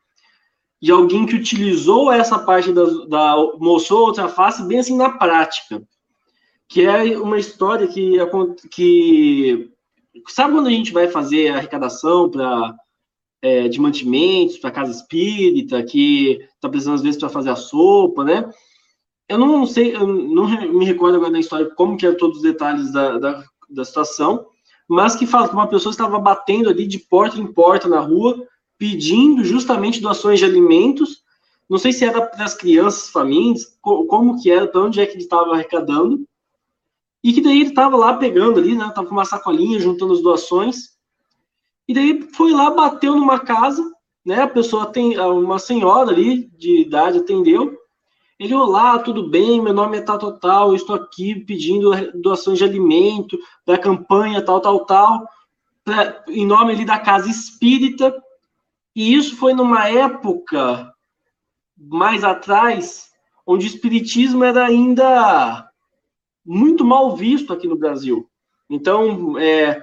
de 0.82 0.92
alguém 0.92 1.26
que 1.26 1.36
utilizou 1.36 2.12
essa 2.12 2.38
parte 2.40 2.72
da, 2.72 2.86
da 3.08 3.36
mostrou 3.58 4.08
outra 4.08 4.28
face 4.28 4.64
bem 4.64 4.80
assim 4.80 4.98
na 4.98 5.10
prática, 5.10 5.82
que 6.68 6.82
é 6.82 7.18
uma 7.18 7.38
história 7.38 7.88
que, 7.88 8.18
que 8.70 9.74
Sabe 10.28 10.54
quando 10.54 10.68
a 10.68 10.72
gente 10.72 10.94
vai 10.94 11.08
fazer 11.08 11.50
arrecadação 11.50 12.30
para 12.30 12.76
é, 13.42 13.68
de 13.68 13.80
mantimentos 13.80 14.58
para 14.58 14.72
casa 14.72 14.92
espírita, 14.92 15.84
que 15.84 16.48
está 16.56 16.70
precisando 16.70 16.96
às 16.96 17.02
vezes 17.02 17.20
para 17.20 17.30
fazer 17.30 17.50
a 17.50 17.56
sopa, 17.56 18.24
né? 18.24 18.50
Eu 19.28 19.40
não 19.40 19.66
sei, 19.66 19.96
eu 19.96 20.06
não 20.06 20.48
me 20.74 20.86
recordo 20.86 21.16
agora 21.16 21.32
da 21.32 21.40
história 21.40 21.70
como 21.76 21.98
que 21.98 22.06
é 22.06 22.12
todos 22.14 22.38
os 22.38 22.44
detalhes 22.44 22.92
da, 22.92 23.18
da, 23.18 23.44
da 23.70 23.84
situação, 23.84 24.46
mas 24.88 25.16
que 25.16 25.26
fala 25.26 25.48
que 25.48 25.54
uma 25.54 25.68
pessoa 25.68 25.92
estava 25.92 26.20
batendo 26.20 26.70
ali 26.70 26.88
de 26.88 27.00
porta 27.00 27.40
em 27.40 27.48
porta 27.48 27.88
na 27.88 28.00
rua, 28.00 28.48
pedindo 28.78 29.44
justamente 29.44 30.02
doações 30.02 30.40
de 30.40 30.46
alimentos. 30.46 31.24
Não 31.70 31.78
sei 31.78 31.94
se 31.94 32.06
era 32.06 32.22
para 32.22 32.44
as 32.44 32.54
crianças, 32.54 33.10
famílias, 33.10 33.78
como 33.82 34.42
que 34.42 34.52
era, 34.52 34.68
para 34.68 34.82
onde 34.82 35.00
é 35.00 35.06
que 35.06 35.14
ele 35.14 35.24
estava 35.24 35.54
arrecadando. 35.54 36.28
E 37.24 37.32
que 37.32 37.42
daí 37.42 37.62
ele 37.62 37.70
estava 37.70 37.96
lá 37.96 38.16
pegando 38.16 38.60
ali, 38.60 38.76
né? 38.76 38.92
Tava 38.94 39.08
com 39.08 39.14
uma 39.14 39.24
sacolinha, 39.24 39.80
juntando 39.80 40.14
as 40.14 40.22
doações. 40.22 40.90
E 41.88 41.94
daí 41.94 42.22
foi 42.34 42.52
lá, 42.52 42.70
bateu 42.70 43.16
numa 43.16 43.40
casa, 43.40 43.82
né? 44.26 44.42
A 44.42 44.48
pessoa 44.48 44.88
tem 44.88 45.18
uma 45.18 45.58
senhora 45.58 46.12
ali 46.12 46.50
de 46.58 46.82
idade 46.82 47.20
atendeu. 47.20 47.78
Ele, 48.40 48.56
olá, 48.56 48.98
tudo 48.98 49.30
bem? 49.30 49.62
Meu 49.62 49.74
nome 49.74 49.98
é 49.98 50.02
tal, 50.02 50.18
tal, 50.18 50.40
tal. 50.40 50.76
estou 50.76 50.96
aqui 50.96 51.36
pedindo 51.36 51.92
doações 52.20 52.58
de 52.58 52.64
alimento 52.64 53.38
da 53.66 53.78
campanha 53.78 54.44
tal, 54.44 54.60
tal, 54.60 54.86
tal, 54.86 55.28
pra, 55.84 56.24
em 56.28 56.46
nome 56.46 56.74
ali 56.74 56.84
da 56.84 56.98
casa 56.98 57.30
espírita. 57.30 58.14
E 58.96 59.14
isso 59.14 59.38
foi 59.38 59.54
numa 59.54 59.88
época 59.88 60.92
mais 61.78 62.24
atrás, 62.24 63.12
onde 63.46 63.68
o 63.68 63.70
espiritismo 63.70 64.44
era 64.44 64.66
ainda 64.66 65.70
muito 66.44 66.84
mal 66.84 67.16
visto 67.16 67.54
aqui 67.54 67.68
no 67.68 67.78
Brasil. 67.78 68.28
Então, 68.68 69.38
é, 69.38 69.80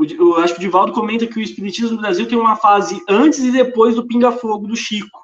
eu 0.00 0.36
acho 0.38 0.54
que 0.54 0.58
o 0.58 0.62
Divaldo 0.62 0.92
comenta 0.92 1.26
que 1.26 1.38
o 1.38 1.42
espiritismo 1.42 1.94
no 1.96 2.02
Brasil 2.02 2.26
tem 2.26 2.36
uma 2.36 2.56
fase 2.56 3.00
antes 3.08 3.38
e 3.38 3.52
depois 3.52 3.94
do 3.94 4.06
pinga-fogo 4.06 4.66
do 4.66 4.74
Chico. 4.74 5.21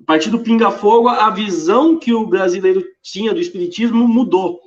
A 0.00 0.04
partir 0.04 0.30
do 0.30 0.40
pinga-fogo, 0.40 1.08
a 1.08 1.30
visão 1.30 1.98
que 1.98 2.12
o 2.12 2.26
brasileiro 2.26 2.84
tinha 3.02 3.34
do 3.34 3.40
espiritismo 3.40 4.08
mudou. 4.08 4.60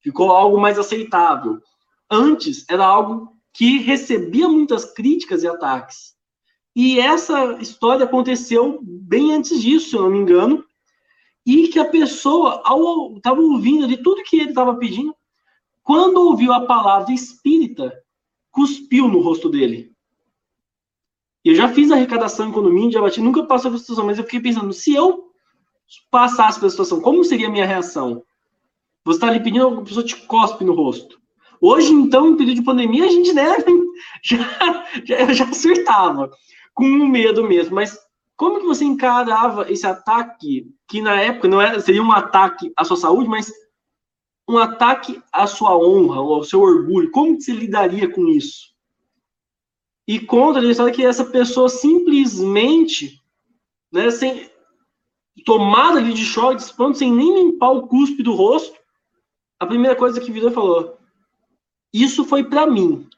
Ficou 0.00 0.30
algo 0.30 0.60
mais 0.60 0.78
aceitável. 0.78 1.58
Antes, 2.10 2.64
era 2.68 2.84
algo 2.84 3.32
que 3.52 3.78
recebia 3.78 4.48
muitas 4.48 4.84
críticas 4.84 5.42
e 5.42 5.48
ataques. 5.48 6.14
E 6.76 6.98
essa 6.98 7.54
história 7.60 8.04
aconteceu 8.04 8.80
bem 8.82 9.32
antes 9.32 9.62
disso, 9.62 9.90
se 9.90 9.96
eu 9.96 10.02
não 10.02 10.10
me 10.10 10.18
engano, 10.18 10.64
e 11.46 11.68
que 11.68 11.78
a 11.78 11.88
pessoa, 11.88 12.60
ao 12.64 13.16
estava 13.16 13.40
ouvindo 13.40 13.86
de 13.86 13.96
tudo 13.96 14.24
que 14.24 14.36
ele 14.36 14.50
estava 14.50 14.74
pedindo, 14.76 15.14
quando 15.82 16.16
ouviu 16.16 16.52
a 16.52 16.66
palavra 16.66 17.12
espírita, 17.12 17.92
cuspiu 18.50 19.08
no 19.08 19.20
rosto 19.20 19.48
dele. 19.48 19.93
Eu 21.44 21.54
já 21.54 21.68
fiz 21.68 21.90
arrecadação 21.90 22.48
em 22.48 22.52
condomínio, 22.52 22.90
já 22.90 23.00
bati, 23.00 23.20
nunca 23.20 23.44
passou 23.44 23.70
pela 23.70 23.80
situação, 23.80 24.06
mas 24.06 24.16
eu 24.18 24.24
fiquei 24.24 24.40
pensando, 24.40 24.72
se 24.72 24.94
eu 24.94 25.30
passasse 26.10 26.58
pela 26.58 26.70
situação, 26.70 27.00
como 27.00 27.22
seria 27.22 27.48
a 27.48 27.50
minha 27.50 27.66
reação? 27.66 28.22
Você 29.04 29.18
está 29.18 29.28
ali 29.28 29.40
pedindo, 29.40 29.68
a 29.68 29.82
pessoa 29.82 30.04
te 30.04 30.16
cospe 30.26 30.64
no 30.64 30.74
rosto. 30.74 31.20
Hoje, 31.60 31.92
então, 31.92 32.28
em 32.28 32.36
período 32.36 32.56
de 32.56 32.64
pandemia, 32.64 33.04
a 33.04 33.08
gente 33.08 33.32
né, 33.32 33.44
já, 34.24 34.86
já, 35.04 35.32
já 35.32 35.44
acertava, 35.44 36.30
com 36.72 36.86
medo 37.06 37.44
mesmo. 37.44 37.74
Mas 37.74 37.98
como 38.36 38.60
que 38.60 38.66
você 38.66 38.84
encarava 38.84 39.70
esse 39.70 39.86
ataque, 39.86 40.66
que 40.88 41.00
na 41.00 41.20
época 41.20 41.48
não 41.48 41.60
era, 41.60 41.78
seria 41.80 42.02
um 42.02 42.12
ataque 42.12 42.72
à 42.76 42.84
sua 42.84 42.96
saúde, 42.96 43.28
mas 43.28 43.52
um 44.48 44.58
ataque 44.58 45.22
à 45.32 45.46
sua 45.46 45.76
honra, 45.76 46.16
ao 46.16 46.42
seu 46.42 46.60
orgulho? 46.60 47.10
Como 47.10 47.36
que 47.36 47.42
você 47.42 47.52
lidaria 47.52 48.10
com 48.10 48.26
isso? 48.28 48.73
E 50.06 50.20
conta 50.20 50.60
a 50.60 50.64
história 50.64 50.92
que 50.92 51.04
essa 51.04 51.24
pessoa 51.24 51.68
simplesmente, 51.68 53.22
né, 53.90 54.10
sem, 54.10 54.50
tomada 55.44 56.02
de 56.02 56.24
choque, 56.24 56.72
pronto, 56.74 56.98
sem 56.98 57.10
nem 57.10 57.34
limpar 57.34 57.70
o 57.70 57.86
cuspe 57.86 58.22
do 58.22 58.34
rosto, 58.34 58.78
a 59.58 59.66
primeira 59.66 59.96
coisa 59.96 60.20
que 60.20 60.30
virou 60.30 60.50
falou: 60.50 60.98
Isso 61.92 62.24
foi 62.24 62.44
para 62.44 62.66
mim. 62.66 63.08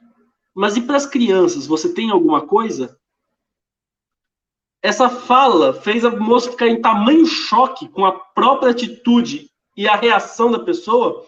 Mas 0.55 0.76
e 0.76 0.80
para 0.80 0.97
as 0.97 1.07
crianças? 1.07 1.66
Você 1.66 1.93
tem 1.93 2.11
alguma 2.11 2.47
coisa? 2.47 2.99
Essa 4.82 5.11
fala 5.11 5.74
fez 5.74 6.05
a 6.05 6.11
moça 6.11 6.51
ficar 6.51 6.68
em 6.68 6.80
tamanho 6.80 7.26
choque 7.26 7.89
com 7.89 8.07
a 8.07 8.12
própria 8.12 8.70
atitude 8.70 9.51
e 9.76 9.87
a 9.87 9.97
reação 9.97 10.51
da 10.51 10.61
pessoa, 10.61 11.26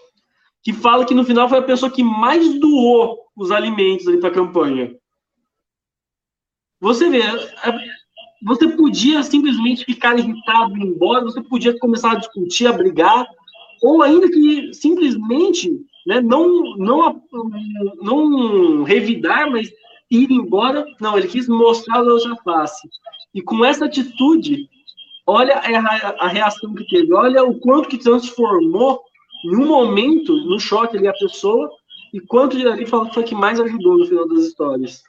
que 0.62 0.72
fala 0.72 1.04
que 1.04 1.14
no 1.14 1.24
final 1.24 1.48
foi 1.48 1.58
a 1.58 1.62
pessoa 1.62 1.90
que 1.90 2.02
mais 2.02 2.58
doou 2.58 3.18
os 3.36 3.50
alimentos 3.50 4.06
ali 4.06 4.18
para 4.18 4.30
a 4.30 4.34
campanha. 4.34 4.96
Você 6.80 7.10
vê, 7.10 7.22
você 8.42 8.68
podia 8.68 9.22
simplesmente 9.22 9.84
ficar 9.84 10.18
irritado 10.18 10.76
e 10.76 10.80
ir 10.80 10.86
embora, 10.86 11.24
você 11.24 11.42
podia 11.42 11.76
começar 11.78 12.12
a 12.12 12.18
discutir, 12.18 12.66
a 12.66 12.72
brigar, 12.72 13.26
ou 13.82 14.02
ainda 14.02 14.30
que 14.30 14.72
simplesmente 14.72 15.72
né, 16.06 16.20
não, 16.20 16.76
não, 16.76 17.22
não 18.00 18.82
revidar, 18.84 19.50
mas 19.50 19.68
ir 20.10 20.30
embora. 20.30 20.86
Não, 21.00 21.18
ele 21.18 21.28
quis 21.28 21.48
mostrar 21.48 21.98
a 21.98 22.02
outra 22.02 22.36
face. 22.36 22.88
E 23.34 23.42
com 23.42 23.64
essa 23.64 23.86
atitude, 23.86 24.68
olha 25.26 25.56
a, 25.56 26.28
reação 26.28 26.74
que 26.74 26.86
teve, 26.86 27.12
olha 27.12 27.44
o 27.44 27.58
quanto 27.58 27.88
que 27.88 27.98
transformou 27.98 29.00
em 29.44 29.56
um 29.56 29.66
momento, 29.66 30.32
no 30.32 30.58
choque 30.58 30.96
ali, 30.96 31.08
a 31.08 31.12
pessoa, 31.12 31.68
e 32.14 32.20
quanto 32.20 32.56
de 32.56 32.66
ali 32.66 32.86
foi 32.86 33.22
que 33.24 33.34
mais 33.34 33.60
ajudou 33.60 33.98
no 33.98 34.06
final 34.06 34.28
das 34.28 34.44
histórias 34.46 35.07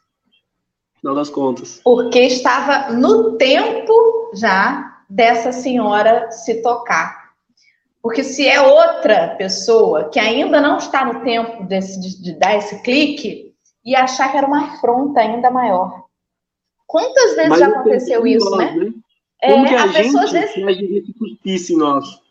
final 1.00 1.16
das 1.16 1.30
contas. 1.30 1.82
Porque 1.84 2.20
estava 2.20 2.92
no 2.94 3.38
tempo 3.38 4.32
já 4.34 5.04
dessa 5.10 5.52
senhora 5.52 6.32
se 6.32 6.62
tocar. 6.62 7.30
Porque 8.02 8.24
se 8.24 8.48
é 8.48 8.62
outra 8.62 9.36
pessoa 9.38 10.10
que 10.10 10.20
ainda 10.20 10.62
não 10.62 10.78
está 10.78 11.04
no 11.06 11.22
tempo 11.22 11.64
desse, 11.64 12.00
de, 12.00 12.22
de 12.22 12.34
dar 12.34 12.56
esse 12.56 12.82
clique, 12.82 13.54
ia 13.84 14.04
achar 14.04 14.32
que 14.32 14.38
era 14.38 14.48
uma 14.48 14.74
afronta 14.74 15.20
ainda 15.20 15.52
maior. 15.52 16.06
Quantas 16.88 17.36
vezes 17.36 17.50
Mas 17.50 17.60
já 17.60 17.68
aconteceu 17.68 18.26
isso, 18.26 18.50
nós, 18.50 18.58
né? 18.58 18.72
né? 18.74 18.94
Como 19.42 19.66
é, 19.66 19.70
que 19.70 19.76
a, 19.76 19.84
a 19.84 19.88
gente, 19.88 20.04
pessoa 20.04 20.24
às 20.24 20.32
vezes... 20.32 20.54
se 20.54 20.64
a 20.64 20.72
gente 20.72 21.14
cuspisse 21.14 21.74
em 21.74 21.78
nós? 21.78 22.22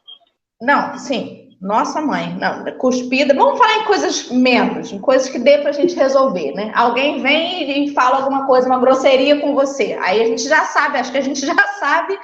Não, 0.60 0.98
sim. 0.98 1.47
Nossa 1.60 2.00
mãe, 2.00 2.36
não, 2.36 2.64
cuspida. 2.78 3.34
Vamos 3.34 3.58
falar 3.58 3.78
em 3.78 3.84
coisas 3.84 4.30
menos, 4.30 4.92
em 4.92 4.98
coisas 5.00 5.28
que 5.28 5.40
dê 5.40 5.58
pra 5.58 5.72
gente 5.72 5.96
resolver, 5.96 6.52
né? 6.52 6.70
Alguém 6.72 7.20
vem 7.20 7.86
e 7.86 7.94
fala 7.94 8.18
alguma 8.18 8.46
coisa, 8.46 8.68
uma 8.68 8.78
grosseria 8.78 9.40
com 9.40 9.54
você. 9.54 9.98
Aí 10.00 10.22
a 10.22 10.26
gente 10.26 10.42
já 10.42 10.64
sabe, 10.66 10.98
acho 10.98 11.10
que 11.10 11.18
a 11.18 11.22
gente 11.22 11.40
já 11.44 11.56
sabe 11.80 12.16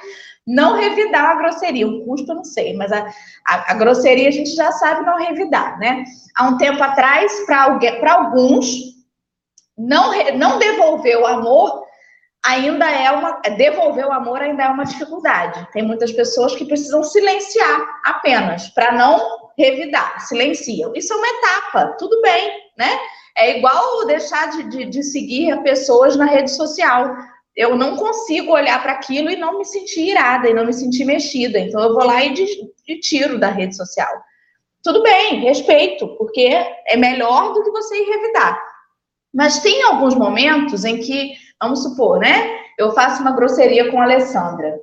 não 0.47 0.77
revidar 0.77 1.31
a 1.31 1.35
grosseria. 1.35 1.85
O 1.85 2.05
custo 2.05 2.31
eu 2.31 2.35
não 2.35 2.45
sei, 2.45 2.77
mas 2.77 2.93
a, 2.93 3.05
a, 3.45 3.71
a 3.71 3.73
grosseria 3.73 4.29
a 4.29 4.31
gente 4.31 4.55
já 4.55 4.71
sabe 4.71 5.05
não 5.05 5.17
revidar, 5.17 5.77
né? 5.79 6.05
Há 6.37 6.47
um 6.47 6.57
tempo 6.57 6.81
atrás, 6.81 7.45
para 7.45 8.13
alguns, 8.13 8.65
não, 9.77 10.13
não 10.37 10.59
devolver 10.59 11.17
o 11.17 11.27
amor 11.27 11.84
ainda 12.45 12.89
é 12.89 13.11
uma. 13.11 13.41
Devolver 13.57 14.05
o 14.07 14.11
amor 14.11 14.41
ainda 14.41 14.63
é 14.63 14.67
uma 14.67 14.85
dificuldade. 14.85 15.67
Tem 15.73 15.83
muitas 15.83 16.11
pessoas 16.11 16.55
que 16.55 16.65
precisam 16.65 17.03
silenciar 17.03 18.01
apenas, 18.05 18.69
para 18.69 18.91
não 18.91 19.49
revidar, 19.57 20.19
silenciam. 20.21 20.91
Isso 20.95 21.13
é 21.13 21.15
uma 21.15 21.27
etapa, 21.27 21.95
tudo 21.97 22.21
bem, 22.21 22.51
né? 22.77 22.99
É 23.37 23.57
igual 23.57 24.05
deixar 24.05 24.49
de, 24.51 24.69
de, 24.69 24.85
de 24.85 25.03
seguir 25.03 25.61
pessoas 25.63 26.15
na 26.15 26.25
rede 26.25 26.51
social. 26.51 27.15
Eu 27.55 27.75
não 27.75 27.95
consigo 27.95 28.51
olhar 28.51 28.81
para 28.81 28.93
aquilo 28.93 29.29
e 29.29 29.35
não 29.35 29.57
me 29.57 29.65
sentir 29.65 30.09
irada 30.09 30.49
e 30.49 30.53
não 30.53 30.65
me 30.65 30.73
sentir 30.73 31.05
mexida. 31.05 31.57
Então 31.57 31.81
eu 31.81 31.93
vou 31.93 32.05
lá 32.05 32.23
e 32.23 32.33
de, 32.33 32.45
de 32.85 32.99
tiro 32.99 33.39
da 33.39 33.49
rede 33.49 33.75
social. 33.75 34.11
Tudo 34.83 35.01
bem, 35.01 35.39
respeito, 35.39 36.07
porque 36.17 36.47
é 36.85 36.95
melhor 36.95 37.53
do 37.53 37.63
que 37.63 37.71
você 37.71 37.97
ir 37.97 38.09
revidar. 38.09 38.61
Mas 39.33 39.59
tem 39.59 39.83
alguns 39.83 40.15
momentos 40.15 40.85
em 40.85 40.99
que 40.99 41.33
Vamos 41.61 41.83
supor, 41.83 42.19
né? 42.19 42.59
Eu 42.77 42.91
faço 42.91 43.21
uma 43.21 43.31
grosseria 43.31 43.91
com 43.91 43.99
a 43.99 44.03
Alessandra. 44.03 44.79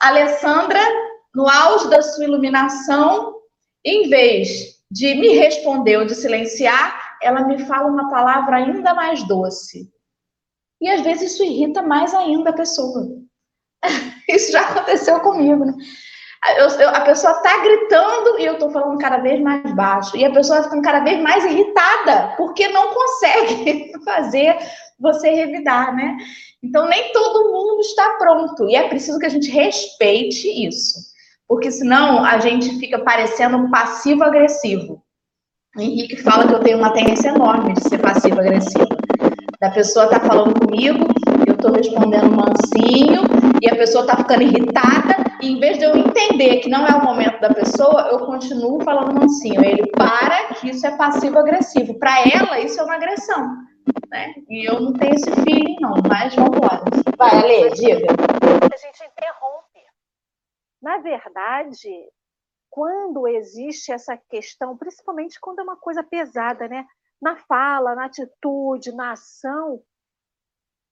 A 0.00 0.08
Alessandra, 0.08 0.80
no 1.34 1.48
auge 1.48 1.88
da 1.88 2.02
sua 2.02 2.24
iluminação, 2.24 3.34
em 3.84 4.08
vez 4.08 4.80
de 4.90 5.14
me 5.14 5.28
responder 5.28 5.96
ou 5.96 6.04
de 6.04 6.14
silenciar, 6.14 7.16
ela 7.22 7.44
me 7.44 7.64
fala 7.66 7.88
uma 7.88 8.10
palavra 8.10 8.56
ainda 8.56 8.94
mais 8.94 9.22
doce. 9.24 9.90
E 10.80 10.88
às 10.88 11.00
vezes 11.02 11.32
isso 11.32 11.44
irrita 11.44 11.80
mais 11.82 12.12
ainda 12.12 12.50
a 12.50 12.54
pessoa. 12.54 13.08
Isso 14.28 14.52
já 14.52 14.62
aconteceu 14.62 15.20
comigo, 15.20 15.64
né? 15.64 15.74
Eu, 16.56 16.66
eu, 16.80 16.88
a 16.88 17.00
pessoa 17.02 17.32
está 17.34 17.62
gritando 17.62 18.38
e 18.38 18.44
eu 18.44 18.54
estou 18.54 18.70
falando 18.70 18.98
cada 18.98 19.18
vez 19.18 19.40
mais 19.40 19.72
baixo. 19.74 20.16
E 20.16 20.24
a 20.24 20.32
pessoa 20.32 20.58
está 20.58 20.68
ficando 20.68 20.84
cada 20.84 21.04
vez 21.04 21.20
mais 21.20 21.44
irritada, 21.44 22.34
porque 22.36 22.66
não 22.68 22.92
consegue 22.92 23.92
fazer 24.04 24.58
você 25.02 25.30
revidar, 25.30 25.94
né? 25.94 26.16
Então, 26.62 26.86
nem 26.88 27.12
todo 27.12 27.52
mundo 27.52 27.80
está 27.80 28.16
pronto. 28.18 28.68
E 28.68 28.76
é 28.76 28.88
preciso 28.88 29.18
que 29.18 29.26
a 29.26 29.28
gente 29.28 29.50
respeite 29.50 30.48
isso. 30.48 31.10
Porque 31.48 31.70
senão 31.70 32.24
a 32.24 32.38
gente 32.38 32.78
fica 32.78 33.00
parecendo 33.00 33.68
passivo-agressivo. 33.68 35.02
O 35.76 35.80
Henrique 35.80 36.16
fala 36.22 36.46
que 36.46 36.54
eu 36.54 36.60
tenho 36.60 36.78
uma 36.78 36.92
tendência 36.92 37.30
enorme 37.30 37.74
de 37.74 37.82
ser 37.88 37.98
passivo-agressivo. 37.98 38.86
Da 39.60 39.70
pessoa 39.70 40.08
tá 40.08 40.20
falando 40.20 40.58
comigo, 40.58 41.06
eu 41.46 41.56
tô 41.56 41.72
respondendo 41.72 42.30
mansinho, 42.30 43.22
e 43.60 43.68
a 43.68 43.76
pessoa 43.76 44.06
tá 44.06 44.16
ficando 44.16 44.42
irritada, 44.42 45.16
e 45.40 45.52
em 45.52 45.60
vez 45.60 45.78
de 45.78 45.84
eu 45.84 45.96
entender 45.96 46.56
que 46.58 46.68
não 46.68 46.86
é 46.86 46.94
o 46.94 47.04
momento 47.04 47.40
da 47.40 47.52
pessoa, 47.52 48.08
eu 48.10 48.18
continuo 48.20 48.82
falando 48.82 49.20
mansinho. 49.20 49.64
Ele 49.64 49.86
para 49.96 50.54
que 50.54 50.70
isso 50.70 50.86
é 50.86 50.96
passivo-agressivo. 50.96 51.94
Para 51.98 52.20
ela, 52.28 52.60
isso 52.60 52.80
é 52.80 52.84
uma 52.84 52.94
agressão 52.94 53.71
né? 54.08 54.34
E 54.48 54.68
eu 54.68 54.80
não 54.80 54.92
tenho 54.92 55.14
esse 55.14 55.30
feeling, 55.42 55.76
não, 55.80 55.94
mas 56.08 56.34
vamos 56.34 56.60
lá. 56.60 56.82
Vai, 57.16 57.30
Ale, 57.30 57.70
diga. 57.70 58.06
A 58.72 58.76
gente 58.76 59.04
interrompe. 59.04 59.80
Na 60.80 60.98
verdade, 60.98 62.10
quando 62.70 63.28
existe 63.28 63.92
essa 63.92 64.16
questão, 64.16 64.76
principalmente 64.76 65.38
quando 65.40 65.60
é 65.60 65.62
uma 65.62 65.76
coisa 65.76 66.02
pesada, 66.02 66.68
né? 66.68 66.86
Na 67.20 67.36
fala, 67.36 67.94
na 67.94 68.06
atitude, 68.06 68.92
na 68.92 69.12
ação, 69.12 69.82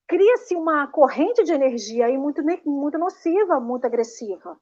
cria-se 0.07 0.55
uma 0.55 0.87
corrente 0.87 1.43
de 1.43 1.51
energia 1.51 2.05
aí 2.05 2.17
muito, 2.17 2.41
muito 2.65 2.97
nociva, 2.97 3.59
muito 3.59 3.85
agressiva. 3.85 4.59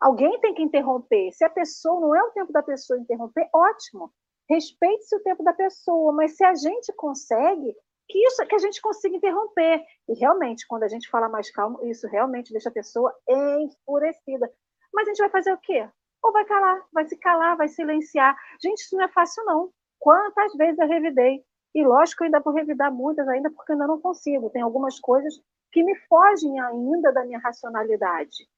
Alguém 0.00 0.40
tem 0.40 0.54
que 0.54 0.62
interromper. 0.62 1.30
Se 1.32 1.44
a 1.44 1.50
pessoa 1.50 2.00
não 2.00 2.14
é 2.14 2.22
o 2.22 2.30
tempo 2.30 2.52
da 2.52 2.62
pessoa 2.62 2.98
interromper, 2.98 3.48
ótimo. 3.54 4.12
Respeite-se 4.50 5.14
o 5.14 5.22
tempo 5.22 5.44
da 5.44 5.52
pessoa, 5.52 6.12
mas 6.12 6.36
se 6.36 6.42
a 6.42 6.54
gente 6.54 6.92
consegue, 6.94 7.72
que 8.08 8.18
isso 8.26 8.44
que 8.44 8.54
a 8.56 8.58
gente 8.58 8.82
consiga 8.82 9.16
interromper. 9.16 9.80
E 10.08 10.14
realmente, 10.18 10.66
quando 10.66 10.82
a 10.82 10.88
gente 10.88 11.08
fala 11.08 11.28
mais 11.28 11.52
calmo, 11.52 11.78
isso 11.86 12.08
realmente 12.08 12.52
deixa 12.52 12.68
a 12.68 12.72
pessoa 12.72 13.14
enfurecida. 13.28 14.52
Mas 14.92 15.06
a 15.06 15.10
gente 15.10 15.18
vai 15.18 15.30
fazer 15.30 15.52
o 15.52 15.58
quê? 15.58 15.88
Ou 16.20 16.32
vai 16.32 16.44
calar, 16.44 16.84
vai 16.92 17.06
se 17.06 17.16
calar, 17.16 17.56
vai 17.56 17.68
silenciar. 17.68 18.36
Gente, 18.60 18.80
isso 18.80 18.96
não 18.96 19.04
é 19.04 19.08
fácil, 19.08 19.44
não. 19.44 19.72
Quantas 20.00 20.52
vezes 20.54 20.80
eu 20.80 20.88
revidei? 20.88 21.44
E 21.72 21.84
lógico, 21.84 22.24
eu 22.24 22.26
ainda 22.26 22.40
vou 22.40 22.52
revidar 22.52 22.92
muitas 22.92 23.28
ainda, 23.28 23.50
porque 23.52 23.70
ainda 23.70 23.86
não 23.86 24.00
consigo. 24.00 24.50
Tem 24.50 24.62
algumas 24.62 24.98
coisas 24.98 25.40
que 25.70 25.84
me 25.84 25.94
fogem 26.08 26.58
ainda 26.58 27.12
da 27.12 27.24
minha 27.24 27.38
racionalidade. 27.38 28.48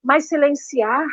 Mas 0.00 0.28
silenciar 0.28 1.04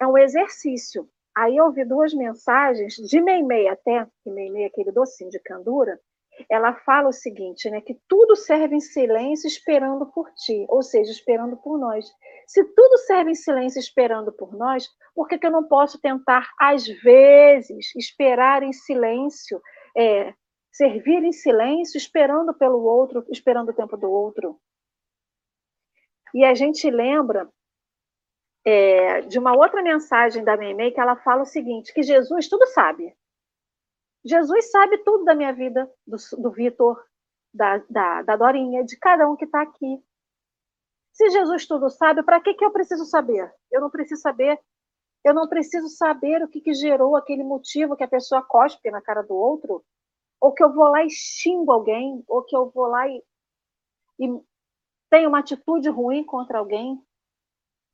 é 0.00 0.06
um 0.06 0.16
exercício. 0.16 1.06
Aí 1.36 1.56
eu 1.56 1.64
ouvi 1.66 1.84
duas 1.84 2.14
mensagens, 2.14 2.94
de 2.94 3.20
Meimei 3.20 3.66
até, 3.68 4.06
que 4.22 4.30
Meimei 4.30 4.64
é 4.64 4.66
aquele 4.66 4.92
docinho 4.92 5.30
de 5.30 5.40
candura, 5.40 5.98
ela 6.48 6.74
fala 6.74 7.08
o 7.08 7.12
seguinte, 7.12 7.70
né, 7.70 7.80
que 7.80 7.98
tudo 8.08 8.36
serve 8.36 8.76
em 8.76 8.80
silêncio 8.80 9.46
esperando 9.46 10.06
por 10.06 10.30
ti, 10.32 10.66
ou 10.68 10.82
seja, 10.82 11.10
esperando 11.10 11.56
por 11.56 11.78
nós. 11.78 12.06
Se 12.46 12.64
tudo 12.64 12.98
serve 12.98 13.30
em 13.30 13.34
silêncio 13.34 13.78
esperando 13.78 14.32
por 14.32 14.54
nós, 14.56 14.88
por 15.14 15.28
que, 15.28 15.38
que 15.38 15.46
eu 15.46 15.50
não 15.50 15.64
posso 15.64 16.00
tentar, 16.00 16.50
às 16.60 16.86
vezes, 16.86 17.94
esperar 17.96 18.62
em 18.62 18.72
silêncio, 18.72 19.60
é, 19.96 20.34
servir 20.72 21.22
em 21.22 21.32
silêncio, 21.32 21.96
esperando 21.96 22.52
pelo 22.52 22.82
outro, 22.82 23.24
esperando 23.30 23.70
o 23.70 23.74
tempo 23.74 23.96
do 23.96 24.10
outro? 24.10 24.58
E 26.34 26.44
a 26.44 26.52
gente 26.54 26.90
lembra 26.90 27.48
é, 28.64 29.20
de 29.22 29.38
uma 29.38 29.56
outra 29.56 29.82
mensagem 29.82 30.42
da 30.42 30.56
Meimei 30.56 30.90
que 30.90 31.00
ela 31.00 31.16
fala 31.16 31.42
o 31.42 31.46
seguinte, 31.46 31.92
que 31.92 32.02
Jesus 32.02 32.48
tudo 32.48 32.66
sabe, 32.68 33.14
Jesus 34.24 34.70
sabe 34.70 34.98
tudo 34.98 35.24
da 35.24 35.34
minha 35.34 35.52
vida, 35.52 35.90
do, 36.06 36.16
do 36.38 36.50
Vitor, 36.50 36.98
da, 37.52 37.78
da, 37.90 38.22
da 38.22 38.36
Dorinha, 38.36 38.82
de 38.82 38.96
cada 38.96 39.28
um 39.28 39.36
que 39.36 39.44
está 39.44 39.60
aqui. 39.60 40.02
Se 41.12 41.28
Jesus 41.30 41.66
tudo 41.66 41.90
sabe, 41.90 42.22
para 42.22 42.40
que, 42.40 42.54
que 42.54 42.64
eu 42.64 42.70
preciso 42.70 43.04
saber? 43.04 43.52
Eu 43.70 43.80
não 43.80 43.90
preciso 43.90 44.20
saber. 44.20 44.58
Eu 45.22 45.34
não 45.34 45.48
preciso 45.48 45.88
saber 45.88 46.42
o 46.42 46.48
que, 46.48 46.60
que 46.60 46.74
gerou 46.74 47.16
aquele 47.16 47.44
motivo 47.44 47.96
que 47.96 48.04
a 48.04 48.08
pessoa 48.08 48.42
cospe 48.42 48.90
na 48.90 49.00
cara 49.00 49.22
do 49.22 49.34
outro, 49.34 49.84
ou 50.40 50.52
que 50.52 50.62
eu 50.62 50.72
vou 50.72 50.88
lá 50.88 51.04
e 51.04 51.10
xingo 51.10 51.70
alguém, 51.70 52.24
ou 52.26 52.42
que 52.42 52.56
eu 52.56 52.68
vou 52.70 52.86
lá 52.86 53.06
e, 53.08 53.22
e 54.18 54.42
tenho 55.08 55.28
uma 55.28 55.38
atitude 55.38 55.88
ruim 55.88 56.24
contra 56.24 56.58
alguém. 56.58 57.00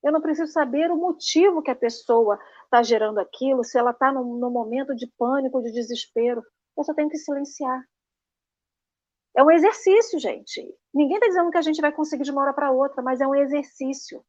Eu 0.02 0.12
não 0.12 0.20
preciso 0.20 0.50
saber 0.50 0.90
o 0.90 0.96
motivo 0.96 1.62
que 1.62 1.70
a 1.70 1.76
pessoa 1.76 2.38
está 2.64 2.82
gerando 2.82 3.18
aquilo, 3.18 3.62
se 3.62 3.78
ela 3.78 3.90
está 3.90 4.10
num, 4.10 4.50
momento 4.50 4.94
de 4.94 5.06
pânico, 5.18 5.62
de 5.62 5.72
desespero. 5.72 6.42
Eu 6.76 6.84
só 6.84 6.94
tenho 6.94 7.10
que 7.10 7.18
silenciar. 7.18 7.84
É 9.36 9.42
um 9.42 9.50
exercício, 9.50 10.18
gente. 10.18 10.62
Ninguém 10.92 11.16
está 11.18 11.28
dizendo 11.28 11.50
que 11.50 11.58
a 11.58 11.62
gente 11.62 11.80
vai 11.80 11.92
conseguir 11.92 12.24
de 12.24 12.30
uma 12.30 12.42
hora 12.42 12.52
para 12.54 12.72
outra, 12.72 13.02
mas 13.02 13.20
é 13.20 13.26
um 13.26 13.34
exercício. 13.34 14.24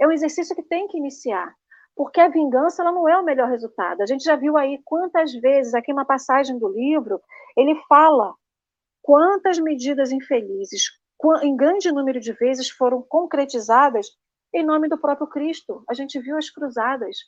É 0.00 0.06
um 0.06 0.12
exercício 0.12 0.54
que 0.54 0.62
tem 0.62 0.86
que 0.86 0.96
iniciar. 0.96 1.52
Porque 1.96 2.20
a 2.20 2.28
vingança 2.28 2.82
ela 2.82 2.92
não 2.92 3.08
é 3.08 3.18
o 3.18 3.24
melhor 3.24 3.48
resultado. 3.48 4.00
A 4.02 4.06
gente 4.06 4.22
já 4.22 4.36
viu 4.36 4.56
aí 4.56 4.80
quantas 4.84 5.32
vezes, 5.34 5.74
aqui 5.74 5.92
uma 5.92 6.04
passagem 6.04 6.56
do 6.56 6.68
livro, 6.68 7.20
ele 7.56 7.74
fala 7.88 8.32
quantas 9.02 9.58
medidas 9.58 10.12
infelizes, 10.12 10.84
em 11.42 11.56
grande 11.56 11.90
número 11.90 12.20
de 12.20 12.32
vezes, 12.32 12.70
foram 12.70 13.02
concretizadas 13.02 14.06
em 14.52 14.64
nome 14.64 14.88
do 14.88 14.98
próprio 14.98 15.26
Cristo. 15.26 15.82
A 15.88 15.94
gente 15.94 16.18
viu 16.20 16.36
as 16.36 16.50
cruzadas 16.50 17.18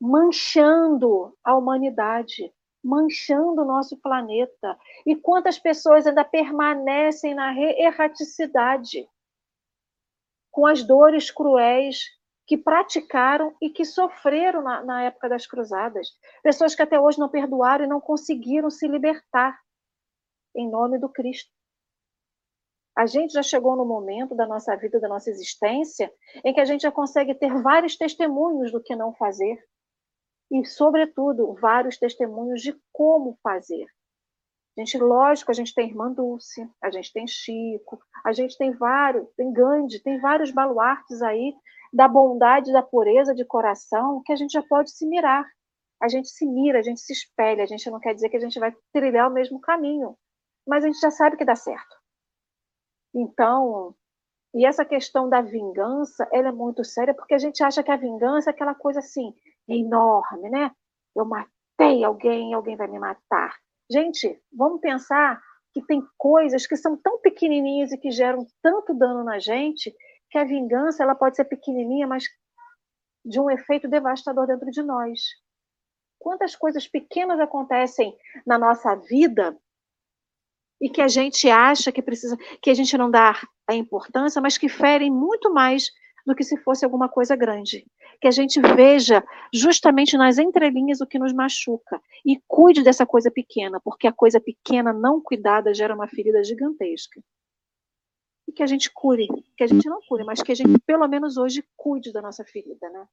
manchando 0.00 1.36
a 1.44 1.54
humanidade, 1.54 2.52
manchando 2.82 3.62
o 3.62 3.66
nosso 3.66 3.96
planeta. 3.98 4.78
E 5.06 5.14
quantas 5.14 5.58
pessoas 5.58 6.06
ainda 6.06 6.24
permanecem 6.24 7.34
na 7.34 7.54
erraticidade, 7.54 9.06
com 10.50 10.66
as 10.66 10.82
dores 10.82 11.30
cruéis 11.30 12.04
que 12.46 12.56
praticaram 12.56 13.54
e 13.62 13.70
que 13.70 13.84
sofreram 13.84 14.62
na, 14.62 14.82
na 14.82 15.02
época 15.04 15.28
das 15.28 15.46
cruzadas. 15.46 16.08
Pessoas 16.42 16.74
que 16.74 16.82
até 16.82 16.98
hoje 16.98 17.18
não 17.18 17.28
perdoaram 17.28 17.84
e 17.84 17.88
não 17.88 18.00
conseguiram 18.00 18.68
se 18.70 18.88
libertar 18.88 19.56
em 20.56 20.68
nome 20.68 20.98
do 20.98 21.08
Cristo. 21.08 21.52
A 23.00 23.06
gente 23.06 23.32
já 23.32 23.42
chegou 23.42 23.76
no 23.76 23.86
momento 23.86 24.34
da 24.34 24.46
nossa 24.46 24.76
vida, 24.76 25.00
da 25.00 25.08
nossa 25.08 25.30
existência, 25.30 26.12
em 26.44 26.52
que 26.52 26.60
a 26.60 26.66
gente 26.66 26.82
já 26.82 26.92
consegue 26.92 27.34
ter 27.34 27.50
vários 27.62 27.96
testemunhos 27.96 28.70
do 28.70 28.82
que 28.82 28.94
não 28.94 29.14
fazer. 29.14 29.58
E, 30.50 30.66
sobretudo, 30.66 31.54
vários 31.54 31.96
testemunhos 31.96 32.60
de 32.60 32.78
como 32.92 33.38
fazer. 33.42 33.86
A 34.76 34.82
gente, 34.82 34.98
lógico, 34.98 35.50
a 35.50 35.54
gente 35.54 35.74
tem 35.74 35.88
Irmã 35.88 36.12
Dulce, 36.12 36.70
a 36.82 36.90
gente 36.90 37.10
tem 37.10 37.26
Chico, 37.26 37.98
a 38.22 38.32
gente 38.32 38.58
tem 38.58 38.70
vários, 38.72 39.26
tem 39.34 39.50
Gandhi, 39.50 40.02
tem 40.02 40.20
vários 40.20 40.50
baluartes 40.50 41.22
aí 41.22 41.54
da 41.90 42.06
bondade, 42.06 42.70
da 42.70 42.82
pureza 42.82 43.34
de 43.34 43.46
coração 43.46 44.22
que 44.26 44.32
a 44.34 44.36
gente 44.36 44.52
já 44.52 44.62
pode 44.62 44.90
se 44.90 45.06
mirar. 45.06 45.46
A 46.02 46.06
gente 46.06 46.28
se 46.28 46.44
mira, 46.44 46.80
a 46.80 46.82
gente 46.82 47.00
se 47.00 47.14
espelha, 47.14 47.62
a 47.62 47.66
gente 47.66 47.90
não 47.90 47.98
quer 47.98 48.12
dizer 48.12 48.28
que 48.28 48.36
a 48.36 48.40
gente 48.40 48.60
vai 48.60 48.76
trilhar 48.92 49.30
o 49.30 49.32
mesmo 49.32 49.58
caminho, 49.58 50.18
mas 50.68 50.84
a 50.84 50.86
gente 50.86 51.00
já 51.00 51.10
sabe 51.10 51.38
que 51.38 51.46
dá 51.46 51.56
certo. 51.56 51.99
Então, 53.14 53.94
e 54.54 54.66
essa 54.66 54.84
questão 54.84 55.28
da 55.28 55.40
vingança, 55.40 56.28
ela 56.32 56.48
é 56.48 56.52
muito 56.52 56.84
séria, 56.84 57.14
porque 57.14 57.34
a 57.34 57.38
gente 57.38 57.62
acha 57.62 57.82
que 57.82 57.90
a 57.90 57.96
vingança 57.96 58.50
é 58.50 58.52
aquela 58.52 58.74
coisa 58.74 58.98
assim, 58.98 59.34
enorme, 59.68 60.50
né? 60.50 60.70
Eu 61.14 61.24
matei 61.24 62.04
alguém, 62.04 62.52
alguém 62.54 62.76
vai 62.76 62.88
me 62.88 62.98
matar. 62.98 63.56
Gente, 63.90 64.40
vamos 64.52 64.80
pensar 64.80 65.40
que 65.72 65.82
tem 65.82 66.02
coisas 66.18 66.66
que 66.66 66.76
são 66.76 66.96
tão 66.96 67.20
pequenininhas 67.20 67.92
e 67.92 67.98
que 67.98 68.10
geram 68.10 68.46
tanto 68.62 68.92
dano 68.92 69.22
na 69.22 69.38
gente, 69.38 69.94
que 70.30 70.38
a 70.38 70.44
vingança 70.44 71.02
ela 71.02 71.14
pode 71.14 71.36
ser 71.36 71.44
pequenininha, 71.44 72.06
mas 72.06 72.24
de 73.24 73.40
um 73.40 73.50
efeito 73.50 73.88
devastador 73.88 74.46
dentro 74.46 74.70
de 74.70 74.82
nós. 74.82 75.20
Quantas 76.18 76.56
coisas 76.56 76.86
pequenas 76.86 77.38
acontecem 77.40 78.16
na 78.46 78.58
nossa 78.58 78.94
vida 78.94 79.56
e 80.80 80.88
que 80.88 81.02
a 81.02 81.08
gente 81.08 81.48
acha 81.50 81.92
que 81.92 82.00
precisa, 82.00 82.36
que 82.62 82.70
a 82.70 82.74
gente 82.74 82.96
não 82.96 83.10
dá 83.10 83.38
a 83.68 83.74
importância, 83.74 84.40
mas 84.40 84.56
que 84.56 84.68
ferem 84.68 85.10
muito 85.10 85.52
mais 85.52 85.90
do 86.26 86.34
que 86.34 86.44
se 86.44 86.56
fosse 86.58 86.84
alguma 86.84 87.08
coisa 87.08 87.36
grande. 87.36 87.86
Que 88.20 88.28
a 88.28 88.30
gente 88.30 88.60
veja 88.60 89.22
justamente 89.52 90.16
nas 90.16 90.38
entrelinhas 90.38 91.00
o 91.00 91.06
que 91.06 91.18
nos 91.18 91.32
machuca 91.32 92.00
e 92.24 92.40
cuide 92.46 92.82
dessa 92.82 93.06
coisa 93.06 93.30
pequena, 93.30 93.80
porque 93.80 94.06
a 94.06 94.12
coisa 94.12 94.40
pequena 94.40 94.92
não 94.92 95.20
cuidada 95.20 95.74
gera 95.74 95.94
uma 95.94 96.08
ferida 96.08 96.42
gigantesca. 96.44 97.20
E 98.48 98.52
que 98.52 98.62
a 98.62 98.66
gente 98.66 98.90
cure, 98.92 99.28
que 99.56 99.64
a 99.64 99.66
gente 99.66 99.88
não 99.88 100.00
cure, 100.08 100.24
mas 100.24 100.42
que 100.42 100.52
a 100.52 100.54
gente 100.54 100.78
pelo 100.80 101.06
menos 101.06 101.36
hoje 101.36 101.64
cuide 101.76 102.12
da 102.12 102.20
nossa 102.20 102.44
ferida, 102.44 102.90
né? 102.90 103.06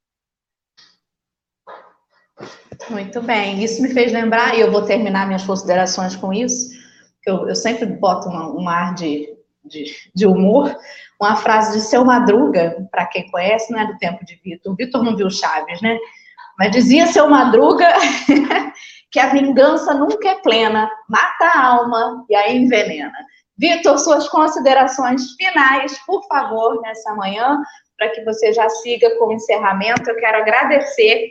Muito 2.89 3.21
bem, 3.21 3.63
isso 3.63 3.81
me 3.81 3.89
fez 3.89 4.11
lembrar, 4.11 4.55
e 4.55 4.61
eu 4.61 4.71
vou 4.71 4.85
terminar 4.85 5.25
minhas 5.25 5.45
considerações 5.45 6.15
com 6.15 6.31
isso, 6.31 6.69
eu, 7.29 7.47
eu 7.47 7.55
sempre 7.55 7.85
boto 7.85 8.29
um, 8.29 8.61
um 8.61 8.69
ar 8.69 8.93
de, 8.95 9.29
de, 9.65 9.93
de, 10.15 10.25
humor, 10.25 10.75
uma 11.19 11.35
frase 11.35 11.77
de 11.77 11.83
Seu 11.83 12.05
Madruga, 12.05 12.87
para 12.89 13.05
quem 13.05 13.29
conhece, 13.29 13.71
não 13.71 13.79
é 13.79 13.87
do 13.87 13.97
tempo 13.97 14.23
de 14.25 14.39
Vitor. 14.43 14.75
Vitor 14.75 15.03
não 15.03 15.15
viu 15.15 15.29
Chaves, 15.29 15.81
né? 15.81 15.97
Mas 16.57 16.71
dizia 16.71 17.07
Seu 17.07 17.29
Madruga 17.29 17.87
que 19.11 19.19
a 19.19 19.27
vingança 19.27 19.93
nunca 19.93 20.29
é 20.29 20.35
plena, 20.41 20.89
mata 21.09 21.45
a 21.45 21.65
alma 21.65 22.25
e 22.29 22.35
a 22.35 22.51
envenena. 22.51 23.13
Vitor, 23.57 23.97
suas 23.97 24.29
considerações 24.29 25.33
finais, 25.33 25.97
por 26.05 26.25
favor, 26.27 26.79
nessa 26.81 27.13
manhã, 27.15 27.59
para 27.97 28.09
que 28.09 28.23
você 28.23 28.53
já 28.53 28.69
siga 28.69 29.17
com 29.17 29.27
o 29.27 29.33
encerramento. 29.33 30.09
Eu 30.09 30.15
quero 30.17 30.37
agradecer 30.37 31.29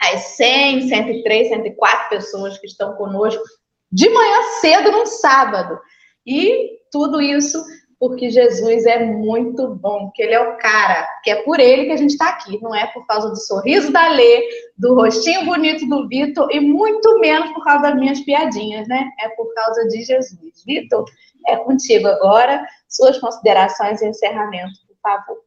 às 0.00 0.20
100, 0.36 0.88
103, 0.88 1.48
104 1.48 2.08
pessoas 2.08 2.58
que 2.58 2.66
estão 2.66 2.94
conosco 2.94 3.42
de 3.90 4.08
manhã 4.10 4.42
cedo 4.60 4.90
num 4.92 5.06
sábado. 5.06 5.78
E 6.26 6.78
tudo 6.90 7.20
isso 7.20 7.64
porque 7.98 8.30
Jesus 8.30 8.84
é 8.84 9.04
muito 9.04 9.68
bom, 9.68 10.10
que 10.14 10.22
ele 10.22 10.34
é 10.34 10.40
o 10.40 10.58
cara, 10.58 11.08
que 11.24 11.30
é 11.30 11.42
por 11.42 11.58
ele 11.58 11.86
que 11.86 11.92
a 11.92 11.96
gente 11.96 12.10
está 12.10 12.28
aqui, 12.28 12.60
não 12.60 12.74
é 12.74 12.86
por 12.88 13.06
causa 13.06 13.30
do 13.30 13.36
sorriso 13.36 13.90
da 13.90 14.08
Lê, 14.08 14.46
do 14.76 14.94
rostinho 14.94 15.46
bonito 15.46 15.88
do 15.88 16.06
Vitor 16.06 16.48
e 16.52 16.60
muito 16.60 17.18
menos 17.20 17.50
por 17.52 17.64
causa 17.64 17.84
das 17.84 17.94
minhas 17.94 18.20
piadinhas, 18.20 18.86
né? 18.86 19.08
É 19.20 19.30
por 19.30 19.52
causa 19.54 19.88
de 19.88 20.02
Jesus. 20.02 20.62
Vitor, 20.66 21.04
é 21.46 21.56
contigo 21.56 22.06
agora. 22.06 22.66
Suas 22.88 23.18
considerações 23.18 24.02
e 24.02 24.08
encerramento, 24.08 24.74
por 24.86 24.96
favor. 25.02 25.45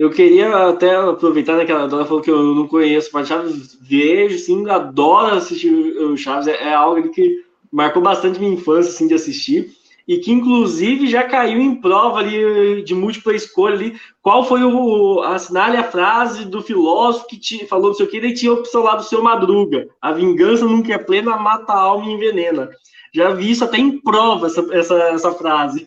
Eu 0.00 0.08
queria 0.08 0.70
até 0.70 0.96
aproveitar 0.96 1.58
daquela 1.58 1.86
dona 1.86 2.06
falou 2.06 2.22
que 2.22 2.30
eu 2.30 2.54
não 2.54 2.66
conheço 2.66 3.10
mas 3.12 3.28
Chaves, 3.28 3.76
vejo, 3.82 4.38
sim, 4.38 4.66
adoro 4.66 5.34
assistir 5.34 5.70
o 5.70 6.16
Chaves, 6.16 6.48
é, 6.48 6.68
é 6.68 6.72
algo 6.72 7.10
que 7.10 7.44
marcou 7.70 8.00
bastante 8.00 8.40
minha 8.40 8.54
infância, 8.54 8.90
assim, 8.90 9.06
de 9.06 9.12
assistir, 9.12 9.76
e 10.08 10.16
que 10.16 10.32
inclusive 10.32 11.06
já 11.06 11.24
caiu 11.24 11.60
em 11.60 11.74
prova 11.74 12.20
ali 12.20 12.82
de 12.82 12.94
múltipla 12.94 13.34
escolha 13.34 13.74
ali, 13.74 14.00
qual 14.22 14.42
foi 14.42 14.64
o, 14.64 15.20
assinale 15.20 15.76
a 15.76 15.84
frase 15.84 16.46
do 16.46 16.62
filósofo 16.62 17.26
que 17.26 17.36
te, 17.36 17.66
falou 17.66 17.88
não 17.88 17.94
sei 17.94 18.06
o 18.06 18.08
que, 18.08 18.22
daí 18.22 18.32
tinha 18.32 18.52
a 18.52 18.54
opção 18.54 18.82
lá 18.82 18.96
do 18.96 19.04
seu 19.04 19.22
Madruga, 19.22 19.86
a 20.00 20.12
vingança 20.12 20.64
nunca 20.64 20.94
é 20.94 20.98
plena, 20.98 21.36
mata 21.36 21.74
a 21.74 21.78
alma 21.78 22.06
e 22.06 22.14
envenena. 22.14 22.70
Já 23.12 23.34
vi 23.34 23.50
isso 23.50 23.64
até 23.64 23.76
em 23.76 24.00
prova, 24.00 24.46
essa, 24.46 24.66
essa, 24.72 24.94
essa 25.10 25.32
frase. 25.32 25.84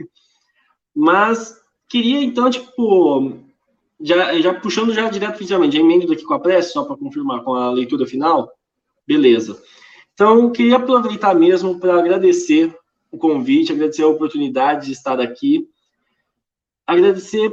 Mas 0.96 1.60
queria 1.90 2.24
então, 2.24 2.48
tipo, 2.52 3.42
já, 4.04 4.38
já 4.40 4.54
puxando 4.54 4.94
já 4.94 5.10
direto 5.10 5.38
finalmente, 5.38 5.78
já 5.78 5.82
emendo 5.82 6.12
aqui 6.12 6.24
com 6.24 6.34
a 6.34 6.40
prece, 6.40 6.74
só 6.74 6.84
para 6.84 6.98
confirmar 6.98 7.42
com 7.42 7.56
a 7.56 7.72
leitura 7.72 8.06
final. 8.06 8.52
Beleza. 9.08 9.62
Então, 10.14 10.52
queria 10.52 10.76
aproveitar 10.76 11.34
mesmo 11.34 11.80
para 11.80 11.98
agradecer 11.98 12.76
o 13.10 13.18
convite, 13.18 13.72
agradecer 13.72 14.04
a 14.04 14.10
oportunidade 14.10 14.88
de 14.88 14.92
estar 14.92 15.20
aqui, 15.22 15.68
agradecer 16.86 17.52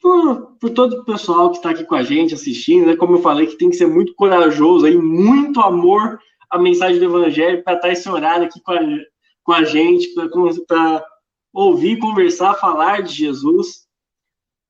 por, 0.00 0.56
por 0.58 0.70
todo 0.70 1.00
o 1.00 1.04
pessoal 1.04 1.50
que 1.50 1.58
está 1.58 1.70
aqui 1.70 1.84
com 1.84 1.94
a 1.94 2.02
gente 2.02 2.34
assistindo, 2.34 2.86
né? 2.86 2.96
Como 2.96 3.16
eu 3.16 3.22
falei, 3.22 3.46
que 3.46 3.58
tem 3.58 3.68
que 3.68 3.76
ser 3.76 3.86
muito 3.86 4.14
corajoso 4.14 4.86
aí, 4.86 4.96
muito 4.96 5.60
amor 5.60 6.18
à 6.50 6.58
mensagem 6.58 6.98
do 6.98 7.04
Evangelho 7.04 7.62
para 7.62 7.74
estar 7.74 7.90
esse 7.90 8.08
horário 8.08 8.46
aqui 8.46 8.60
com 8.60 8.72
a, 8.72 8.80
com 9.44 9.52
a 9.52 9.64
gente, 9.64 10.08
para 10.66 11.04
ouvir, 11.52 11.98
conversar, 11.98 12.54
falar 12.54 13.02
de 13.02 13.12
Jesus 13.14 13.81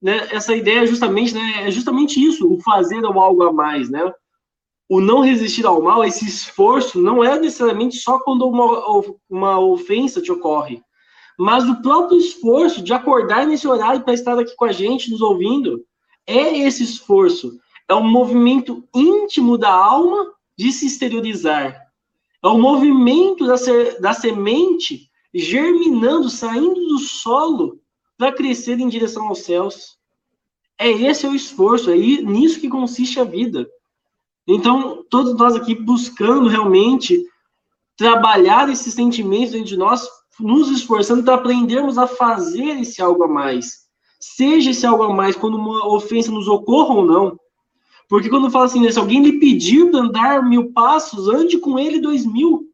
né, 0.02 0.28
essa 0.32 0.54
ideia 0.54 0.80
é 0.80 0.86
justamente, 0.86 1.32
né, 1.32 1.68
é 1.68 1.70
justamente 1.70 2.22
isso, 2.22 2.52
o 2.52 2.60
fazer 2.60 3.04
algo 3.04 3.42
a 3.44 3.52
mais, 3.52 3.88
né? 3.88 4.12
O 4.88 5.00
não 5.00 5.20
resistir 5.20 5.64
ao 5.64 5.80
mal, 5.80 6.04
esse 6.04 6.26
esforço, 6.26 7.00
não 7.00 7.22
é 7.22 7.38
necessariamente 7.38 7.96
só 7.96 8.18
quando 8.18 8.46
uma, 8.46 9.04
uma 9.30 9.60
ofensa 9.60 10.20
te 10.20 10.32
ocorre, 10.32 10.82
mas 11.38 11.68
o 11.68 11.80
próprio 11.80 12.18
esforço 12.18 12.82
de 12.82 12.92
acordar 12.92 13.46
nesse 13.46 13.66
horário 13.66 14.02
para 14.02 14.12
estar 14.12 14.38
aqui 14.38 14.54
com 14.56 14.64
a 14.64 14.72
gente, 14.72 15.10
nos 15.10 15.22
ouvindo, 15.22 15.82
é 16.26 16.58
esse 16.58 16.82
esforço. 16.82 17.58
É 17.88 17.94
um 17.94 18.08
movimento 18.08 18.84
íntimo 18.94 19.56
da 19.56 19.72
alma 19.72 20.32
de 20.58 20.72
se 20.72 20.86
exteriorizar. 20.86 21.80
É 22.42 22.48
o 22.48 22.58
movimento 22.58 23.46
da, 23.46 23.54
da 24.00 24.12
semente 24.12 25.08
germinando, 25.32 26.28
saindo 26.28 26.74
do 26.74 26.98
solo 26.98 27.81
para 28.22 28.30
crescer 28.30 28.78
em 28.78 28.88
direção 28.88 29.26
aos 29.26 29.40
céus. 29.40 29.98
É 30.78 30.88
esse 30.88 31.26
o 31.26 31.34
esforço, 31.34 31.90
é 31.90 31.96
nisso 31.96 32.60
que 32.60 32.68
consiste 32.68 33.18
a 33.18 33.24
vida. 33.24 33.68
Então, 34.46 35.04
todos 35.10 35.34
nós 35.34 35.56
aqui 35.56 35.74
buscando 35.74 36.48
realmente 36.48 37.20
trabalhar 37.96 38.68
esses 38.68 38.94
sentimentos 38.94 39.50
dentro 39.50 39.66
de 39.66 39.76
nós, 39.76 40.06
nos 40.38 40.70
esforçando 40.70 41.24
para 41.24 41.34
aprendermos 41.34 41.98
a 41.98 42.06
fazer 42.06 42.80
esse 42.80 43.02
algo 43.02 43.24
a 43.24 43.28
mais. 43.28 43.86
Seja 44.20 44.70
esse 44.70 44.86
algo 44.86 45.02
a 45.02 45.12
mais 45.12 45.34
quando 45.34 45.56
uma 45.56 45.92
ofensa 45.92 46.30
nos 46.30 46.46
ocorra 46.46 46.94
ou 46.94 47.04
não. 47.04 47.36
Porque 48.08 48.28
quando 48.28 48.52
fala 48.52 48.66
assim, 48.66 48.82
né, 48.82 48.92
se 48.92 49.00
alguém 49.00 49.20
lhe 49.20 49.40
pedir 49.40 49.90
para 49.90 49.98
andar 49.98 50.48
mil 50.48 50.72
passos, 50.72 51.26
ande 51.26 51.58
com 51.58 51.76
ele 51.76 52.00
dois 52.00 52.24
mil. 52.24 52.68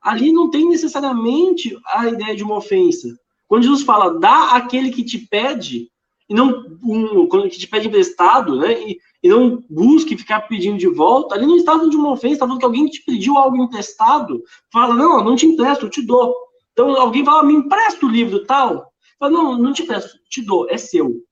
Ali 0.00 0.30
não 0.30 0.50
tem 0.50 0.68
necessariamente 0.68 1.76
a 1.84 2.06
ideia 2.06 2.36
de 2.36 2.44
uma 2.44 2.58
ofensa. 2.58 3.08
Quando 3.48 3.64
Jesus 3.64 3.82
fala, 3.82 4.18
dá 4.18 4.52
aquele 4.52 4.90
que 4.90 5.04
te 5.04 5.18
pede, 5.18 5.90
e 6.28 6.34
não 6.34 6.64
um, 6.82 7.26
quando 7.28 7.48
te 7.48 7.66
pede 7.66 7.88
emprestado, 7.88 8.56
né? 8.56 8.80
E, 8.82 8.98
e 9.22 9.28
não 9.28 9.62
busque 9.70 10.16
ficar 10.16 10.42
pedindo 10.42 10.78
de 10.78 10.88
volta, 10.88 11.34
ali 11.34 11.46
não 11.46 11.56
está 11.56 11.72
falando 11.72 11.90
de 11.90 11.96
uma 11.96 12.12
ofensa, 12.12 12.34
está 12.34 12.46
falando 12.46 12.58
que 12.58 12.64
alguém 12.64 12.86
te 12.86 13.02
pediu 13.04 13.38
algo 13.38 13.56
emprestado, 13.56 14.42
fala, 14.72 14.94
não, 14.94 15.22
não 15.24 15.36
te 15.36 15.46
empresto, 15.46 15.86
eu 15.86 15.90
te 15.90 16.02
dou. 16.02 16.34
Então 16.72 16.94
alguém 16.96 17.24
fala, 17.24 17.42
me 17.42 17.54
empresta 17.54 18.04
o 18.04 18.08
livro 18.08 18.44
tal. 18.44 18.92
Fala, 19.18 19.32
não, 19.32 19.58
não 19.58 19.72
te 19.72 19.82
empresto, 19.82 20.18
te 20.28 20.42
dou, 20.42 20.68
é 20.68 20.76
seu. 20.76 21.22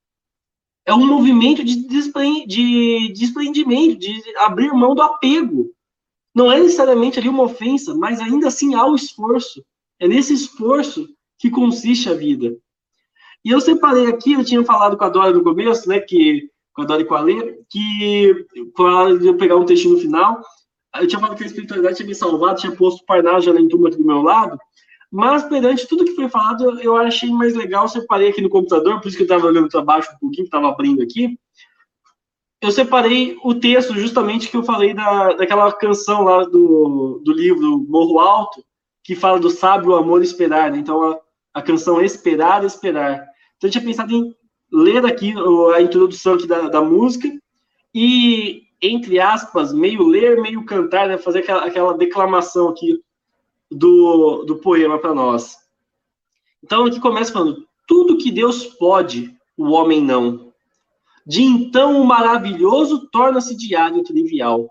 É 0.85 0.93
um 0.93 1.05
movimento 1.05 1.63
de, 1.63 1.87
de 1.87 3.13
desprendimento, 3.13 3.99
de 3.99 4.21
abrir 4.37 4.73
mão 4.73 4.95
do 4.95 5.01
apego. 5.01 5.71
Não 6.35 6.51
é 6.51 6.59
necessariamente 6.59 7.19
ali 7.19 7.29
uma 7.29 7.43
ofensa, 7.43 7.93
mas 7.93 8.19
ainda 8.19 8.47
assim 8.47 8.73
há 8.73 8.85
o 8.85 8.95
esforço. 8.95 9.63
É 9.99 10.07
nesse 10.07 10.33
esforço 10.33 11.07
que 11.43 11.49
consiste 11.49 12.09
a 12.09 12.13
vida. 12.13 12.55
E 13.43 13.49
eu 13.49 13.59
separei 13.59 14.07
aqui, 14.07 14.31
eu 14.31 14.45
tinha 14.45 14.63
falado 14.63 14.95
com 14.95 15.03
a 15.03 15.09
Dora 15.09 15.33
no 15.33 15.43
começo, 15.43 15.89
né, 15.89 15.99
que, 15.99 16.49
com 16.71 16.83
a 16.83 16.85
Dora 16.85 17.01
e 17.01 17.05
com 17.05 17.15
a 17.15 17.19
Lê, 17.19 17.59
que 17.69 18.45
para 18.73 19.09
eu 19.09 19.35
pegar 19.35 19.57
um 19.57 19.65
texto 19.65 19.89
no 19.89 19.97
final, 19.97 20.41
eu 21.01 21.05
tinha 21.05 21.19
falado 21.19 21.35
que 21.35 21.43
a 21.43 21.47
espiritualidade 21.47 21.97
tinha 21.97 22.07
me 22.07 22.15
salvado, 22.15 22.61
tinha 22.61 22.73
posto 22.73 23.01
o 23.01 23.05
Parnaso 23.05 23.41
de 23.41 23.49
Alentum 23.49 23.85
aqui 23.85 23.97
do 23.97 24.05
meu 24.05 24.21
lado, 24.21 24.57
mas 25.11 25.43
perante 25.43 25.85
tudo 25.85 26.05
que 26.05 26.15
foi 26.15 26.29
falado, 26.29 26.79
eu 26.79 26.95
achei 26.95 27.29
mais 27.29 27.53
legal, 27.53 27.89
separei 27.89 28.29
aqui 28.29 28.39
no 28.39 28.47
computador, 28.47 29.01
por 29.01 29.09
isso 29.09 29.17
que 29.17 29.23
eu 29.23 29.25
estava 29.25 29.45
olhando 29.45 29.67
para 29.67 29.81
baixo 29.81 30.13
um 30.15 30.19
pouquinho, 30.19 30.45
estava 30.45 30.69
abrindo 30.69 31.03
aqui, 31.03 31.37
eu 32.61 32.71
separei 32.71 33.37
o 33.43 33.53
texto 33.53 33.95
justamente 33.95 34.49
que 34.49 34.55
eu 34.55 34.63
falei 34.63 34.93
da, 34.93 35.33
daquela 35.33 35.69
canção 35.73 36.23
lá 36.23 36.45
do, 36.45 37.21
do 37.21 37.33
livro 37.33 37.85
Morro 37.89 38.19
Alto, 38.19 38.63
que 39.03 39.13
fala 39.13 39.37
do 39.37 39.49
sábio 39.49 39.93
amor 39.93 40.23
esperar, 40.23 40.71
né? 40.71 40.77
Então, 40.77 41.19
a, 41.53 41.61
canção 41.61 42.01
Esperar, 42.01 42.63
Esperar. 42.63 43.27
Então, 43.57 43.67
eu 43.67 43.71
tinha 43.71 43.83
pensado 43.83 44.13
em 44.13 44.35
ler 44.71 45.05
aqui 45.05 45.33
a 45.75 45.81
introdução 45.81 46.33
aqui 46.33 46.47
da, 46.47 46.67
da 46.67 46.81
música 46.81 47.29
e, 47.93 48.63
entre 48.81 49.19
aspas, 49.19 49.71
meio 49.71 50.03
ler, 50.03 50.41
meio 50.41 50.65
cantar, 50.65 51.07
né? 51.07 51.17
fazer 51.17 51.39
aquela, 51.39 51.65
aquela 51.65 51.97
declamação 51.97 52.69
aqui 52.69 52.99
do, 53.69 54.43
do 54.43 54.57
poema 54.57 54.97
para 54.99 55.13
nós. 55.13 55.57
Então, 56.63 56.85
aqui 56.85 56.99
começa 56.99 57.31
falando: 57.31 57.67
tudo 57.87 58.17
que 58.17 58.31
Deus 58.31 58.65
pode, 58.65 59.35
o 59.57 59.71
homem 59.71 60.01
não. 60.01 60.51
De 61.25 61.41
então 61.41 62.01
o 62.01 62.05
maravilhoso 62.05 63.07
torna-se 63.09 63.55
diário 63.55 64.03
trivial. 64.03 64.69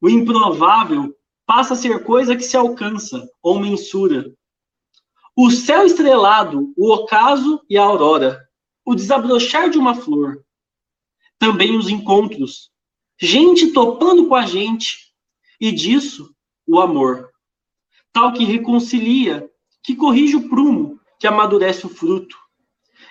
O 0.00 0.08
improvável 0.08 1.14
passa 1.46 1.74
a 1.74 1.76
ser 1.76 2.02
coisa 2.04 2.36
que 2.36 2.42
se 2.42 2.56
alcança 2.56 3.28
ou 3.42 3.58
mensura. 3.58 4.32
O 5.34 5.50
céu 5.50 5.86
estrelado, 5.86 6.74
o 6.76 6.92
ocaso 6.92 7.62
e 7.68 7.78
a 7.78 7.82
aurora, 7.82 8.46
o 8.84 8.94
desabrochar 8.94 9.70
de 9.70 9.78
uma 9.78 9.94
flor. 9.94 10.44
Também 11.38 11.76
os 11.76 11.88
encontros, 11.88 12.70
gente 13.18 13.72
topando 13.72 14.26
com 14.26 14.34
a 14.34 14.44
gente, 14.44 15.12
e 15.58 15.72
disso 15.72 16.34
o 16.66 16.78
amor. 16.78 17.30
Tal 18.12 18.34
que 18.34 18.44
reconcilia, 18.44 19.48
que 19.82 19.96
corrige 19.96 20.36
o 20.36 20.48
prumo, 20.50 21.00
que 21.18 21.26
amadurece 21.26 21.86
o 21.86 21.88
fruto. 21.88 22.36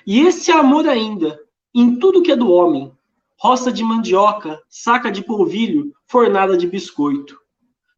E 0.05 0.19
esse 0.19 0.51
amor 0.51 0.88
ainda, 0.88 1.39
em 1.74 1.97
tudo 1.97 2.22
que 2.22 2.32
é 2.32 2.36
do 2.36 2.51
homem, 2.51 2.91
roça 3.39 3.72
de 3.72 3.84
mandioca, 3.84 4.61
saca 4.69 5.11
de 5.11 5.24
polvilho, 5.24 5.91
fornada 6.07 6.55
de 6.55 6.67
biscoito. 6.67 7.39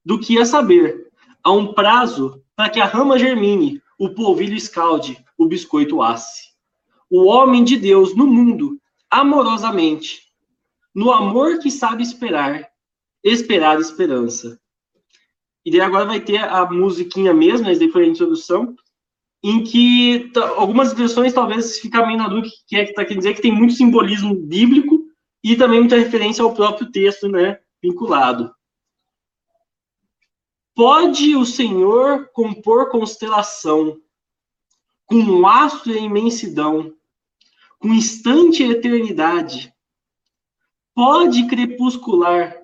Do 0.06 0.18
que 0.18 0.38
é 0.38 0.46
saber, 0.46 1.10
há 1.44 1.52
um 1.52 1.74
prazo 1.74 2.42
para 2.56 2.70
que 2.70 2.80
a 2.80 2.86
rama 2.86 3.20
germine, 3.20 3.83
o 4.00 4.10
polvilho 4.10 4.56
escalde, 4.56 5.24
o 5.38 5.48
biscoito 5.48 6.02
asse. 6.02 6.50
O 7.10 7.26
homem 7.26 7.64
de 7.64 7.78
Deus 7.78 8.16
no 8.16 8.26
mundo, 8.26 8.80
amorosamente, 9.10 10.22
no 10.94 11.12
amor 11.12 11.60
que 11.60 11.70
sabe 11.70 12.04
esperar, 12.04 12.68
esperar 13.24 13.80
esperança. 13.80 14.60
E 15.66 15.72
daí 15.72 15.82
agora 15.82 16.06
vai 16.06 16.20
ter 16.20 16.38
a 16.38 16.66
musiquinha 16.70 17.34
mesmo, 17.34 17.70
essa 17.70 17.88
foi 17.90 18.04
a 18.04 18.08
introdução, 18.08 18.76
em 19.44 19.64
que 19.64 20.32
algumas 20.56 20.94
versões 20.94 21.34
talvez 21.34 21.80
fica 21.80 22.06
meio 22.06 22.18
na 22.18 22.28
dúvida 22.28 22.50
que 22.68 22.76
é 22.76 22.84
que 22.84 22.92
está 22.92 23.04
querendo 23.04 23.20
dizer 23.20 23.34
que 23.34 23.42
tem 23.42 23.52
muito 23.52 23.74
simbolismo 23.74 24.36
bíblico 24.36 25.04
e 25.44 25.56
também 25.56 25.80
muita 25.80 25.98
referência 25.98 26.44
ao 26.44 26.54
próprio 26.54 26.90
texto, 26.92 27.28
né, 27.28 27.60
vinculado. 27.82 28.54
Pode 30.76 31.36
o 31.36 31.46
Senhor 31.46 32.30
compor 32.34 32.90
constelação, 32.90 34.02
com 35.06 35.18
um 35.18 35.46
astro 35.46 35.92
e 35.94 36.00
imensidão, 36.00 36.96
com 37.78 37.90
instante 37.90 38.64
e 38.64 38.72
eternidade. 38.72 39.72
Pode 40.96 41.46
crepuscular 41.46 42.60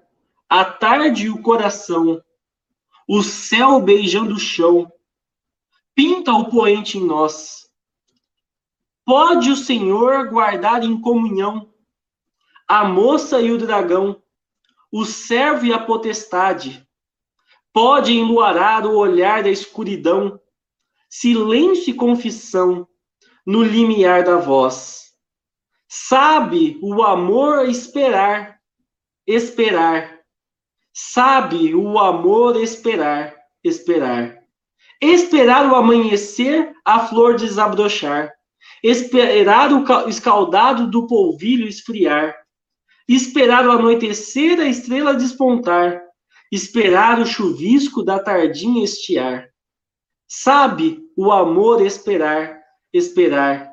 a 0.50 0.66
tarde 0.66 1.28
e 1.28 1.30
o 1.30 1.44
coração, 1.44 2.20
o 3.08 3.22
céu 3.22 3.80
beijando 3.80 4.34
o 4.34 4.40
chão. 4.40 4.92
Pinta 5.94 6.34
o 6.34 6.50
poente 6.50 6.98
em 6.98 7.06
nós. 7.06 7.70
Pode 9.06 9.52
o 9.52 9.56
Senhor 9.56 10.30
guardar 10.30 10.84
em 10.84 11.00
comunhão 11.00 11.72
a 12.68 12.84
moça 12.86 13.40
e 13.40 13.52
o 13.52 13.58
dragão, 13.58 14.20
o 14.92 15.06
servo 15.06 15.68
e 15.68 15.74
a 15.74 15.78
potestade, 15.78 16.89
pode 17.80 18.12
enluarar 18.12 18.86
o 18.86 18.98
olhar 18.98 19.42
da 19.42 19.50
escuridão, 19.50 20.38
silêncio 21.10 21.92
e 21.92 21.94
confissão 21.94 22.86
no 23.48 23.64
limiar 23.64 24.26
da 24.26 24.36
voz. 24.36 25.14
Sabe 25.88 26.78
o 26.84 27.02
amor 27.02 27.70
esperar, 27.70 28.60
esperar. 29.26 30.20
Sabe 30.94 31.74
o 31.74 31.98
amor 31.98 32.62
esperar, 32.62 33.34
esperar. 33.64 34.38
Esperar 35.02 35.72
o 35.72 35.76
amanhecer, 35.76 36.74
a 36.84 37.08
flor 37.08 37.38
desabrochar. 37.38 38.30
Esperar 38.84 39.72
o 39.72 40.10
escaldado 40.10 40.92
do 40.92 41.08
polvilho 41.08 41.66
esfriar. 41.66 42.36
Esperar 43.08 43.66
o 43.66 43.72
anoitecer, 43.72 44.60
a 44.60 44.66
estrela 44.66 45.14
despontar 45.14 46.09
esperar 46.52 47.20
o 47.20 47.26
chuvisco 47.26 48.04
da 48.04 48.20
tardinha 48.20 48.84
estiar. 48.84 49.50
Sabe 50.28 51.00
o 51.16 51.32
amor 51.32 51.86
esperar, 51.86 52.60
esperar. 52.92 53.70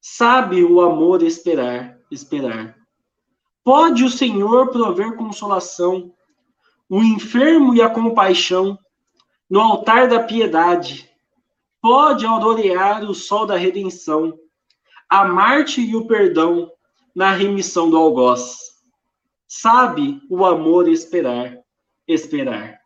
Sabe 0.00 0.62
o 0.64 0.80
amor 0.80 1.22
esperar, 1.22 1.98
esperar. 2.10 2.76
Pode 3.64 4.04
o 4.04 4.10
Senhor 4.10 4.70
prover 4.70 5.16
consolação, 5.16 6.12
o 6.88 7.02
enfermo 7.02 7.74
e 7.74 7.82
a 7.82 7.90
compaixão, 7.90 8.78
no 9.50 9.60
altar 9.60 10.08
da 10.08 10.22
piedade. 10.22 11.10
Pode 11.80 12.24
aurorear 12.24 13.04
o 13.04 13.14
sol 13.14 13.46
da 13.46 13.56
redenção, 13.56 14.36
a 15.08 15.24
Marte 15.24 15.80
e 15.80 15.94
o 15.94 16.06
perdão 16.06 16.70
na 17.14 17.32
remissão 17.32 17.90
do 17.90 17.96
algoz. 17.96 18.56
Sabe 19.48 20.20
o 20.28 20.44
amor 20.44 20.88
esperar 20.88 21.65
esperar. 22.06 22.78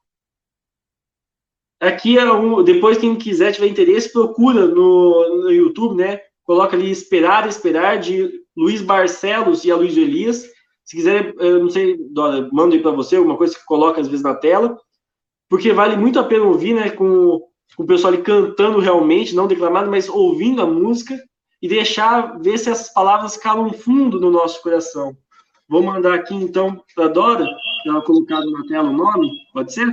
Aqui 1.80 2.18
é 2.18 2.32
um, 2.32 2.62
depois 2.62 2.98
quem 2.98 3.16
quiser 3.16 3.52
tiver 3.52 3.68
interesse 3.68 4.12
procura 4.12 4.66
no, 4.66 5.42
no 5.44 5.50
YouTube, 5.50 5.96
né? 5.96 6.20
Coloca 6.44 6.76
ali 6.76 6.90
esperar, 6.90 7.48
esperar 7.48 7.98
de 7.98 8.30
Luiz 8.56 8.82
Barcelos 8.82 9.64
e 9.64 9.70
a 9.70 9.76
Luiz 9.76 9.96
Elias. 9.96 10.46
Se 10.84 10.96
quiser, 10.96 11.34
eu 11.38 11.60
não 11.60 11.70
sei, 11.70 11.96
Dora, 12.10 12.48
mando 12.52 12.74
aí 12.74 12.82
para 12.82 12.90
você 12.90 13.16
alguma 13.16 13.36
coisa 13.36 13.56
que 13.56 13.64
coloca 13.64 14.00
às 14.00 14.08
vezes 14.08 14.22
na 14.22 14.34
tela, 14.34 14.76
porque 15.48 15.72
vale 15.72 15.96
muito 15.96 16.18
a 16.18 16.24
pena 16.24 16.44
ouvir, 16.44 16.74
né? 16.74 16.90
Com, 16.90 17.40
com 17.76 17.82
o 17.82 17.86
pessoal 17.86 18.12
ali 18.12 18.22
cantando 18.22 18.78
realmente, 18.78 19.34
não 19.34 19.46
declamado, 19.46 19.90
mas 19.90 20.08
ouvindo 20.08 20.60
a 20.60 20.66
música 20.66 21.18
e 21.62 21.68
deixar 21.68 22.38
ver 22.40 22.58
se 22.58 22.68
as 22.68 22.92
palavras 22.92 23.36
calam 23.36 23.72
fundo 23.72 24.20
no 24.20 24.30
nosso 24.30 24.62
coração. 24.62 25.16
Vou 25.68 25.82
mandar 25.82 26.14
aqui 26.14 26.34
então 26.34 26.82
para 26.94 27.08
Dora, 27.08 27.46
ela 27.86 28.02
colocado 28.02 28.50
na 28.50 28.66
tela 28.66 28.90
o 28.90 28.92
nome, 28.92 29.30
pode 29.52 29.72
ser? 29.72 29.86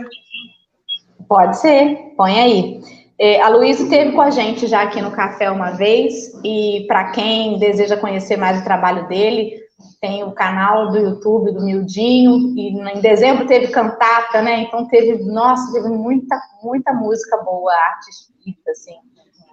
Pode 1.27 1.57
ser, 1.57 2.13
põe 2.15 2.39
aí. 2.39 2.81
É, 3.19 3.41
a 3.41 3.49
Luísa 3.49 3.83
esteve 3.83 4.11
com 4.11 4.21
a 4.21 4.29
gente 4.29 4.67
já 4.67 4.83
aqui 4.83 5.01
no 5.01 5.11
café 5.11 5.49
uma 5.49 5.71
vez, 5.71 6.33
e 6.43 6.85
para 6.87 7.11
quem 7.11 7.57
deseja 7.57 7.97
conhecer 7.97 8.37
mais 8.37 8.61
o 8.61 8.63
trabalho 8.63 9.07
dele, 9.07 9.59
tem 9.99 10.23
o 10.23 10.31
canal 10.31 10.91
do 10.91 10.97
YouTube 10.97 11.51
do 11.51 11.63
Mildinho, 11.63 12.55
e 12.55 12.69
em 12.69 13.01
dezembro 13.01 13.47
teve 13.47 13.67
cantata, 13.67 14.41
né? 14.41 14.61
Então 14.61 14.87
teve, 14.87 15.23
nossa, 15.23 15.71
teve 15.73 15.89
muita, 15.89 16.39
muita 16.61 16.93
música 16.93 17.37
boa, 17.37 17.73
arte 17.73 18.09
escrita, 18.09 18.71
assim, 18.71 18.95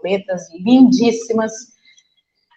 letras 0.02 0.42
lindíssimas. 0.52 1.52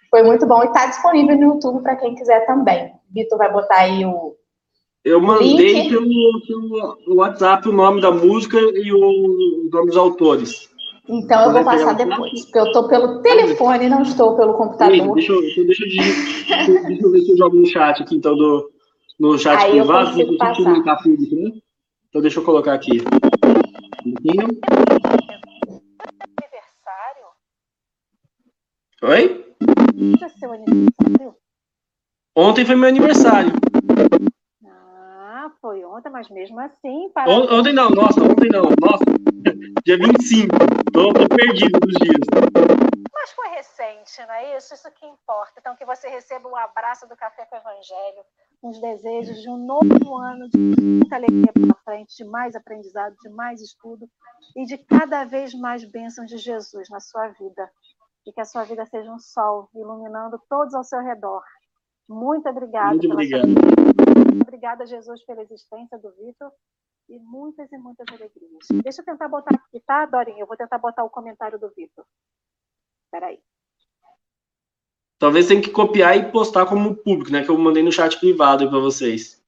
Foi 0.10 0.24
muito 0.24 0.46
bom 0.46 0.64
e 0.64 0.68
está 0.68 0.88
disponível 0.88 1.38
no 1.38 1.54
YouTube 1.54 1.82
para 1.82 1.96
quem 1.96 2.16
quiser 2.16 2.46
também. 2.46 2.94
Vitor 3.10 3.38
vai 3.38 3.52
botar 3.52 3.78
aí 3.78 4.06
o. 4.06 4.36
Eu 5.08 5.22
mandei 5.22 5.88
pelo, 5.88 6.06
pelo, 6.46 7.16
WhatsApp 7.16 7.70
o 7.70 7.72
nome 7.72 8.02
da 8.02 8.12
música 8.12 8.58
e 8.58 8.92
o, 8.92 9.70
nome 9.72 9.88
dos 9.88 9.96
autores. 9.96 10.70
Então 11.08 11.46
eu 11.46 11.54
vou 11.54 11.64
passar 11.64 11.94
depois, 11.94 12.44
porque 12.44 12.60
eu 12.60 12.66
estou 12.66 12.90
pelo 12.90 13.22
telefone, 13.22 13.88
não 13.88 14.02
estou 14.02 14.36
pelo 14.36 14.56
computador. 14.56 15.14
Deixa, 15.14 15.32
eu, 15.32 15.42
deixa, 15.42 15.62
eu, 15.62 15.68
deixa 15.68 17.06
eu 17.06 17.12
ver 17.12 17.22
se 17.22 17.32
eu 17.32 17.38
jogo 17.38 17.56
no 17.56 17.66
chat 17.66 18.04
aqui, 18.04 18.18
então, 18.18 18.36
do, 18.36 18.70
no 19.18 19.38
chat 19.38 19.64
Aí 19.64 19.72
privado, 19.80 20.14
deixa 20.14 20.30
eu 20.30 20.56
comunicar 20.66 20.98
público, 20.98 21.36
né? 21.36 21.52
Então 22.10 22.22
deixa 22.22 22.40
eu 22.42 22.44
colocar 22.44 22.74
aqui. 22.74 23.02
Oi? 29.04 29.46
É 29.62 29.96
aniversário? 29.96 31.34
Ontem 32.36 32.66
foi 32.66 32.76
meu 32.76 32.90
aniversário. 32.90 33.67
Ah, 35.20 35.50
foi 35.60 35.84
ontem, 35.84 36.12
mas 36.12 36.30
mesmo 36.30 36.60
assim. 36.60 37.10
Para... 37.10 37.28
Ontem 37.28 37.74
não, 37.74 37.90
nossa, 37.90 38.22
ontem 38.22 38.50
não. 38.52 38.62
Nossa, 38.80 39.04
dia 39.84 39.98
25. 39.98 40.56
Tô, 40.94 41.12
tô 41.12 41.28
perdido 41.28 41.80
dos 41.80 41.94
dias. 41.96 42.22
Mas 43.12 43.32
foi 43.32 43.48
recente, 43.48 44.22
não 44.28 44.34
é 44.36 44.56
isso? 44.56 44.76
Isso 44.76 44.88
que 44.92 45.08
importa. 45.08 45.54
Então, 45.58 45.76
que 45.76 45.84
você 45.86 46.08
receba 46.08 46.48
um 46.48 46.56
abraço 46.56 47.08
do 47.08 47.18
Café 47.18 47.48
com 47.48 47.56
o 47.56 47.60
Evangelho, 47.60 48.24
uns 48.62 48.80
desejos 48.80 49.42
de 49.42 49.50
um 49.50 49.58
novo 49.58 50.16
ano 50.18 50.48
de 50.50 50.60
muita 50.60 51.16
alegria 51.16 51.52
pela 51.52 51.74
frente, 51.84 52.16
de 52.16 52.24
mais 52.24 52.56
aprendizado, 52.56 53.16
de 53.20 53.30
mais 53.30 53.60
estudo 53.60 54.08
e 54.56 54.66
de 54.66 54.78
cada 54.78 55.24
vez 55.24 55.52
mais 55.56 55.84
bênçãos 55.84 56.28
de 56.28 56.38
Jesus 56.38 56.90
na 56.92 57.00
sua 57.00 57.30
vida 57.30 57.68
e 58.28 58.32
que 58.32 58.42
a 58.42 58.46
sua 58.46 58.66
vida 58.66 58.86
seja 58.86 59.12
um 59.12 59.18
sol 59.18 59.68
iluminando 59.74 60.40
todos 60.48 60.76
ao 60.76 60.84
seu 60.84 61.00
redor. 61.00 61.42
Muito 62.08 62.48
obrigada. 62.48 62.92
Muito 62.92 63.12
obrigado. 63.12 63.48
Obrigada, 64.42 64.86
Jesus, 64.86 65.24
pela 65.26 65.42
existência 65.42 65.98
do 65.98 66.12
Vitor 66.16 66.52
e 67.10 67.20
muitas 67.20 67.72
e 67.72 67.78
muitas 67.78 68.06
alegrias. 68.10 68.68
Deixa 68.84 69.02
eu 69.02 69.06
tentar 69.06 69.28
botar 69.28 69.56
aqui, 69.56 69.82
tá, 69.86 70.06
Dorinha? 70.06 70.40
Eu 70.40 70.48
vou 70.48 70.58
tentar 70.58 70.78
botar 70.78 71.04
o 71.04 71.10
comentário 71.10 71.60
do 71.60 71.70
Vitor. 71.70 72.06
Espera 73.06 73.28
aí. 73.28 73.40
Talvez 75.20 75.48
tenha 75.48 75.62
que 75.62 75.72
copiar 75.72 76.16
e 76.16 76.32
postar 76.32 76.66
como 76.68 76.96
público, 76.96 77.32
né? 77.32 77.44
Que 77.44 77.50
eu 77.50 77.58
mandei 77.58 77.82
no 77.82 77.92
chat 77.92 78.20
privado 78.20 78.70
para 78.70 78.80
vocês. 78.80 79.44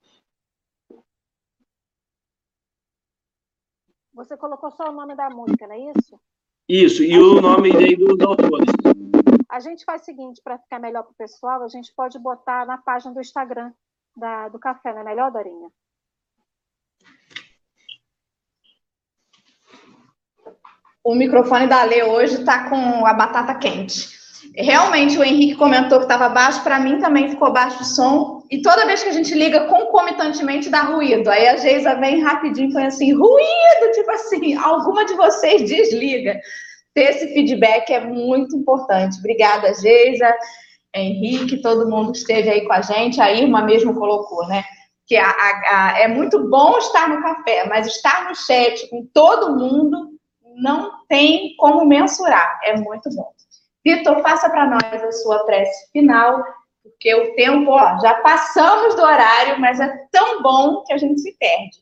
Você 4.14 4.36
colocou 4.36 4.72
só 4.72 4.89
o 4.89 4.93
nome 4.93 5.16
da 5.16 5.30
música, 5.30 5.66
não 5.68 5.76
é 5.76 5.91
isso? 5.91 6.20
Isso, 6.68 7.03
e 7.03 7.18
o 7.18 7.39
nome 7.39 7.76
aí 7.76 7.95
dos 7.95 8.20
autores. 8.20 8.70
A 9.50 9.60
gente 9.60 9.84
faz 9.84 10.04
o 10.04 10.06
seguinte, 10.06 10.41
para 10.43 10.60
ficar 10.60 10.80
melhor 10.80 11.02
para 11.02 11.12
o 11.12 11.16
pessoal, 11.16 11.64
a 11.64 11.68
gente 11.68 11.91
pode 11.95 12.20
botar 12.20 12.68
na 12.68 12.78
página 12.78 13.12
do 13.12 13.20
Instagram 13.20 13.74
da, 14.16 14.47
do 14.47 14.60
café, 14.60 14.93
não 14.93 15.02
é 15.02 15.04
melhor, 15.04 15.32
Dorinha? 15.32 15.70
O 21.04 21.16
microfone 21.16 21.66
da 21.66 21.84
Lê 21.84 22.04
hoje 22.04 22.36
está 22.36 22.70
com 22.70 23.06
a 23.08 23.14
batata 23.14 23.56
quente. 23.56 24.20
Realmente, 24.56 25.18
o 25.18 25.24
Henrique 25.24 25.56
comentou 25.56 25.97
que 25.97 26.06
estava 26.06 26.30
baixo, 26.30 26.64
para 26.64 26.80
mim 26.80 27.00
também 27.00 27.30
ficou 27.30 27.52
baixo 27.52 27.82
o 27.82 27.86
som. 27.86 28.45
E 28.52 28.62
toda 28.62 28.86
vez 28.86 29.02
que 29.02 29.10
a 29.10 29.14
gente 29.14 29.34
liga 29.34 29.68
concomitantemente 29.68 30.70
dá 30.70 30.82
ruído. 30.82 31.30
Aí 31.30 31.47
a 31.47 31.58
Geisa 31.58 31.95
vem 31.95 32.22
rapidinho 32.22 32.70
e 32.70 32.74
põe 32.74 32.86
assim: 32.86 33.14
ruído, 33.14 33.91
tipo 33.93 34.12
assim, 34.12 34.56
alguma 34.56 35.06
de 35.06 35.16
vocês 35.16 35.68
desliga. 35.68 36.39
Ter 37.00 37.12
esse 37.12 37.34
feedback 37.34 37.93
é 37.93 38.02
muito 38.02 38.58
importante. 38.58 39.20
Obrigada, 39.20 39.74
Geisa, 39.74 40.36
Henrique, 40.93 41.62
todo 41.62 41.89
mundo 41.89 42.12
que 42.12 42.18
esteve 42.18 42.50
aí 42.50 42.68
com 42.68 42.74
a 42.74 42.82
gente. 42.82 43.22
A 43.22 43.32
Irma 43.32 43.62
mesmo 43.62 43.97
colocou, 43.97 44.45
né? 44.50 44.66
Que 45.08 45.16
a, 45.16 45.30
a, 45.30 45.93
a, 45.93 46.00
é 46.00 46.10
muito 46.10 46.50
bom 46.50 46.78
estar 46.78 47.08
no 47.08 47.22
café, 47.22 47.66
mas 47.70 47.88
estar 47.88 48.28
no 48.28 48.36
chat 48.36 48.86
com 48.89 49.08
todo 49.14 49.56
mundo 49.56 50.10
não 50.58 50.91
tem 51.08 51.56
como 51.56 51.86
mensurar. 51.86 52.60
É 52.66 52.76
muito 52.76 53.10
bom. 53.16 53.32
Vitor, 53.82 54.22
faça 54.22 54.50
para 54.50 54.66
nós 54.66 55.02
a 55.02 55.12
sua 55.14 55.45
prece 55.45 55.89
final, 55.93 56.43
porque 56.84 57.16
o 57.16 57.34
tempo, 57.34 57.72
ó, 57.72 57.97
já 58.02 58.16
passamos 58.16 58.95
do 58.95 59.04
horário, 59.04 59.58
mas 59.58 59.80
é 59.80 59.88
tão 60.12 60.41
bom 60.41 60.84
que 60.84 60.91
a 60.91 60.97
gente 60.97 61.22
se 61.22 61.34
perde. 61.39 61.78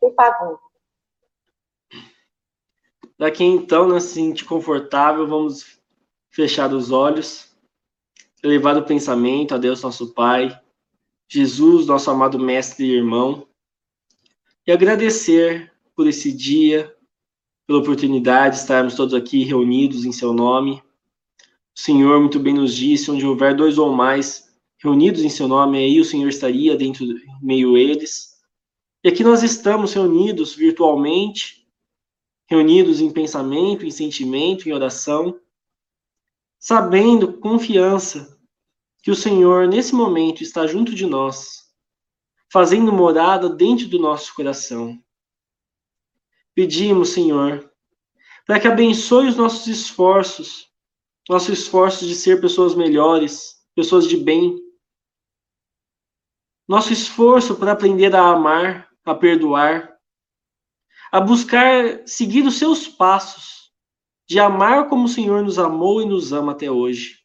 Por 0.00 0.12
favor. 0.16 0.65
Daqui 3.18 3.44
então, 3.44 3.88
né, 3.88 3.98
se 3.98 4.14
sentir 4.14 4.44
confortável, 4.44 5.26
vamos 5.26 5.78
fechar 6.30 6.72
os 6.72 6.90
olhos, 6.90 7.56
elevar 8.42 8.76
o 8.76 8.84
pensamento 8.84 9.54
a 9.54 9.58
Deus 9.58 9.82
nosso 9.82 10.12
Pai, 10.12 10.58
Jesus, 11.28 11.86
nosso 11.86 12.10
amado 12.10 12.38
mestre 12.38 12.86
e 12.86 12.94
irmão, 12.94 13.48
e 14.66 14.72
agradecer 14.72 15.72
por 15.94 16.06
esse 16.06 16.30
dia, 16.30 16.94
pela 17.66 17.80
oportunidade 17.80 18.56
de 18.56 18.62
estarmos 18.62 18.94
todos 18.94 19.14
aqui 19.14 19.44
reunidos 19.44 20.04
em 20.04 20.12
seu 20.12 20.32
nome, 20.32 20.82
o 21.76 21.80
Senhor 21.80 22.18
muito 22.20 22.40
bem 22.40 22.54
nos 22.54 22.74
disse: 22.74 23.10
onde 23.10 23.26
houver 23.26 23.54
dois 23.54 23.76
ou 23.76 23.92
mais 23.92 24.46
reunidos 24.82 25.22
em 25.22 25.28
seu 25.28 25.46
nome, 25.46 25.78
aí 25.78 26.00
o 26.00 26.04
Senhor 26.04 26.28
estaria 26.28 26.76
dentro 26.76 27.04
meio 27.42 27.76
eles. 27.76 28.36
E 29.04 29.08
aqui 29.08 29.22
nós 29.22 29.42
estamos 29.42 29.92
reunidos 29.92 30.54
virtualmente, 30.54 31.65
reunidos 32.46 33.00
em 33.00 33.10
pensamento, 33.10 33.84
em 33.84 33.90
sentimento, 33.90 34.68
em 34.68 34.72
oração, 34.72 35.40
sabendo 36.58 37.34
confiança 37.38 38.38
que 39.02 39.10
o 39.10 39.16
Senhor 39.16 39.68
nesse 39.68 39.94
momento 39.94 40.42
está 40.42 40.66
junto 40.66 40.94
de 40.94 41.06
nós, 41.06 41.70
fazendo 42.52 42.92
morada 42.92 43.48
dentro 43.48 43.88
do 43.88 43.98
nosso 43.98 44.34
coração. 44.34 44.98
Pedimos, 46.54 47.10
Senhor, 47.10 47.70
para 48.46 48.58
que 48.58 48.66
abençoe 48.66 49.28
os 49.28 49.36
nossos 49.36 49.66
esforços 49.66 50.66
nosso 51.28 51.52
esforço 51.52 52.06
de 52.06 52.14
ser 52.14 52.40
pessoas 52.40 52.74
melhores, 52.74 53.56
pessoas 53.74 54.06
de 54.06 54.16
bem. 54.16 54.56
Nosso 56.68 56.92
esforço 56.92 57.56
para 57.56 57.72
aprender 57.72 58.14
a 58.14 58.28
amar, 58.28 58.88
a 59.04 59.14
perdoar, 59.14 59.95
a 61.16 61.20
buscar 61.22 62.06
seguir 62.06 62.46
os 62.46 62.58
seus 62.58 62.86
passos, 62.86 63.72
de 64.28 64.38
amar 64.38 64.86
como 64.86 65.06
o 65.06 65.08
Senhor 65.08 65.42
nos 65.42 65.58
amou 65.58 66.02
e 66.02 66.04
nos 66.04 66.30
ama 66.30 66.52
até 66.52 66.70
hoje. 66.70 67.24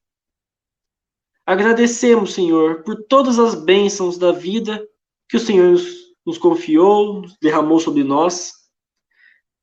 Agradecemos, 1.45 2.33
Senhor, 2.33 2.83
por 2.83 3.03
todas 3.03 3.37
as 3.37 3.53
bênçãos 3.53 4.17
da 4.17 4.31
vida 4.31 4.81
que 5.27 5.35
o 5.35 5.39
Senhor 5.41 5.71
nos, 5.71 5.83
nos 6.25 6.37
confiou, 6.37 7.23
derramou 7.41 7.81
sobre 7.81 8.01
nós. 8.01 8.53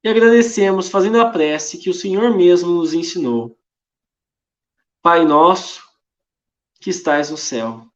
E 0.04 0.10
agradecemos 0.10 0.90
fazendo 0.90 1.18
a 1.22 1.30
prece 1.30 1.78
que 1.78 1.88
o 1.88 1.94
Senhor 1.94 2.36
mesmo 2.36 2.74
nos 2.74 2.92
ensinou. 2.92 3.58
Pai 5.00 5.24
nosso, 5.24 5.82
que 6.82 6.90
estais 6.90 7.30
no 7.30 7.38
céu, 7.38 7.86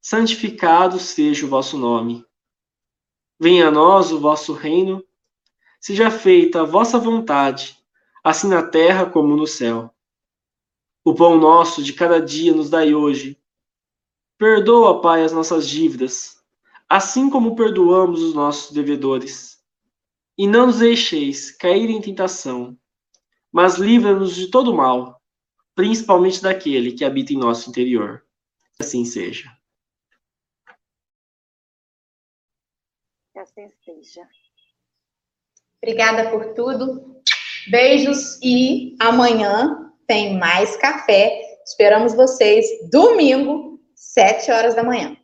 santificado 0.00 0.98
seja 0.98 1.44
o 1.44 1.50
vosso 1.50 1.76
nome. 1.76 2.24
Venha 3.38 3.68
a 3.68 3.70
nós 3.70 4.10
o 4.10 4.18
vosso 4.18 4.54
reino, 4.54 5.04
seja 5.84 6.10
feita 6.10 6.62
a 6.62 6.64
vossa 6.64 6.98
vontade, 6.98 7.76
assim 8.24 8.48
na 8.48 8.62
terra 8.62 9.04
como 9.04 9.36
no 9.36 9.46
céu. 9.46 9.94
O 11.04 11.14
pão 11.14 11.36
nosso 11.36 11.82
de 11.82 11.92
cada 11.92 12.18
dia 12.18 12.54
nos 12.54 12.70
dai 12.70 12.94
hoje. 12.94 13.38
Perdoa, 14.38 15.02
Pai, 15.02 15.22
as 15.22 15.30
nossas 15.30 15.68
dívidas, 15.68 16.42
assim 16.88 17.28
como 17.28 17.54
perdoamos 17.54 18.22
os 18.22 18.32
nossos 18.32 18.72
devedores. 18.72 19.62
E 20.38 20.46
não 20.46 20.68
nos 20.68 20.78
deixeis 20.78 21.50
cair 21.50 21.90
em 21.90 22.00
tentação, 22.00 22.78
mas 23.52 23.74
livra-nos 23.74 24.34
de 24.34 24.46
todo 24.46 24.72
mal 24.72 25.20
principalmente 25.74 26.40
daquele 26.40 26.92
que 26.92 27.04
habita 27.04 27.34
em 27.34 27.36
nosso 27.36 27.68
interior. 27.68 28.24
Assim 28.80 29.04
seja. 29.04 29.50
Que 33.32 33.38
assim 33.40 33.68
seja. 34.02 34.43
Obrigada 35.84 36.30
por 36.30 36.54
tudo. 36.54 37.20
Beijos 37.70 38.38
e 38.42 38.96
amanhã 38.98 39.92
tem 40.06 40.38
mais 40.38 40.74
café. 40.78 41.38
Esperamos 41.62 42.14
vocês 42.14 42.64
domingo, 42.90 43.78
sete 43.94 44.50
horas 44.50 44.74
da 44.74 44.82
manhã. 44.82 45.14